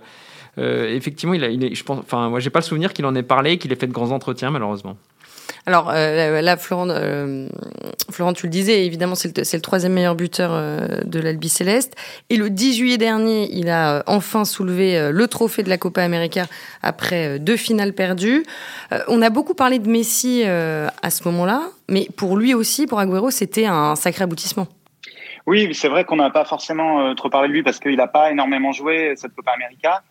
effectivement, 0.61 1.35
il 1.35 1.45
a, 1.45 1.49
il 1.49 1.75
je 1.75 1.85
pense, 1.85 1.99
enfin, 2.01 2.29
moi, 2.29 2.41
j'ai 2.41 2.51
pas 2.51 2.61
le 2.61 2.65
souvenir 2.65 2.93
qu'il 2.93 3.07
en 3.07 3.15
ait 3.15 3.23
parlé, 3.23 3.59
qu'il 3.59 3.73
ait 3.73 3.77
fait 3.77 3.87
de 3.87 3.93
grands 3.93 4.11
entretiens, 4.11 4.51
malheureusement. 4.51 4.97
Alors 5.67 5.91
euh, 5.91 6.41
là, 6.41 6.57
Florent, 6.57 6.89
euh, 6.89 7.49
Florent, 8.11 8.33
tu 8.33 8.47
le 8.47 8.51
disais, 8.51 8.87
évidemment, 8.87 9.15
c'est 9.15 9.37
le, 9.37 9.43
le, 9.43 9.61
troisième 9.61 9.93
meilleur 9.93 10.15
buteur 10.15 10.51
de 11.05 11.21
l'Albi 11.21 11.49
Céleste. 11.49 11.97
Et 12.29 12.37
le 12.37 12.51
10 12.51 12.77
juillet 12.77 12.99
dernier, 12.99 13.49
il 13.53 13.69
a 13.69 14.03
enfin 14.07 14.45
soulevé 14.45 15.11
le 15.13 15.29
trophée 15.29 15.63
de 15.63 15.69
la 15.69 15.79
Copa 15.79 16.03
América 16.03 16.47
après 16.83 17.39
deux 17.39 17.57
finales 17.57 17.93
perdues. 17.93 18.45
on 19.09 19.23
a 19.23 19.31
beaucoup 19.31 19.55
parlé 19.55 19.79
de 19.79 19.89
Messi 19.89 20.45
à 20.45 21.11
ce 21.11 21.25
moment-là, 21.29 21.63
mais 21.89 22.09
pour 22.17 22.37
lui 22.37 22.55
aussi, 22.55 22.87
pour 22.87 22.99
Agüero, 22.99 23.31
c'était 23.31 23.67
un 23.67 23.97
sacré 23.97 24.25
aboutissement. 24.25 24.67
Oui, 25.47 25.75
c'est 25.75 25.89
vrai 25.89 26.05
qu'on 26.05 26.17
n'a 26.17 26.31
pas 26.31 26.45
forcément 26.45 27.15
trop 27.15 27.31
parlé 27.31 27.49
de 27.49 27.53
lui 27.55 27.63
parce 27.63 27.79
qu'il 27.81 27.97
n'a 27.97 28.07
pas 28.07 28.31
énormément 28.31 28.73
joué 28.73 29.15
cette 29.17 29.35
Copa 29.35 29.53
América. 29.53 30.03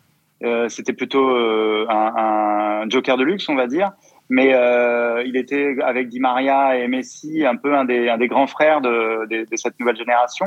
Euh, 0.44 0.70
c'était 0.70 0.94
plutôt 0.94 1.30
euh, 1.30 1.86
un, 1.90 2.84
un, 2.84 2.90
joker 2.90 3.18
de 3.18 3.24
luxe, 3.24 3.50
on 3.50 3.56
va 3.56 3.68
dire. 3.68 3.92
Mais 4.30 4.54
euh, 4.54 5.24
il 5.26 5.36
était 5.36 5.76
avec 5.84 6.08
Di 6.08 6.20
Maria 6.20 6.78
et 6.78 6.88
Messi 6.88 7.46
un 7.46 7.56
peu 7.56 7.76
un 7.76 7.84
des, 7.84 8.10
un 8.10 8.18
des 8.18 8.28
grands 8.28 8.48
frères 8.48 8.80
de, 8.80 9.28
de, 9.28 9.46
de 9.50 9.56
cette 9.56 9.80
nouvelle 9.80 9.98
génération. 9.98 10.46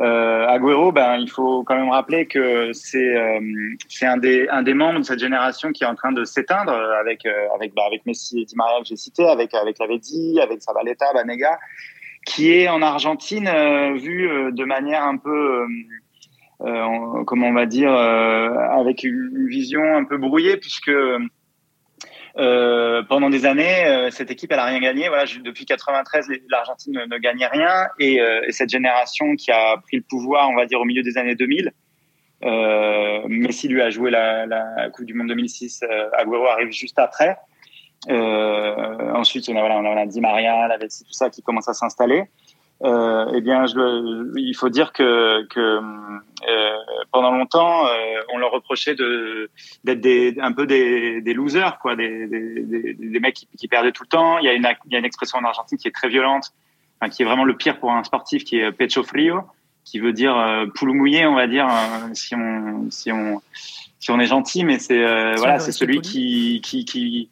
Euh, 0.00 0.46
Agüero, 0.46 0.92
ben, 0.92 1.16
il 1.16 1.28
faut 1.28 1.64
quand 1.64 1.74
même 1.74 1.90
rappeler 1.90 2.26
que 2.26 2.72
c'est 2.72 3.16
euh, 3.16 3.40
un 4.02 4.16
des 4.16 4.48
un 4.48 4.62
des 4.62 4.72
membres 4.72 5.00
de 5.00 5.04
cette 5.04 5.18
génération 5.18 5.72
qui 5.72 5.82
est 5.82 5.88
en 5.88 5.96
train 5.96 6.12
de 6.12 6.24
s'éteindre 6.24 6.72
avec 6.72 7.26
avec 7.52 7.74
bah, 7.74 7.82
avec 7.84 8.06
Messi 8.06 8.40
et 8.40 8.44
Di 8.44 8.54
Maria 8.54 8.78
que 8.78 8.86
j'ai 8.86 8.96
cité, 8.96 9.26
avec 9.26 9.52
avec 9.54 9.80
Lavezzi, 9.80 10.38
avec 10.40 10.62
Sabaleta, 10.62 11.12
Banega, 11.12 11.58
qui 12.24 12.52
est 12.52 12.68
en 12.68 12.80
Argentine 12.80 13.50
vu 13.96 14.52
de 14.52 14.64
manière 14.64 15.02
un 15.02 15.16
peu 15.16 15.66
euh, 16.60 17.24
comment 17.24 17.48
on 17.48 17.52
va 17.52 17.66
dire, 17.66 17.92
euh, 17.92 18.48
avec 18.78 19.04
une 19.04 19.46
vision 19.48 19.96
un 19.96 20.04
peu 20.04 20.18
brouillée, 20.18 20.56
puisque 20.56 20.90
euh, 20.90 21.20
pendant 23.08 23.30
des 23.30 23.46
années, 23.46 24.08
cette 24.10 24.30
équipe, 24.30 24.52
elle 24.52 24.58
a 24.58 24.64
rien 24.64 24.80
gagné. 24.80 25.08
Voilà, 25.08 25.24
depuis 25.44 25.66
93, 25.66 26.28
l'Argentine 26.50 27.04
ne, 27.08 27.18
gagnait 27.18 27.46
rien, 27.46 27.88
et, 27.98 28.16
et, 28.16 28.52
cette 28.52 28.70
génération 28.70 29.36
qui 29.36 29.50
a 29.50 29.76
pris 29.78 29.96
le 29.96 30.04
pouvoir, 30.08 30.48
on 30.50 30.56
va 30.56 30.66
dire, 30.66 30.80
au 30.80 30.84
milieu 30.84 31.02
des 31.02 31.18
années 31.18 31.34
2000. 31.34 31.72
Euh, 32.44 33.22
Messi 33.28 33.68
lui 33.68 33.82
a 33.82 33.90
joué 33.90 34.10
la, 34.10 34.90
Coupe 34.92 35.06
du 35.06 35.14
Monde 35.14 35.28
2006. 35.28 35.82
Euh, 35.82 36.08
Agüero 36.12 36.46
arrive 36.46 36.72
juste 36.72 36.98
après. 36.98 37.36
Ensuite, 38.08 39.48
on 39.48 39.56
a, 39.56 39.60
voilà, 39.60 39.78
on 39.78 39.96
a, 39.96 40.06
Di 40.06 40.20
Maria, 40.20 40.68
la 40.68 40.78
Vessi, 40.78 41.04
tout 41.04 41.12
ça 41.12 41.30
qui 41.30 41.42
commence 41.42 41.68
à 41.68 41.74
s'installer 41.74 42.24
euh, 42.84 43.32
eh 43.34 43.40
bien, 43.40 43.66
je, 43.66 44.38
il 44.38 44.54
faut 44.54 44.68
dire 44.68 44.92
que, 44.92 45.44
que 45.46 45.80
euh, 46.48 46.76
pendant 47.10 47.32
longtemps, 47.32 47.86
euh, 47.86 47.90
on 48.32 48.38
leur 48.38 48.52
reprochait 48.52 48.94
de 48.94 49.50
d'être 49.84 50.38
un 50.40 50.52
peu 50.52 50.66
des, 50.66 51.20
des 51.20 51.34
losers, 51.34 51.78
quoi, 51.80 51.96
des, 51.96 52.26
des, 52.28 52.94
des 52.94 53.20
mecs 53.20 53.34
qui, 53.34 53.48
qui, 53.56 53.66
perdaient 53.66 53.90
tout 53.90 54.04
le 54.04 54.08
temps. 54.08 54.38
Il 54.38 54.44
y 54.44 54.48
a 54.48 54.52
une, 54.52 54.68
il 54.86 54.92
y 54.92 54.96
a 54.96 54.98
une 54.98 55.04
expression 55.04 55.38
en 55.38 55.44
Argentine 55.44 55.76
qui 55.76 55.88
est 55.88 55.94
très 55.94 56.08
violente, 56.08 56.52
enfin, 57.00 57.10
qui 57.10 57.22
est 57.22 57.24
vraiment 57.24 57.44
le 57.44 57.56
pire 57.56 57.80
pour 57.80 57.90
un 57.90 58.04
sportif, 58.04 58.44
qui 58.44 58.58
est 58.58 58.70
pecho 58.70 59.02
frio, 59.02 59.42
qui 59.84 59.98
veut 59.98 60.12
dire 60.12 60.36
euh, 60.36 60.66
poule 60.66 60.92
mouillé, 60.92 61.26
on 61.26 61.34
va 61.34 61.48
dire, 61.48 61.66
euh, 61.66 62.14
si 62.14 62.36
on 62.36 62.90
si 62.90 63.10
on 63.10 63.40
si 63.98 64.12
on 64.12 64.20
est 64.20 64.26
gentil, 64.26 64.64
mais 64.64 64.78
c'est 64.78 65.02
euh, 65.02 65.34
voilà, 65.36 65.58
c'est 65.58 65.72
celui 65.72 66.00
qui, 66.00 66.60
qui 66.62 66.84
qui 66.84 67.28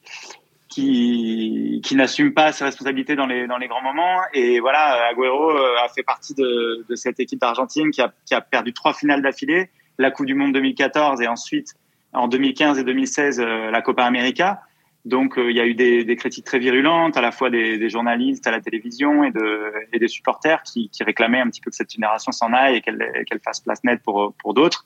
qui, 0.77 1.81
qui 1.83 1.97
n'assume 1.97 2.35
pas 2.35 2.53
ses 2.53 2.65
responsabilités 2.65 3.17
dans 3.17 3.27
les, 3.27 3.47
dans 3.47 3.57
les 3.57 3.67
grands 3.67 3.83
moments. 3.83 4.21
Et 4.35 4.61
voilà, 4.61 5.09
Agüero 5.09 5.51
euh, 5.51 5.83
a 5.83 5.89
fait 5.89 6.03
partie 6.03 6.35
de, 6.35 6.85
de 6.87 6.95
cette 6.95 7.19
équipe 7.19 7.41
d'Argentine 7.41 7.91
qui 7.91 8.03
a, 8.03 8.13
qui 8.27 8.35
a 8.35 8.43
perdu 8.43 8.75
trois 8.75 8.93
finales 8.93 9.23
d'affilée, 9.23 9.71
la 9.97 10.11
Coupe 10.11 10.27
du 10.27 10.35
Monde 10.35 10.53
2014 10.53 11.23
et 11.23 11.29
ensuite 11.29 11.75
en 12.13 12.29
2015 12.29 12.79
et 12.79 12.85
2016 12.85 13.41
euh, 13.41 13.71
la 13.71 13.81
Copa 13.81 14.05
América. 14.05 14.61
Donc 15.07 15.39
euh, 15.39 15.51
il 15.51 15.57
y 15.57 15.61
a 15.61 15.67
eu 15.67 15.73
des, 15.73 16.05
des, 16.05 16.17
critiques 16.17 16.45
très 16.45 16.59
virulentes, 16.59 17.17
à 17.17 17.23
la 17.23 17.33
fois 17.33 17.49
des, 17.49 17.79
des, 17.79 17.89
journalistes 17.89 18.47
à 18.47 18.51
la 18.51 18.61
télévision 18.61 19.25
et, 19.25 19.31
de, 19.31 19.73
et 19.95 19.99
des 19.99 20.09
supporters 20.09 20.63
qui, 20.63 20.91
qui, 20.91 21.05
réclamaient 21.05 21.41
un 21.41 21.49
petit 21.49 21.63
peu 21.63 21.71
que 21.71 21.77
cette 21.77 21.91
génération 21.91 22.33
s'en 22.33 22.53
aille 22.53 22.77
et 22.77 22.81
qu'elle 22.83 22.99
qu'elle 23.27 23.41
fasse 23.41 23.61
place 23.61 23.83
nette 23.83 24.03
pour, 24.03 24.35
pour 24.35 24.53
d'autres. 24.53 24.85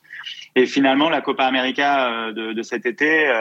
Et 0.54 0.66
finalement, 0.66 1.08
la 1.08 1.22
Copa 1.22 1.46
América 1.46 2.32
de, 2.32 2.52
de 2.52 2.62
cet 2.62 2.84
été 2.84 3.32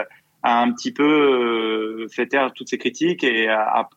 a 0.44 0.62
un 0.62 0.72
petit 0.72 0.94
peu 0.94 1.04
euh, 1.04 2.08
fait 2.10 2.28
taire 2.28 2.54
toutes 2.54 2.70
ces 2.70 2.78
critiques 2.78 3.24
et 3.24 3.50
a, 3.50 3.90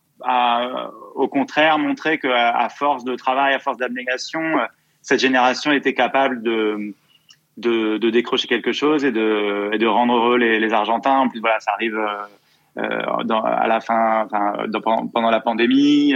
au 1.15 1.27
contraire 1.27 1.79
montré 1.79 2.17
qu'à 2.19 2.49
à 2.49 2.69
force 2.69 3.03
de 3.03 3.15
travail, 3.15 3.53
à 3.53 3.59
force 3.59 3.77
d'abnégation, 3.77 4.41
euh, 4.41 4.65
cette 5.01 5.19
génération 5.19 5.71
était 5.71 5.93
capable 5.93 6.41
de, 6.43 6.93
de, 7.57 7.97
de, 7.97 8.09
décrocher 8.09 8.47
quelque 8.47 8.71
chose 8.71 9.03
et 9.03 9.11
de, 9.11 9.69
et 9.73 9.77
de 9.77 9.87
rendre 9.87 10.15
heureux 10.15 10.37
les, 10.37 10.59
les, 10.59 10.73
Argentins. 10.73 11.17
En 11.17 11.27
plus, 11.27 11.41
voilà, 11.41 11.59
ça 11.59 11.71
arrive 11.73 11.99
euh, 12.77 13.23
dans, 13.25 13.41
à 13.41 13.67
la 13.67 13.81
fin, 13.81 14.25
enfin, 14.25 14.65
pendant 15.13 15.29
la 15.29 15.41
pandémie. 15.41 16.15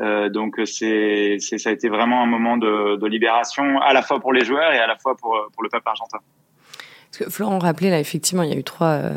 Euh, 0.00 0.28
donc 0.28 0.60
c'est, 0.64 1.38
ça 1.38 1.68
a 1.68 1.72
été 1.72 1.88
vraiment 1.88 2.22
un 2.22 2.26
moment 2.26 2.56
de, 2.56 2.96
de 2.96 3.06
libération 3.06 3.80
à 3.80 3.92
la 3.92 4.02
fois 4.02 4.20
pour 4.20 4.32
les 4.32 4.44
joueurs 4.44 4.72
et 4.72 4.78
à 4.78 4.86
la 4.86 4.96
fois 4.96 5.16
pour, 5.16 5.38
pour 5.52 5.62
le 5.62 5.68
peuple 5.68 5.88
argentin. 5.88 6.18
Florent 7.28 7.58
rappelait 7.58 7.90
là, 7.90 8.00
effectivement, 8.00 8.42
il 8.42 8.50
y 8.50 8.54
a 8.54 8.58
eu 8.58 8.64
trois, 8.64 8.88
euh, 8.88 9.12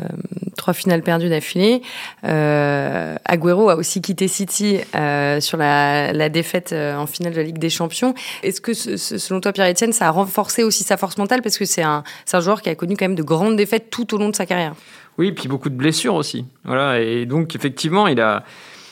trois 0.56 0.74
finales 0.74 1.02
perdues 1.02 1.28
d'affilée. 1.28 1.82
Euh, 2.24 3.16
Agüero 3.24 3.68
a 3.70 3.76
aussi 3.76 4.00
quitté 4.00 4.28
City 4.28 4.78
euh, 4.94 5.40
sur 5.40 5.56
la, 5.56 6.12
la 6.12 6.28
défaite 6.28 6.72
euh, 6.72 6.96
en 6.96 7.06
finale 7.06 7.32
de 7.32 7.38
la 7.38 7.44
Ligue 7.44 7.58
des 7.58 7.70
Champions. 7.70 8.14
Est-ce 8.42 8.60
que, 8.60 8.74
selon 8.74 9.40
toi, 9.40 9.52
Pierre-Etienne, 9.52 9.92
ça 9.92 10.08
a 10.08 10.10
renforcé 10.10 10.62
aussi 10.62 10.84
sa 10.84 10.96
force 10.96 11.18
mentale? 11.18 11.42
Parce 11.42 11.58
que 11.58 11.64
c'est 11.64 11.82
un, 11.82 12.04
un 12.32 12.40
joueur 12.40 12.62
qui 12.62 12.68
a 12.68 12.74
connu 12.74 12.96
quand 12.96 13.06
même 13.06 13.14
de 13.14 13.22
grandes 13.22 13.56
défaites 13.56 13.90
tout 13.90 14.14
au 14.14 14.18
long 14.18 14.28
de 14.28 14.36
sa 14.36 14.46
carrière. 14.46 14.74
Oui, 15.18 15.32
puis 15.32 15.48
beaucoup 15.48 15.68
de 15.68 15.74
blessures 15.74 16.14
aussi. 16.14 16.44
Voilà, 16.64 17.00
et 17.00 17.26
donc, 17.26 17.56
effectivement, 17.56 18.06
il 18.06 18.20
a 18.20 18.44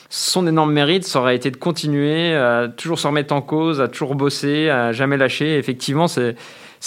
son 0.08 0.46
énorme 0.46 0.72
mérite, 0.72 1.04
ça 1.04 1.18
aurait 1.18 1.34
été 1.34 1.50
de 1.50 1.56
continuer 1.56 2.34
à 2.34 2.68
toujours 2.68 2.98
se 2.98 3.08
remettre 3.08 3.34
en 3.34 3.42
cause, 3.42 3.80
à 3.80 3.88
toujours 3.88 4.14
bosser, 4.14 4.70
à 4.70 4.92
jamais 4.92 5.16
lâcher. 5.16 5.58
Effectivement, 5.58 6.06
c'est 6.06 6.36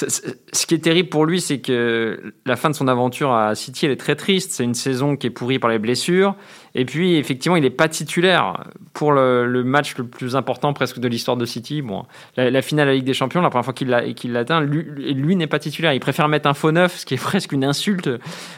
ce 0.07 0.65
qui 0.65 0.75
est 0.75 0.79
terrible 0.83 1.09
pour 1.09 1.25
lui, 1.25 1.41
c'est 1.41 1.59
que 1.59 2.33
la 2.45 2.55
fin 2.55 2.69
de 2.69 2.75
son 2.75 2.87
aventure 2.87 3.33
à 3.33 3.55
City, 3.55 3.85
elle 3.85 3.91
est 3.91 3.99
très 3.99 4.15
triste. 4.15 4.51
C'est 4.51 4.63
une 4.63 4.73
saison 4.73 5.15
qui 5.15 5.27
est 5.27 5.29
pourrie 5.29 5.59
par 5.59 5.69
les 5.69 5.79
blessures. 5.79 6.35
Et 6.75 6.85
puis, 6.85 7.15
effectivement, 7.15 7.55
il 7.55 7.61
n'est 7.61 7.69
pas 7.69 7.89
titulaire 7.89 8.65
pour 8.93 9.11
le, 9.11 9.63
match 9.63 9.97
le 9.97 10.05
plus 10.05 10.35
important 10.35 10.73
presque 10.73 10.99
de 10.99 11.07
l'histoire 11.07 11.37
de 11.37 11.45
City. 11.45 11.81
Bon, 11.81 12.05
la, 12.37 12.61
finale 12.61 12.87
à 12.87 12.91
la 12.91 12.95
Ligue 12.95 13.05
des 13.05 13.13
Champions, 13.13 13.41
la 13.41 13.49
première 13.49 13.65
fois 13.65 13.73
qu'il 13.73 13.89
l'atteint, 14.31 14.61
lui, 14.61 14.83
lui 14.83 15.35
n'est 15.35 15.47
pas 15.47 15.59
titulaire. 15.59 15.93
Il 15.93 15.99
préfère 15.99 16.27
mettre 16.27 16.47
un 16.47 16.53
faux 16.53 16.71
neuf, 16.71 16.97
ce 16.99 17.05
qui 17.05 17.15
est 17.15 17.17
presque 17.21 17.51
une 17.51 17.65
insulte 17.65 18.09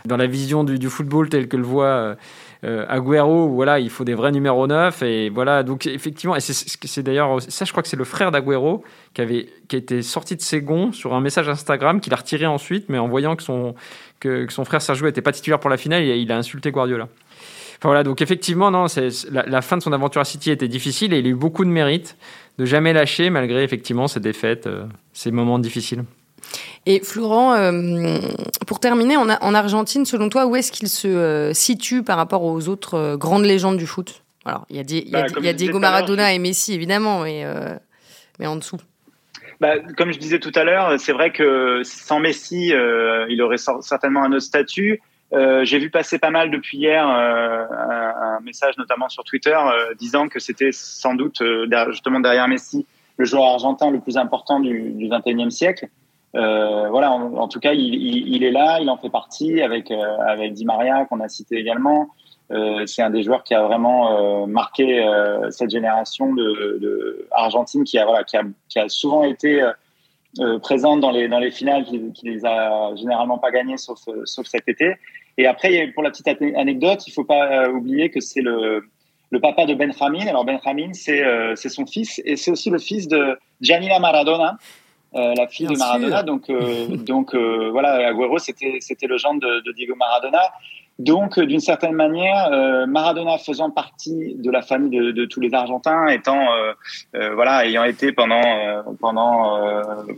dans 0.05 0.17
la 0.17 0.27
vision 0.27 0.63
du, 0.63 0.89
football 0.89 1.29
tel 1.29 1.47
que 1.47 1.57
le 1.57 1.63
voit 1.63 1.85
euh, 1.85 2.15
Agüero, 2.63 3.47
voilà, 3.47 3.79
il 3.79 3.89
faut 3.89 4.03
des 4.03 4.13
vrais 4.13 4.31
numéros 4.31 4.67
9. 4.67 5.01
Et 5.01 5.29
voilà, 5.29 5.63
donc 5.63 5.87
effectivement, 5.87 6.35
et 6.35 6.39
c'est 6.39 7.03
d'ailleurs, 7.03 7.41
ça 7.41 7.65
je 7.65 7.71
crois 7.71 7.81
que 7.81 7.89
c'est 7.89 7.97
le 7.97 8.03
frère 8.03 8.31
d'Agüero 8.31 8.83
qui, 9.13 9.21
avait, 9.21 9.49
qui 9.67 9.75
a 9.75 9.79
été 9.79 10.01
sorti 10.03 10.35
de 10.35 10.41
ses 10.41 10.61
gonds 10.61 10.91
sur 10.91 11.13
un 11.13 11.21
message 11.21 11.49
Instagram 11.49 11.99
qu'il 12.01 12.13
a 12.13 12.17
retiré 12.17 12.45
ensuite, 12.45 12.89
mais 12.89 12.99
en 12.99 13.07
voyant 13.07 13.35
que 13.35 13.43
son, 13.43 13.73
que, 14.19 14.45
son 14.49 14.63
frère 14.65 14.81
Sergio 14.81 15.05
n'était 15.05 15.21
pas 15.21 15.31
titulaire 15.31 15.59
pour 15.59 15.69
la 15.69 15.77
finale, 15.77 16.03
il 16.03 16.31
a, 16.31 16.37
insulté 16.37 16.71
Guardiola. 16.71 17.07
Enfin, 17.79 17.89
voilà, 17.89 18.03
donc 18.03 18.21
effectivement, 18.21 18.69
non, 18.69 18.85
la, 19.31 19.45
la, 19.47 19.61
fin 19.63 19.77
de 19.77 19.81
son 19.81 19.91
aventure 19.91 20.21
à 20.21 20.25
City 20.25 20.51
était 20.51 20.67
difficile 20.67 21.13
et 21.13 21.19
il 21.19 21.25
a 21.25 21.29
eu 21.29 21.35
beaucoup 21.35 21.65
de 21.65 21.69
mérite 21.71 22.15
de 22.59 22.65
jamais 22.65 22.93
lâcher 22.93 23.31
malgré 23.31 23.63
effectivement 23.63 24.07
ses 24.07 24.19
défaites, 24.19 24.67
euh, 24.67 24.85
ces 25.13 25.31
moments 25.31 25.57
difficiles. 25.57 26.03
Et 26.87 26.99
Florent, 27.01 27.53
euh, 27.53 28.17
pour 28.65 28.79
terminer, 28.79 29.15
en, 29.15 29.29
en, 29.29 29.53
Argentine, 29.53 30.05
selon 30.05 30.29
toi, 30.29 30.47
où 30.47 30.55
est-ce 30.55 30.71
qu'il 30.71 30.87
se 30.87 31.07
euh, 31.07 31.53
situe 31.53 32.01
par 32.01 32.17
rapport 32.17 32.43
aux 32.43 32.69
autres 32.69 32.95
euh, 32.95 33.17
grandes 33.17 33.45
légendes 33.45 33.77
du 33.77 33.85
foot? 33.85 34.23
Alors, 34.45 34.65
il 34.69 34.77
y 34.77 34.79
a, 34.79 34.81
il 34.81 35.09
y 35.09 35.15
a, 35.15 35.27
bah, 35.27 35.41
y 35.41 35.47
a 35.47 35.53
Diego 35.53 35.77
Maradona 35.77 36.33
et 36.33 36.39
Messi, 36.39 36.73
évidemment, 36.73 37.21
mais, 37.21 37.45
mais 38.39 38.47
en 38.47 38.55
dessous. 38.55 38.77
Bah, 39.59 39.77
comme 39.95 40.11
je 40.11 40.17
disais 40.17 40.39
tout 40.39 40.51
à 40.55 40.63
l'heure, 40.63 40.99
c'est 40.99 41.11
vrai 41.11 41.31
que 41.31 41.81
sans 41.83 42.19
Messi, 42.19 42.73
il 43.29 43.41
aurait 43.43 43.59
certainement 43.81 44.23
un 44.23 44.31
autre 44.31 44.39
statut. 44.39 44.99
J'ai 45.31 45.77
vu 45.77 45.91
passer 45.91 46.17
pas 46.17 46.31
mal 46.31 46.49
depuis 46.49 46.79
hier 46.79 47.05
un, 47.05 47.67
un, 47.69 48.39
message, 48.39 48.75
notamment 48.79 49.09
sur 49.09 49.23
Twitter, 49.23 49.55
disant 49.99 50.27
que 50.27 50.39
c'était 50.39 50.71
sans 50.71 51.13
doute 51.13 51.43
justement 51.91 52.19
derrière 52.19 52.47
Messi 52.47 52.87
le 53.17 53.25
joueur 53.25 53.43
argentin 53.43 53.91
le 53.91 53.99
plus 53.99 54.17
important 54.17 54.59
du, 54.59 54.93
du 54.93 55.07
21e 55.07 55.51
siècle. 55.51 55.87
Euh, 56.35 56.89
voilà, 56.89 57.11
en, 57.11 57.47
tout 57.47 57.59
cas, 57.59 57.73
il, 57.73 58.43
est 58.43 58.51
là, 58.51 58.79
il 58.79 58.89
en 58.89 58.97
fait 58.97 59.09
partie 59.09 59.61
avec 59.61 59.91
euh, 59.91 60.17
avec 60.19 60.53
Di 60.53 60.65
Maria 60.65 61.05
qu'on 61.05 61.19
a 61.19 61.27
cité 61.27 61.57
également. 61.57 62.09
Euh, 62.51 62.85
c'est 62.85 63.01
un 63.01 63.09
des 63.09 63.23
joueurs 63.23 63.43
qui 63.43 63.53
a 63.53 63.63
vraiment 63.63 64.43
euh, 64.43 64.45
marqué 64.45 65.05
euh, 65.05 65.49
cette 65.51 65.69
génération 65.69 66.33
de, 66.33 66.79
de, 66.81 67.27
argentine 67.31 67.85
qui 67.85 67.97
a 67.97 68.05
voilà 68.05 68.23
qui 68.25 68.35
a, 68.35 68.43
qui 68.67 68.77
a 68.79 68.89
souvent 68.89 69.23
été 69.23 69.61
présente 70.61 71.01
dans 71.01 71.11
les 71.11 71.27
dans 71.27 71.39
les 71.39 71.51
finales, 71.51 71.83
qui, 71.85 72.11
qui, 72.13 72.29
les 72.29 72.45
a 72.45 72.95
généralement 72.95 73.37
pas 73.37 73.51
gagnées 73.51 73.77
sauf 73.77 73.99
sauf 74.25 74.47
cet 74.47 74.67
été. 74.67 74.95
Et 75.37 75.47
après, 75.47 75.87
pour 75.93 76.03
la 76.03 76.09
petite 76.09 76.27
anecdote, 76.27 77.05
il 77.07 77.11
faut 77.11 77.23
pas 77.23 77.69
oublier 77.69 78.09
que 78.09 78.21
c'est 78.21 78.41
le 78.41 78.83
le 79.29 79.39
papa 79.39 79.65
de 79.65 79.73
Benjamin. 79.73 80.27
Alors 80.27 80.45
Benjamin, 80.45 80.93
c'est 80.93 81.23
c'est 81.55 81.69
son 81.69 81.85
fils 81.85 82.21
et 82.25 82.35
c'est 82.35 82.51
aussi 82.51 82.69
le 82.69 82.79
fils 82.79 83.07
de 83.07 83.37
Gianina 83.61 83.99
Maradona, 83.99 84.57
euh, 85.13 85.33
la 85.35 85.47
fille 85.47 85.67
de 85.67 85.77
Maradona. 85.77 86.23
Donc, 86.23 86.49
euh, 86.49 86.87
donc 86.95 87.35
euh, 87.35 87.69
voilà, 87.71 88.07
Agüero, 88.07 88.37
c'était 88.39 88.77
c'était 88.79 89.07
le 89.07 89.17
gendre 89.17 89.41
de, 89.41 89.59
de, 89.61 89.71
Diego 89.73 89.95
Maradona. 89.95 90.41
Donc, 90.99 91.39
d'une 91.39 91.61
certaine 91.61 91.93
manière, 91.93 92.51
Maradona 92.87 93.39
faisant 93.39 93.71
partie 93.71 94.35
de 94.35 94.51
la 94.51 94.61
famille 94.61 94.91
de, 94.95 95.11
de 95.11 95.25
tous 95.25 95.39
les 95.39 95.51
Argentins, 95.51 96.07
étant 96.07 96.45
voilà, 97.13 97.65
ayant 97.65 97.85
été 97.85 98.11
pendant 98.11 98.43
pendant 98.99 99.59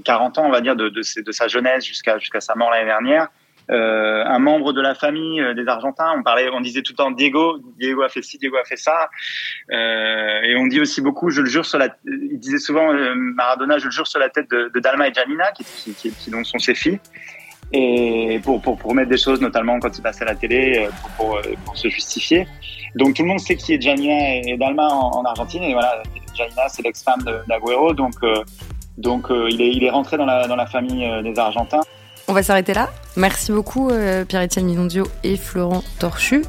40 0.04 0.40
ans, 0.40 0.46
on 0.46 0.52
va 0.52 0.60
dire, 0.60 0.76
de, 0.76 0.90
de, 0.90 1.02
de 1.22 1.32
sa 1.32 1.48
jeunesse 1.48 1.86
jusqu'à 1.86 2.18
jusqu'à 2.18 2.42
sa 2.42 2.56
mort 2.56 2.70
l'année 2.70 2.88
dernière, 2.88 3.30
euh, 3.72 4.24
un 4.26 4.40
membre 4.40 4.74
de 4.74 4.82
la 4.82 4.94
famille 4.94 5.40
euh, 5.40 5.54
des 5.54 5.68
Argentins. 5.68 6.14
On 6.18 6.24
parlait, 6.24 6.50
on 6.50 6.60
disait 6.60 6.82
tout 6.82 6.92
le 6.92 6.98
temps 6.98 7.12
Diego, 7.12 7.60
Diego 7.80 8.02
a 8.02 8.10
fait 8.10 8.22
ci, 8.22 8.38
Diego 8.38 8.58
a 8.58 8.66
fait 8.66 8.78
ça, 8.78 9.10
euh, 9.72 10.42
et 10.42 10.56
on 10.58 10.68
dit 10.68 10.82
aussi 10.82 11.00
beaucoup, 11.02 11.30
je 11.30 11.42
le 11.42 11.50
jure 11.50 11.66
sur 11.66 11.80
la, 11.80 11.88
il 12.06 12.40
disait 12.40 12.58
souvent 12.58 12.94
Maradona, 13.16 13.78
je 13.78 13.86
le 13.86 13.92
jure 13.92 14.08
sur 14.08 14.20
la 14.20 14.30
tête 14.30 14.50
de, 14.52 14.70
de 14.74 14.80
Dalma 14.82 15.08
et 15.08 15.14
Janina, 15.14 15.52
qui, 15.52 15.64
qui, 15.64 15.94
qui, 15.94 16.12
qui 16.12 16.32
sont 16.44 16.60
ses 16.60 16.76
filles, 16.76 17.00
et 17.72 18.42
pour, 18.44 18.62
pour, 18.62 18.78
pour 18.78 18.94
mettre 18.94 19.10
des 19.10 19.18
choses, 19.18 19.40
notamment 19.40 19.80
quand 19.80 19.98
il 19.98 20.02
passe 20.02 20.22
à 20.22 20.26
la 20.26 20.36
télé, 20.36 20.90
pour, 21.02 21.12
pour, 21.12 21.42
pour, 21.66 21.78
se 21.78 21.88
justifier. 21.88 22.46
Donc 22.96 23.16
tout 23.16 23.22
le 23.22 23.30
monde 23.30 23.40
sait 23.40 23.56
qui 23.56 23.74
est 23.76 23.82
Janina 23.82 24.36
et 24.46 24.58
Dalma 24.58 24.88
en, 24.88 25.20
en 25.20 25.24
Argentine, 25.24 25.64
et 25.64 25.72
voilà, 25.72 26.04
Janina 26.36 26.68
c'est 26.68 26.82
l'ex-femme 26.82 27.24
d'Agüero, 27.48 27.94
donc 27.94 28.16
donc 28.98 29.28
il 29.30 29.62
est 29.62 29.72
il 29.72 29.84
est 29.86 29.90
rentré 29.90 30.18
dans 30.18 30.26
la 30.26 30.48
dans 30.48 30.58
la 30.58 30.66
famille 30.66 31.08
des 31.24 31.40
Argentins. 31.40 31.82
On 32.28 32.34
va 32.34 32.42
s'arrêter 32.42 32.74
là. 32.74 32.90
Merci 33.16 33.52
beaucoup 33.52 33.90
euh, 33.90 34.24
Pierre-Étienne 34.26 34.66
Minondio 34.66 35.06
et 35.24 35.38
Florent 35.38 35.84
Torchu. 36.00 36.44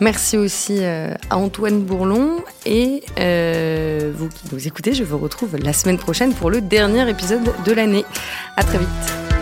Merci 0.00 0.36
aussi 0.36 0.78
euh, 0.78 1.12
à 1.28 1.36
Antoine 1.36 1.82
Bourlon 1.82 2.42
et 2.64 3.02
euh, 3.18 4.12
vous 4.14 4.28
qui 4.28 4.44
nous 4.52 4.66
écoutez, 4.66 4.94
je 4.94 5.04
vous 5.04 5.18
retrouve 5.18 5.56
la 5.56 5.72
semaine 5.72 5.98
prochaine 5.98 6.32
pour 6.34 6.50
le 6.50 6.60
dernier 6.60 7.08
épisode 7.10 7.52
de 7.64 7.72
l'année. 7.72 8.04
À 8.56 8.62
très 8.62 8.78
vite. 8.78 9.37